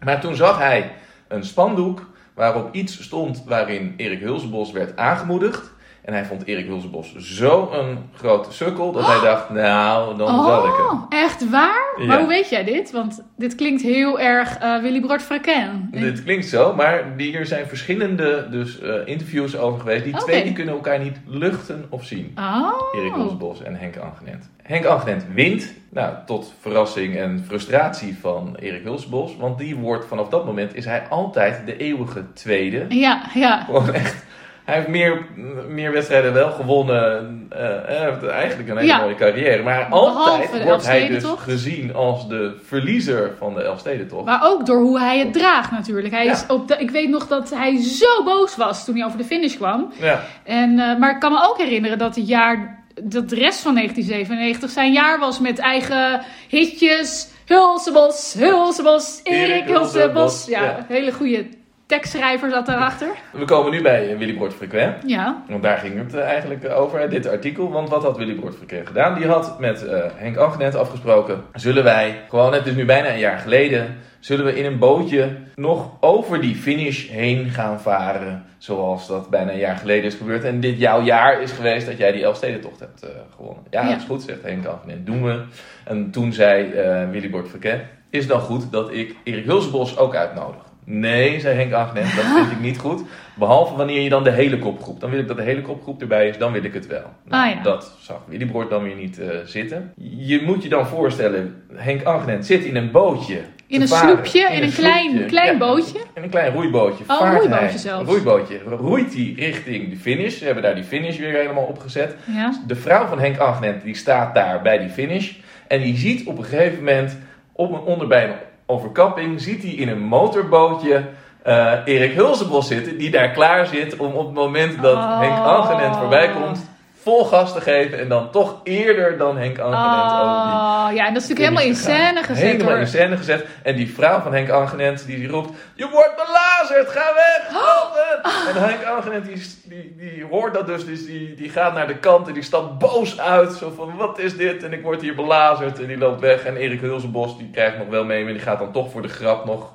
Maar 0.00 0.20
toen 0.20 0.34
zag 0.34 0.58
hij 0.58 0.92
een 1.28 1.44
spandoek 1.44 2.10
waarop 2.34 2.74
iets 2.74 3.02
stond 3.02 3.42
waarin 3.46 3.94
Erik 3.96 4.20
Hulsebos 4.20 4.72
werd 4.72 4.96
aangemoedigd. 4.96 5.71
En 6.02 6.12
hij 6.12 6.24
vond 6.24 6.44
Erik 6.44 6.66
Hulsebos 6.66 7.16
zo 7.16 7.70
een 7.72 7.98
grote 8.14 8.52
sukkel 8.52 8.92
dat 8.92 9.06
hij 9.06 9.20
dacht, 9.20 9.50
nou, 9.50 10.16
dan 10.16 10.44
zal 10.44 10.66
ik 10.66 10.72
hem. 10.76 10.86
Oh, 10.86 11.04
echt 11.08 11.50
waar? 11.50 11.94
Ja. 11.98 12.04
Maar 12.06 12.18
hoe 12.18 12.28
weet 12.28 12.48
jij 12.48 12.64
dit? 12.64 12.90
Want 12.90 13.22
dit 13.36 13.54
klinkt 13.54 13.82
heel 13.82 14.20
erg 14.20 14.58
eh, 14.58 14.80
Willy 14.80 15.00
Brood 15.00 15.22
Fraken. 15.22 15.88
Dit 15.90 16.22
klinkt 16.22 16.46
zo, 16.46 16.74
maar 16.74 17.04
hier 17.16 17.46
zijn 17.46 17.66
verschillende 17.66 18.46
dus, 18.50 18.80
eh, 18.80 18.94
interviews 19.04 19.56
over 19.56 19.80
geweest. 19.80 20.04
Die 20.04 20.16
twee 20.16 20.42
die 20.42 20.52
kunnen 20.52 20.74
elkaar 20.74 20.98
niet 20.98 21.20
luchten 21.26 21.86
of 21.88 22.04
zien. 22.04 22.36
Oh. 22.38 22.72
Erik 22.94 23.14
Hulsebos 23.14 23.62
en 23.62 23.74
Henk 23.76 23.96
Angenent. 23.96 24.50
Henk 24.62 24.84
Angenent 24.84 25.24
wint, 25.34 25.74
nou, 25.90 26.14
tot 26.26 26.54
verrassing 26.60 27.16
en 27.16 27.44
frustratie 27.46 28.16
van 28.20 28.56
Erik 28.60 28.82
Hulsebos. 28.82 29.36
Want 29.36 29.58
die 29.58 29.76
wordt 29.76 30.06
vanaf 30.06 30.28
dat 30.28 30.44
moment, 30.44 30.74
is 30.74 30.84
hij 30.84 31.02
altijd 31.08 31.66
de 31.66 31.76
eeuwige 31.76 32.24
tweede. 32.32 32.84
Ja, 32.88 33.22
ja. 33.34 33.64
Gewoon 33.64 33.92
echt. 33.94 34.24
Hij 34.64 34.74
heeft 34.74 34.88
meer, 34.88 35.26
meer 35.68 35.92
wedstrijden 35.92 36.32
wel 36.32 36.50
gewonnen. 36.50 37.46
eh, 37.50 37.58
hij 37.86 38.04
heeft 38.10 38.26
eigenlijk 38.26 38.68
een 38.68 38.76
hele 38.76 38.88
Ja. 38.88 39.00
mooie 39.00 39.14
carrière. 39.14 39.62
Maar 39.62 39.84
altijd 39.84 40.62
wordt 40.64 40.86
hij 40.86 41.08
dus 41.08 41.24
gezien 41.36 41.94
als 41.94 42.28
de 42.28 42.60
verliezer 42.64 43.30
van 43.38 43.54
de 43.54 43.62
Elfstedentocht. 43.62 44.24
Maar 44.24 44.40
ook 44.44 44.66
door 44.66 44.80
hoe 44.80 44.98
hij 45.00 45.18
het 45.18 45.32
draagt 45.32 45.70
natuurlijk. 45.70 46.14
Hij 46.14 46.24
Ja. 46.24 46.32
is 46.32 46.44
op 46.48 46.68
de, 46.68 46.76
ik 46.76 46.90
weet 46.90 47.08
nog 47.08 47.26
dat 47.28 47.50
hij 47.50 47.82
zo 47.82 48.24
boos 48.24 48.56
was 48.56 48.84
toen 48.84 48.96
hij 48.96 49.04
over 49.04 49.18
de 49.18 49.24
finish 49.24 49.56
kwam. 49.56 49.92
Ja, 50.00 50.20
En, 50.44 50.78
eh, 50.78 50.98
maar 50.98 51.10
ik 51.14 51.20
kan 51.20 51.32
me 51.32 51.48
ook 51.48 51.58
herinneren 51.58 51.98
dat 51.98 52.14
het 52.16 52.28
jaar, 52.28 52.84
dat 53.02 53.28
de 53.28 53.36
rest 53.36 53.60
van 53.60 53.74
1997 53.74 54.70
zijn 54.70 54.92
jaar 54.92 55.18
was 55.18 55.40
met 55.40 55.58
eigen 55.58 56.22
hitjes. 56.48 57.30
Hulsebos, 57.46 58.34
Hulsebos, 58.38 59.20
Erik 59.22 59.64
Hulsebos. 59.64 60.46
Ja, 60.48 60.62
ja. 60.62 60.84
hele 60.88 61.12
goede 61.12 61.46
tekstschrijver 61.92 62.50
zat 62.50 62.66
daarachter. 62.66 63.08
we 63.32 63.44
komen 63.44 63.70
nu 63.70 63.82
bij 63.82 64.12
eh, 64.12 64.18
Willy 64.18 64.34
Brood 64.34 64.54
Frequent. 64.54 64.94
Ja. 65.06 65.42
Want 65.48 65.62
daar 65.62 65.78
ging 65.78 65.98
het 65.98 66.14
eh, 66.14 66.24
eigenlijk 66.24 66.64
eh, 66.64 66.80
over, 66.80 67.10
dit 67.10 67.28
artikel. 67.28 67.70
Want 67.70 67.88
wat 67.88 68.02
had 68.02 68.16
Willy 68.16 68.34
Brood 68.34 68.56
Frequent 68.56 68.86
gedaan? 68.86 69.14
Die 69.14 69.26
had 69.26 69.60
met 69.60 69.86
Henk 70.14 70.36
Angenet 70.36 70.74
afgesproken. 70.74 71.42
Zullen 71.54 71.84
wij, 71.84 72.20
gewoon 72.28 72.52
het 72.52 72.66
is 72.66 72.74
nu 72.74 72.84
bijna 72.84 73.12
een 73.12 73.18
jaar 73.18 73.38
geleden... 73.38 73.96
Zullen 74.20 74.44
we 74.44 74.58
in 74.58 74.64
een 74.64 74.78
bootje 74.78 75.28
nog 75.54 75.90
over 76.00 76.40
die 76.40 76.54
finish 76.54 77.08
heen 77.08 77.50
gaan 77.50 77.80
varen? 77.80 78.44
Zoals 78.58 79.06
dat 79.06 79.30
bijna 79.30 79.52
een 79.52 79.58
jaar 79.58 79.76
geleden 79.76 80.04
is 80.04 80.14
gebeurd. 80.14 80.44
En 80.44 80.60
dit 80.60 80.78
jouw 80.78 81.02
jaar 81.02 81.42
is 81.42 81.52
geweest 81.52 81.86
dat 81.86 81.98
jij 81.98 82.12
die 82.12 82.22
Elfstedentocht 82.22 82.80
hebt 82.80 83.06
gewonnen. 83.34 83.62
Ja, 83.70 83.82
Ja. 83.82 83.88
dat 83.88 83.98
is 83.98 84.04
goed, 84.04 84.22
zegt 84.22 84.42
Henk 84.42 84.66
Angenet. 84.66 85.06
Doen 85.06 85.24
we. 85.24 85.42
En 85.84 86.10
toen 86.10 86.32
zei 86.32 86.70
eh 86.70 87.10
Willy 87.10 87.28
Brood 87.28 87.48
Frequent... 87.48 87.82
Is 88.10 88.26
dan 88.26 88.40
goed 88.40 88.72
dat 88.72 88.92
ik 88.92 89.16
Erik 89.24 89.44
Hulsebos 89.44 89.98
ook 89.98 90.14
uitnodig? 90.14 90.71
Nee, 90.84 91.40
zei 91.40 91.56
Henk 91.56 91.72
Agnet, 91.72 92.02
dat 92.16 92.24
vind 92.24 92.50
ik 92.50 92.60
niet 92.60 92.78
goed. 92.78 93.02
Behalve 93.34 93.76
wanneer 93.76 94.00
je 94.00 94.08
dan 94.08 94.24
de 94.24 94.30
hele 94.30 94.58
kopgroep. 94.58 95.00
Dan 95.00 95.10
wil 95.10 95.18
ik 95.18 95.28
dat 95.28 95.36
de 95.36 95.42
hele 95.42 95.62
kopgroep 95.62 96.00
erbij 96.00 96.28
is, 96.28 96.38
dan 96.38 96.52
wil 96.52 96.64
ik 96.64 96.74
het 96.74 96.86
wel. 96.86 97.04
Nou, 97.28 97.48
Ah, 97.48 97.54
ja. 97.56 97.62
Dat 97.62 97.96
zag 98.00 98.16
Willy 98.26 98.46
Brood 98.46 98.70
dan 98.70 98.82
weer 98.82 98.94
niet 98.94 99.18
eh, 99.20 99.28
zitten. 99.44 99.92
Je 100.16 100.42
moet 100.46 100.62
je 100.62 100.68
dan 100.68 100.86
voorstellen, 100.86 101.62
Henk 101.74 102.02
Agnet 102.04 102.46
zit 102.46 102.64
in 102.64 102.76
een 102.76 102.90
bootje. 102.90 103.40
In 103.66 103.80
een 103.80 103.88
varen. 103.88 104.08
sloepje, 104.08 104.40
in 104.52 104.62
een 104.62 104.72
klein- 104.72 105.10
sloepje. 105.10 105.26
klein 105.26 105.58
bootje? 105.58 105.98
In 106.14 106.22
een 106.22 106.30
klein 106.30 106.52
roeibootje. 106.52 107.04
Oh, 107.08 107.20
een 107.20 107.32
roeibootje 107.34 107.64
hij. 107.64 107.78
zelfs. 107.78 108.00
Een 108.00 108.06
roeibootje. 108.06 108.58
Roeit 108.66 109.14
hij 109.14 109.32
richting 109.36 109.90
de 109.90 109.96
finish. 109.96 110.38
Ze 110.38 110.44
hebben 110.44 110.62
daar 110.62 110.74
die 110.74 110.84
finish 110.84 111.18
weer 111.18 111.32
helemaal 111.32 111.64
opgezet. 111.64 112.14
Ja. 112.26 112.52
De 112.66 112.76
vrouw 112.76 113.06
van 113.06 113.18
Henk 113.18 113.38
Agnet 113.38 113.82
die 113.82 113.94
staat 113.96 114.34
daar 114.34 114.62
bij 114.62 114.78
die 114.78 114.88
finish. 114.88 115.32
En 115.68 115.80
die 115.82 115.96
ziet 115.96 116.26
op 116.26 116.38
een 116.38 116.44
gegeven 116.44 116.78
moment 116.78 117.18
op 117.52 117.72
een 117.72 117.80
onderbij 117.80 118.24
een 118.24 118.34
overkapping, 118.72 119.40
ziet 119.40 119.62
hij 119.62 119.72
in 119.72 119.88
een 119.88 120.02
motorbootje 120.02 121.04
eh, 121.42 121.72
Erik 121.84 122.12
Hulsebos 122.12 122.66
zitten, 122.66 122.98
die 122.98 123.10
daar 123.10 123.30
klaar 123.30 123.66
zit 123.66 123.96
om 123.96 124.12
op 124.12 124.26
het 124.26 124.34
moment 124.34 124.82
dat 124.82 124.96
Oh. 124.96 125.20
Henk 125.20 125.38
Angenent 125.38 125.96
voorbij 125.96 126.30
komt, 126.30 126.70
vol 127.02 127.24
gas 127.24 127.52
te 127.52 127.60
geven 127.60 127.98
en 127.98 128.08
dan 128.08 128.30
toch 128.30 128.60
eerder 128.64 129.18
dan 129.18 129.36
Henk 129.36 129.58
Angenent 129.58 130.12
Oh, 130.12 130.88
ja, 130.94 131.06
en 131.06 131.14
dat 131.14 131.22
is 131.22 131.28
natuurlijk 131.28 131.38
helemaal 131.38 131.62
in 131.62 131.74
scène 131.74 132.22
gezet 132.22 132.44
Helemaal 132.44 132.66
hoor. 132.72 132.78
in 132.78 132.86
scène 132.86 133.16
gezet. 133.16 133.46
En 133.62 133.76
die 133.76 133.94
vrouw 133.94 134.20
van 134.20 134.32
Henk 134.32 134.50
Angenent 134.50 135.06
die, 135.06 135.16
die 135.16 135.28
roept, 135.28 135.50
je 135.74 135.88
wordt 135.88 136.16
belazerd, 136.16 136.88
ga 136.88 137.12
weg! 137.14 137.56
Alfred!" 137.56 138.54
En 138.56 138.62
Henk 138.68 138.84
Angenent 138.84 139.24
die, 139.24 139.42
die, 139.64 139.94
die 139.96 140.24
hoort 140.30 140.54
dat 140.54 140.66
dus, 140.66 140.86
dus 140.86 141.06
die, 141.06 141.34
die 141.34 141.50
gaat 141.50 141.74
naar 141.74 141.86
de 141.86 141.96
kant 141.96 142.28
en 142.28 142.34
die 142.34 142.42
stapt 142.42 142.78
boos 142.78 143.20
uit. 143.20 143.52
Zo 143.52 143.72
van, 143.76 143.96
wat 143.96 144.18
is 144.18 144.36
dit? 144.36 144.62
En 144.62 144.72
ik 144.72 144.82
word 144.82 145.00
hier 145.00 145.14
belazerd. 145.14 145.80
En 145.80 145.86
die 145.86 145.98
loopt 145.98 146.20
weg. 146.20 146.44
En 146.44 146.56
Erik 146.56 146.80
Hulsenbos 146.80 147.38
die 147.38 147.50
krijgt 147.50 147.78
nog 147.78 147.88
wel 147.88 148.04
mee, 148.04 148.24
maar 148.24 148.32
die 148.32 148.42
gaat 148.42 148.58
dan 148.58 148.72
toch 148.72 148.90
voor 148.90 149.02
de 149.02 149.08
grap 149.08 149.44
nog 149.44 149.72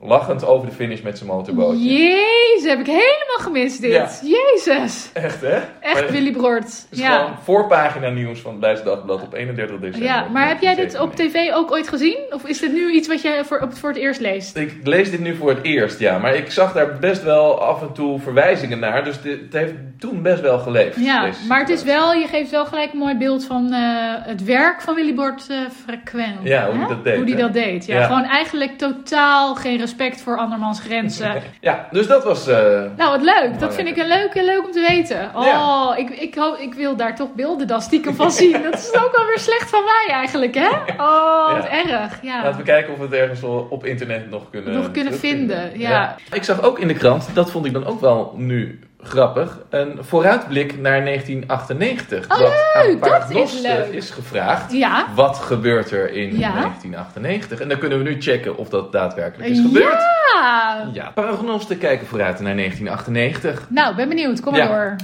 lachend 0.00 0.46
over 0.46 0.68
de 0.68 0.74
finish 0.74 1.00
met 1.00 1.18
zijn 1.18 1.30
motorbootje. 1.30 1.84
Jezus, 1.92 2.68
heb 2.70 2.78
ik 2.80 2.86
helemaal 2.86 3.38
gemist 3.38 3.80
dit. 3.80 3.90
Ja. 3.90 4.08
Jezus. 4.22 5.10
Echt 5.12 5.40
hè? 5.40 5.58
Echt 5.80 6.00
Maar- 6.02 6.10
Willy 6.12 6.30
Broert. 6.32 6.86
Ja. 6.90 7.18
gewoon 7.18 7.34
voorpagina 7.42 8.08
nieuws 8.08 8.40
van 8.40 8.52
het 8.52 8.60
Leids 8.60 8.82
Dagblad 8.82 9.22
op 9.22 9.34
31 9.34 9.78
december. 9.78 10.08
ja, 10.08 10.26
maar 10.32 10.48
heb 10.48 10.60
jij 10.60 10.74
dit 10.74 11.00
op 11.00 11.16
1997. 11.16 11.26
tv 11.50 11.54
ook 11.54 11.70
ooit 11.70 11.88
gezien? 11.88 12.18
Of 12.30 12.44
is 12.44 12.58
dit 12.58 12.72
nu 12.72 12.90
iets 12.90 13.08
wat 13.08 13.22
jij 13.22 13.44
voor, 13.44 13.68
voor 13.72 13.88
het 13.88 13.98
eerst 13.98 14.20
leest? 14.20 14.56
Ik 14.56 14.76
lees 14.84 15.10
dit 15.10 15.20
nu 15.20 15.34
voor 15.36 15.48
het 15.48 15.62
eerst, 15.62 15.98
ja. 15.98 16.18
Maar 16.18 16.34
ik 16.34 16.50
zag 16.50 16.72
daar 16.72 16.98
best 16.98 17.22
wel 17.22 17.60
af 17.62 17.82
en 17.82 17.92
toe 17.92 18.20
verwijzingen 18.20 18.78
naar. 18.78 19.04
Dus 19.04 19.20
dit, 19.22 19.40
het 19.40 19.52
heeft 19.52 19.72
toen 19.98 20.22
best 20.22 20.40
wel 20.40 20.58
geleefd. 20.58 20.96
Ja, 21.00 21.28
maar 21.48 21.60
het 21.60 21.68
is 21.68 21.82
wel, 21.82 22.12
je 22.12 22.26
geeft 22.26 22.50
wel 22.50 22.66
gelijk 22.66 22.92
een 22.92 22.98
mooi 22.98 23.16
beeld 23.16 23.44
van 23.44 23.72
eh, 23.72 23.80
het 24.26 24.44
werk 24.44 24.80
van 24.80 24.94
Willy 24.94 25.12
Broert 25.12 25.46
eh 25.50 25.56
Frequent. 25.84 26.38
Ja, 26.42 26.70
hoe 26.70 26.86
dat 26.88 27.04
deed, 27.04 27.16
Hoe 27.16 27.24
die 27.24 27.36
dat 27.36 27.52
deed, 27.52 27.86
ja. 27.86 27.98
Ja. 27.98 28.06
Gewoon 28.06 28.24
eigenlijk 28.24 28.78
totaal 28.78 29.54
geen 29.54 29.78
respect 29.88 30.22
voor 30.22 30.38
andermans 30.38 30.80
grenzen. 30.80 31.42
Ja, 31.60 31.88
dus 31.90 32.06
dat 32.06 32.24
was... 32.24 32.46
eh, 32.46 32.56
Nou, 32.96 33.10
wat 33.10 33.22
leuk. 33.22 33.58
Dat 33.58 33.74
vind 33.74 33.88
ik 33.88 33.96
een 33.96 34.06
leuke, 34.08 34.44
leuk 34.44 34.64
om 34.64 34.70
te 34.72 34.86
weten. 34.88 35.30
Oh, 35.34 35.44
Ja. 35.44 35.94
ik, 35.96 36.10
ik, 36.10 36.34
hoop, 36.34 36.56
ik 36.56 36.74
wil 36.74 36.96
daar 36.96 37.16
toch 37.16 37.32
beelden 37.34 37.66
dan 37.66 37.80
stiekem 37.82 38.14
van 38.14 38.30
zien. 38.30 38.62
Dat 38.70 38.74
is 38.74 38.94
ook 38.94 39.14
alweer 39.14 39.38
slecht 39.38 39.70
van 39.70 39.82
mij 39.84 40.14
eigenlijk, 40.14 40.54
hè? 40.54 40.68
Oh, 40.98 41.52
wat 41.52 41.62
Ja. 41.64 41.70
erg. 41.70 42.18
Ja. 42.22 42.42
Laten 42.42 42.58
we 42.58 42.62
kijken 42.64 42.92
of 42.92 42.98
we 42.98 43.04
het 43.04 43.12
ergens 43.12 43.40
wel 43.40 43.66
op 43.70 43.84
internet 43.84 44.30
nog 44.30 44.50
kunnen, 44.50 44.72
Nog 44.74 44.90
kunnen 44.90 45.14
vinden, 45.14 45.78
ja. 45.78 46.16
Ik 46.32 46.44
zag 46.44 46.62
ook 46.62 46.78
in 46.78 46.88
de 46.88 46.94
krant, 46.94 47.28
dat 47.34 47.50
vond 47.50 47.66
ik 47.66 47.72
dan 47.72 47.86
ook 47.86 48.00
wel 48.00 48.32
nu 48.36 48.78
grappig, 49.02 49.58
een 49.70 49.98
vooruitblik 50.00 50.78
naar 50.78 51.04
1998. 51.04 52.24
Oh, 52.30 52.38
dat 52.38 52.52
aan 52.74 52.98
Paragnos, 52.98 53.62
is 53.62 53.88
is 53.90 54.10
gevraagd. 54.10 54.72
Ja. 54.72 55.06
Wat 55.14 55.36
gebeurt 55.38 55.90
er 55.90 56.10
in 56.12 56.38
Ja. 56.38 56.52
1998? 56.52 57.60
En 57.60 57.68
dan 57.68 57.78
kunnen 57.78 57.98
we 57.98 58.04
nu 58.04 58.20
checken 58.20 58.56
of 58.56 58.68
dat 58.68 58.92
daadwerkelijk 58.92 59.50
is 59.50 59.60
gebeurd. 59.60 60.00
Ja. 60.34 60.88
Ja, 60.92 61.10
Paragnos 61.14 61.66
te 61.66 61.76
kijken 61.76 62.06
vooruit 62.06 62.40
naar 62.40 62.54
1998. 62.56 63.66
Nou, 63.70 63.94
ben 63.94 64.08
benieuwd. 64.08 64.40
Kom 64.40 64.52
maar 64.52 64.60
Ja. 64.62 64.68
door. 64.68 64.96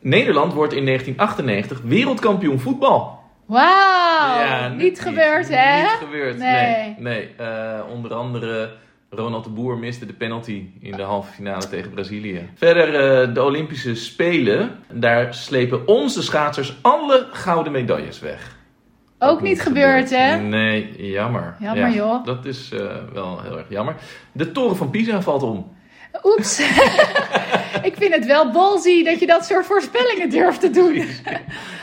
Nederland 0.00 0.52
wordt 0.52 0.72
in 0.72 0.84
1998 0.84 1.80
wereldkampioen 1.84 2.60
voetbal. 2.60 3.18
Wauw. 3.46 3.66
Ja, 4.40 4.68
niet, 4.68 5.00
gebeurd, 5.00 5.48
hè? 5.48 5.80
Niet 5.80 5.90
gebeurd, 5.98 6.38
nee. 6.38 6.66
Nee. 6.76 6.94
nee. 6.98 7.34
Eh, 7.36 7.80
onder 7.90 8.14
andere 8.14 8.70
Ronald 9.10 9.44
de 9.44 9.50
Boer 9.50 9.78
miste 9.78 10.06
de 10.06 10.12
penalty 10.12 10.70
in 10.80 10.96
de 10.96 11.02
halve 11.02 11.32
finale 11.32 11.68
tegen 11.68 11.90
Brazilië. 11.90 12.48
Verder 12.54 12.94
eh, 12.94 13.34
de 13.34 13.42
Olympische 13.42 13.94
Spelen. 13.94 14.70
Daar 14.92 15.34
slepen 15.34 15.86
onze 15.86 16.22
schaatsers 16.22 16.76
alle 16.82 17.26
gouden 17.32 17.72
medailles 17.72 18.20
weg. 18.20 18.56
Ook 19.18 19.42
niet 19.42 19.62
gebeurd, 19.62 20.10
hè? 20.10 20.36
Nee, 20.36 21.10
jammer. 21.10 21.56
Jammer, 21.60 21.90
joh. 21.90 22.24
Dat 22.24 22.44
is 22.44 22.72
eh, 22.72 22.80
wel 23.12 23.42
heel 23.42 23.58
erg 23.58 23.68
jammer. 23.68 23.94
De 24.32 24.52
toren 24.52 24.76
van 24.76 24.90
Pisa 24.90 25.22
valt 25.22 25.42
om. 25.42 25.76
Oeps. 26.24 26.58
ik 27.88 27.94
vind 27.96 28.14
het 28.14 28.26
wel 28.26 28.50
ballsy 28.50 29.04
dat 29.04 29.20
je 29.20 29.26
dat 29.26 29.44
soort 29.44 29.66
voorspellingen 29.66 30.30
durft 30.30 30.60
te 30.60 30.70
doen. 30.70 31.02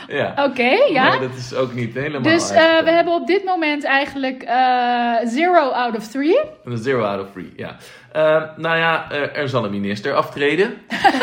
Ja. 0.08 0.34
Oké, 0.48 0.70
ja. 0.90 1.18
Nee, 1.18 1.28
dat 1.28 1.36
is 1.36 1.54
ook 1.54 1.74
niet 1.74 1.94
helemaal 1.94 2.22
Dus 2.22 2.50
eh, 2.50 2.78
we 2.84 2.90
hebben 2.90 3.14
op 3.14 3.26
dit 3.26 3.44
moment 3.44 3.84
eigenlijk 3.84 4.42
eh, 4.42 5.14
zero 5.24 5.68
out 5.68 5.96
of 5.96 6.08
three. 6.08 6.40
Een 6.64 6.78
zero 6.78 7.04
out 7.04 7.20
of 7.20 7.32
three, 7.32 7.52
ja. 7.56 7.76
Eh, 8.12 8.42
nou 8.56 8.78
ja, 8.78 9.10
er, 9.10 9.32
er 9.32 9.48
zal 9.48 9.64
een 9.64 9.70
minister 9.70 10.14
aftreden. 10.14 10.74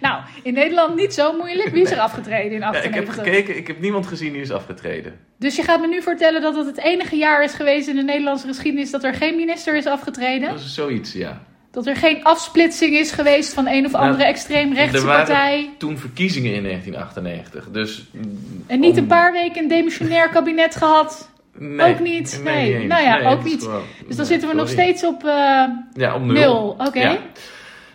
Nou, 0.00 0.22
in 0.42 0.54
Nederland 0.54 0.94
niet 0.94 1.14
zo 1.14 1.32
moeilijk. 1.32 1.68
Wie 1.68 1.82
is 1.82 1.90
er 1.90 1.98
afgetreden 1.98 2.52
in 2.52 2.58
Ja, 2.58 2.68
ik 2.68 2.74
98? 2.74 3.14
heb 3.16 3.24
gekeken, 3.24 3.56
ik 3.56 3.66
heb 3.66 3.80
niemand 3.80 4.06
gezien 4.06 4.32
die 4.32 4.42
is 4.42 4.50
afgetreden. 4.52 5.18
Dus 5.38 5.56
je 5.56 5.62
gaat 5.62 5.80
me 5.80 5.86
nu 5.86 6.02
vertellen 6.02 6.42
dat 6.42 6.56
het 6.56 6.66
het 6.66 6.78
enige 6.78 7.16
jaar 7.16 7.44
is 7.44 7.54
geweest 7.54 7.88
in 7.88 7.96
de 7.96 8.02
Nederlandse 8.02 8.46
geschiedenis 8.46 8.90
dat 8.90 9.04
er 9.04 9.14
geen 9.14 9.36
minister 9.36 9.76
is 9.76 9.86
afgetreden? 9.86 10.48
Dat 10.48 10.60
is 10.60 10.74
zoiets, 10.74 11.12
ja. 11.12 11.42
Dat 11.74 11.86
er 11.86 11.96
geen 11.96 12.24
afsplitsing 12.24 12.94
is 12.94 13.10
geweest 13.10 13.54
van 13.54 13.66
een 13.68 13.84
of 13.86 13.92
Nou, 13.92 14.04
andere 14.04 14.24
extreemrechtse 14.24 14.96
er 14.96 15.04
waren 15.04 15.26
partij? 15.26 15.70
Toen 15.78 15.98
verkiezingen 15.98 16.54
in 16.54 16.62
1998, 16.62 17.68
dus... 17.72 18.04
mm, 18.12 18.64
En 18.66 18.80
niet 18.80 18.92
om- 18.92 18.98
een 18.98 19.06
paar 19.06 19.32
weken 19.32 19.62
een 19.62 19.68
demissionair 19.68 20.28
kabinet 20.28 20.76
gehad? 20.76 21.30
Nee, 21.58 21.92
ook 21.92 22.00
niet? 22.00 22.40
Nee. 22.44 22.86
Nou 22.86 23.02
ja, 23.02 23.30
ook 23.30 23.44
niet. 23.44 23.62
gewoon- 23.62 23.82
Dus 24.06 24.16
dan 24.16 24.26
zitten 24.26 24.48
we 24.48 24.54
nog 24.54 24.68
steeds 24.68 25.04
op 25.04 25.24
eh, 25.24 25.64
Ja, 25.94 26.14
op 26.14 26.20
nul. 26.24 26.32
nul. 26.32 26.76
Oké. 26.86 27.00
Ja. 27.00 27.18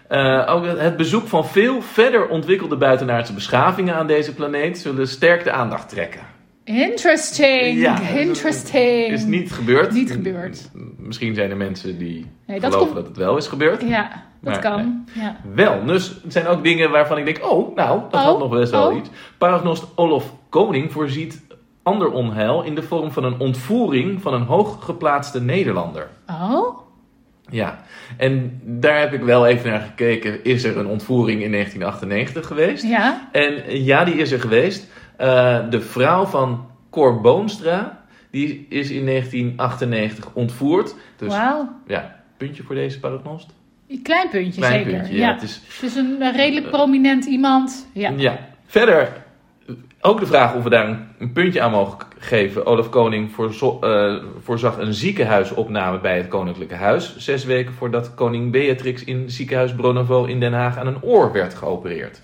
Eh, 0.08 0.56
ook 0.56 0.66
het 0.66 0.98
bezoek 0.98 1.28
van 1.28 1.48
veel 1.48 1.82
verder 1.82 2.28
ontwikkelde 2.28 2.78
buitenaardse 2.78 3.34
beschavingen 3.34 3.96
aan 3.96 4.08
deze 4.08 4.34
planeet 4.34 4.78
zullen 4.78 5.08
sterk 5.08 5.44
de 5.44 5.52
aandacht 5.52 5.90
trekken. 5.90 6.22
Interesting. 6.76 7.80
Ja, 7.80 8.00
Interesting. 8.02 9.12
Is 9.12 9.24
niet 9.26 9.52
gebeurd. 9.52 9.92
Niet 9.92 10.12
gebeurd. 10.12 10.70
Misschien 10.98 11.36
zijn 11.36 11.50
er 11.50 11.58
mensen 11.58 11.98
die 11.98 12.26
Nee, 12.48 12.60
dat 12.60 12.74
geloven 12.74 12.94
komt- 12.94 13.06
dat 13.06 13.08
het 13.16 13.26
wel 13.26 13.38
is 13.38 13.48
gebeurd. 13.48 13.82
Ja, 13.82 14.10
dat 14.42 14.54
Maar, 14.54 14.62
kan. 14.62 15.06
Ja. 15.14 15.36
Wel, 15.56 15.86
dus 15.86 16.08
het 16.24 16.34
zijn 16.34 16.48
ook 16.48 16.64
dingen 16.64 16.92
waarvan 16.92 17.18
ik 17.18 17.26
denk, 17.26 17.52
oh, 17.52 17.76
nou, 17.76 18.02
dat 18.10 18.20
Oh, 18.20 18.26
had 18.26 18.40
nog 18.40 18.50
best 18.50 18.72
wel 18.72 18.90
oh. 18.92 18.98
iets. 18.98 19.10
Paragnost 19.38 19.86
Olof 19.96 20.34
Koning 20.50 20.92
voorziet 20.92 21.42
ander 21.84 22.12
onheil 22.12 22.62
in 22.64 22.76
de 22.76 22.84
vorm 22.84 23.12
van 23.12 23.24
een 23.24 23.40
ontvoering 23.40 24.22
van 24.22 24.34
een 24.34 24.42
hooggeplaatste 24.44 25.42
Nederlander. 25.42 26.08
Oh? 26.28 26.78
Ja, 27.52 27.84
en 28.18 28.62
daar 28.64 29.00
heb 29.00 29.14
ik 29.14 29.22
wel 29.22 29.48
even 29.48 29.70
naar 29.70 29.80
gekeken. 29.82 30.44
Is 30.44 30.64
er 30.64 30.78
een 30.78 30.88
ontvoering 30.88 31.42
in 31.44 31.52
1998 31.52 32.48
geweest? 32.48 32.84
Ja. 32.84 33.30
En 33.32 33.84
ja, 33.84 34.04
die 34.04 34.16
is 34.16 34.32
er 34.32 34.40
geweest. 34.40 34.88
Eh, 35.20 35.60
de 35.70 35.82
vrouw 35.82 36.26
van 36.26 36.66
Cor 36.90 37.22
Boonstra, 37.22 38.02
die 38.32 38.66
is 38.70 38.90
in 38.90 39.06
1998 39.06 40.30
ontvoerd. 40.34 40.96
Dus 41.18 41.34
Wauw. 41.34 41.70
ja, 41.88 42.16
puntje 42.38 42.64
voor 42.64 42.76
deze 42.76 43.00
paragnost. 43.00 43.50
Een 43.88 44.02
klein 44.02 44.30
puntje 44.30 44.62
Klein 44.62 44.84
zeker. 44.84 45.00
puntje, 45.00 45.16
ja. 45.18 45.28
ja. 45.28 45.34
Het 45.34 45.42
is, 45.42 45.62
Het 45.74 45.84
is 45.84 45.96
een 45.96 46.32
redelijk 46.36 46.70
prominent 46.70 47.26
iemand. 47.26 47.88
Ja. 47.94 48.14
ja. 48.16 48.40
Verder 48.66 49.12
ook 50.02 50.20
de 50.20 50.26
vraag 50.26 50.56
of 50.56 50.64
we 50.64 50.70
daar 50.70 51.08
een, 51.20 51.32
puntje 51.32 51.62
aan 51.62 51.72
mogen 51.72 51.98
geven. 52.20 52.66
Olaf 52.66 52.90
Koning 52.90 53.32
voorzo- 53.32 53.80
eh, 53.82 54.24
voorzag 54.44 54.78
een 54.78 54.94
ziekenhuisopname 54.94 56.00
bij 56.00 56.18
het 56.18 56.28
Koninklijke 56.28 56.76
Huis. 56.76 57.18
Zes 57.18 57.46
weken 57.46 57.74
voordat 57.74 58.14
koning 58.14 58.52
Beatrix 58.52 59.04
in 59.04 59.30
ziekenhuis 59.30 59.74
Bronovo 59.76 60.26
in 60.26 60.40
Den 60.40 60.54
Haag 60.54 60.78
aan 60.78 60.88
een 60.88 61.02
oor 61.04 61.32
werd 61.32 61.54
geopereerd. 61.54 62.22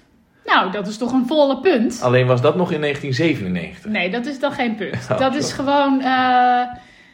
Nou, 0.56 0.72
dat 0.72 0.88
is 0.88 0.98
toch 0.98 1.12
een 1.12 1.28
volle 1.28 1.60
punt? 1.60 2.00
Alleen 2.02 2.28
was 2.28 2.42
dat 2.42 2.56
nog 2.56 2.72
in 2.72 2.82
1997. 2.82 3.92
Nee, 3.92 4.10
dat 4.10 4.26
is 4.26 4.40
dan 4.40 4.52
geen 4.52 4.76
punt. 4.76 5.08
Oh, 5.12 5.18
dat 5.20 5.36
is 5.36 5.52
gewoon... 5.54 6.02
eh, 6.02 6.62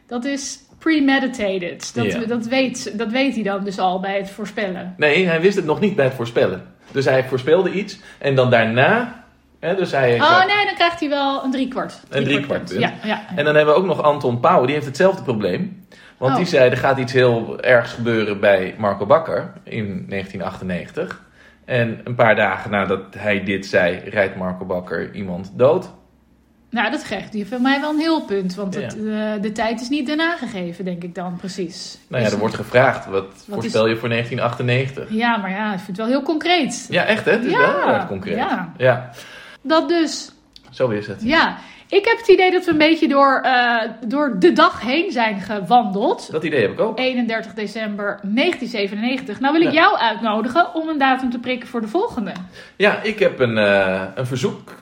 dat 0.08 0.26
is 0.26 0.60
premeditated. 0.80 1.92
Dat, 1.96 2.06
Ja. 2.06 2.20
dat, 2.20 2.46
weet, 2.46 2.98
dat 2.98 3.12
weet 3.12 3.34
hij 3.36 3.44
dan 3.44 3.64
dus 3.64 3.80
al 3.80 4.00
bij 4.00 4.18
het 4.18 4.30
voorspellen. 4.30 4.94
Nee, 4.98 5.26
hij 5.28 5.42
wist 5.42 5.56
het 5.56 5.66
nog 5.66 5.80
niet 5.80 5.96
bij 5.96 6.06
het 6.06 6.14
voorspellen. 6.14 6.64
Dus 6.92 7.06
hij 7.06 7.24
voorspelde 7.24 7.72
iets 7.72 8.00
en 8.18 8.36
dan 8.36 8.50
daarna. 8.50 9.24
Hè, 9.60 9.76
dus 9.76 9.92
hij 9.92 10.22
Oh 10.22 10.40
nee, 10.46 10.66
dan 10.66 10.76
krijgt 10.76 11.00
hij 11.00 11.10
wel 11.10 11.44
een 11.44 11.52
driekwart. 11.52 12.00
Een 12.10 12.24
driekwart 12.24 12.66
punt. 12.66 12.80
Ja, 12.80 12.94
ja. 13.04 13.22
En 13.36 13.46
dan 13.46 13.56
hebben 13.56 13.74
we 13.74 13.80
ook 13.80 13.86
nog 13.86 14.02
Anton 14.04 14.40
Pauw, 14.40 14.66
die 14.66 14.74
heeft 14.76 14.86
hetzelfde 14.88 15.24
probleem. 15.24 15.86
Want 16.18 16.32
Oh. 16.32 16.38
die 16.38 16.48
zei, 16.48 16.70
er 16.70 16.78
gaat 16.78 16.98
iets 16.98 17.14
heel 17.14 17.60
ergs 17.62 17.92
gebeuren 17.94 18.40
bij 18.40 18.76
Marco 18.78 19.06
Bakker 19.06 19.54
in 19.64 20.06
1998. 20.10 21.22
En 21.66 22.00
een 22.04 22.16
paar 22.16 22.36
dagen 22.36 22.72
nadat 22.72 23.02
hij 23.18 23.44
dit 23.44 23.66
zei, 23.66 23.98
rijdt 23.98 24.36
Marco 24.36 24.66
Bakker 24.66 25.14
iemand 25.16 25.52
dood. 25.56 25.92
Nou, 26.70 26.92
dat 26.92 27.04
krijgt 27.04 27.34
hij 27.34 27.46
voor 27.46 27.62
mij 27.62 27.80
wel 27.82 27.90
een 27.90 28.00
heel 28.00 28.26
punt. 28.26 28.56
Want 28.56 28.74
Ja. 28.76 28.82
het, 28.82 28.94
eh, 28.98 29.42
de 29.42 29.52
tijd 29.54 29.82
is 29.82 29.90
niet 29.90 30.08
daarna 30.08 30.38
gegeven, 30.38 30.86
denk 30.86 31.04
ik 31.04 31.16
dan 31.16 31.36
precies. 31.36 31.98
Nou 32.08 32.18
ja, 32.22 32.24
Dus- 32.28 32.34
er 32.34 32.40
wordt 32.42 32.56
gevraagd, 32.56 33.06
wat, 33.06 33.26
voorspel 33.50 33.88
je 33.88 33.96
voor 33.96 34.10
1998? 34.10 35.10
Ja, 35.10 35.38
maar 35.38 35.50
ja, 35.50 35.66
ik 35.74 35.76
vind 35.80 35.88
het 35.88 35.98
wel 35.98 36.06
heel 36.08 36.22
concreet. 36.24 36.88
Ja, 36.90 37.04
echt 37.06 37.26
hè? 37.26 37.32
Het 37.32 37.46
is 37.46 37.52
Ja, 37.52 37.58
wel 37.58 37.76
heel 37.86 37.94
erg 37.94 38.08
concreet. 38.08 38.36
ja. 38.36 38.74
ja, 38.78 39.10
Dat 39.62 39.90
dus. 39.90 40.32
Zo 40.72 40.90
is 40.90 41.08
het. 41.08 41.22
Ja, 41.24 41.58
ik 41.88 42.06
heb 42.06 42.18
het 42.18 42.28
idee 42.28 42.52
dat 42.52 42.66
we 42.66 42.72
een 42.72 42.78
beetje 42.78 43.08
door, 43.08 43.42
eh, 43.44 43.82
door 44.08 44.36
de 44.40 44.54
dag 44.54 44.82
heen 44.82 45.12
zijn 45.12 45.40
gewandeld. 45.42 46.32
Dat 46.32 46.44
idee 46.44 46.62
heb 46.62 46.72
ik 46.72 46.80
ook. 46.80 47.00
31 47.00 47.54
december 47.54 48.20
1997. 48.24 49.40
Nou 49.40 49.54
wil 49.54 49.62
ik 49.62 49.68
Ja. 49.74 49.82
jou 49.82 49.98
uitnodigen 49.98 50.74
om 50.76 50.90
een 50.90 50.98
datum 50.98 51.30
te 51.30 51.40
prikken 51.40 51.70
voor 51.70 51.82
de 51.82 51.88
volgende. 51.88 52.32
Ja, 52.76 53.02
ik 53.02 53.20
heb 53.20 53.40
een, 53.40 53.58
eh, 53.58 54.02
een 54.16 54.26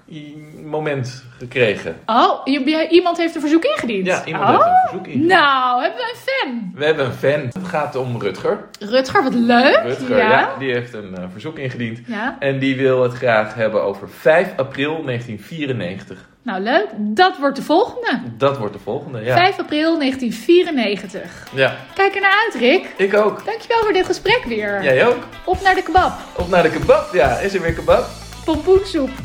verzoekmoment 0.09 1.23
gekregen. 1.37 1.95
Oh, 2.05 2.41
iemand 2.89 3.17
heeft 3.17 3.35
een 3.35 3.41
verzoek 3.41 3.63
ingediend? 3.63 4.05
Ja, 4.05 4.25
iemand 4.25 4.43
oh? 4.43 4.49
heeft 4.49 4.65
een 4.65 4.79
verzoek 4.81 5.07
ingediend. 5.07 5.29
Nou, 5.29 5.81
hebben 5.81 5.99
we 5.99 6.11
een 6.11 6.19
fan. 6.19 6.71
We 6.75 6.85
hebben 6.85 7.05
een 7.05 7.11
fan. 7.11 7.61
Het 7.61 7.67
gaat 7.67 7.95
om 7.95 8.21
Rutger. 8.21 8.57
Rutger, 8.79 9.23
wat 9.23 9.33
leuk. 9.33 9.79
Rutger, 9.83 10.17
ja. 10.17 10.55
die 10.59 10.73
heeft 10.73 10.93
een 10.93 11.15
eh, 11.17 11.23
verzoek 11.31 11.57
ingediend. 11.57 11.99
Ja. 12.07 12.35
En 12.39 12.59
die 12.59 12.75
wil 12.75 13.03
het 13.03 13.13
graag 13.13 13.53
hebben 13.53 13.83
over 13.83 14.09
5 14.09 14.53
april 14.55 15.03
1994. 15.03 16.27
Nou, 16.43 16.61
leuk. 16.61 16.87
Dat 16.97 17.37
wordt 17.37 17.55
de 17.55 17.61
volgende. 17.61 18.21
Dat 18.37 18.57
wordt 18.57 18.73
de 18.73 18.79
volgende, 18.79 19.23
ja. 19.23 19.35
5 19.35 19.59
april 19.59 19.97
1994. 19.99 21.47
Ja, 21.53 21.75
Kijk 21.93 22.15
er 22.15 22.21
naar 22.21 22.43
uit, 22.45 22.61
Rick. 22.61 22.93
ik 22.97 23.13
ook. 23.13 23.45
Dankjewel 23.45 23.79
voor 23.79 23.93
dit 23.93 24.05
gesprek 24.05 24.43
weer. 24.45 24.83
Jij 24.83 25.07
ook. 25.07 25.23
Op 25.43 25.61
naar 25.61 25.75
de 25.75 25.83
kebab. 25.83 26.11
Op 26.35 26.49
naar 26.49 26.63
de 26.63 26.69
kebab. 26.69 27.13
Ja, 27.13 27.37
is 27.37 27.53
er 27.53 27.61
weer 27.61 27.73
kebab? 27.73 28.28
Pompoensoep. 28.43 29.09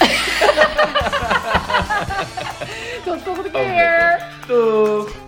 Tot 3.04 3.22
volgende 3.24 3.50
keer. 3.50 4.26
Doeg. 4.46 5.23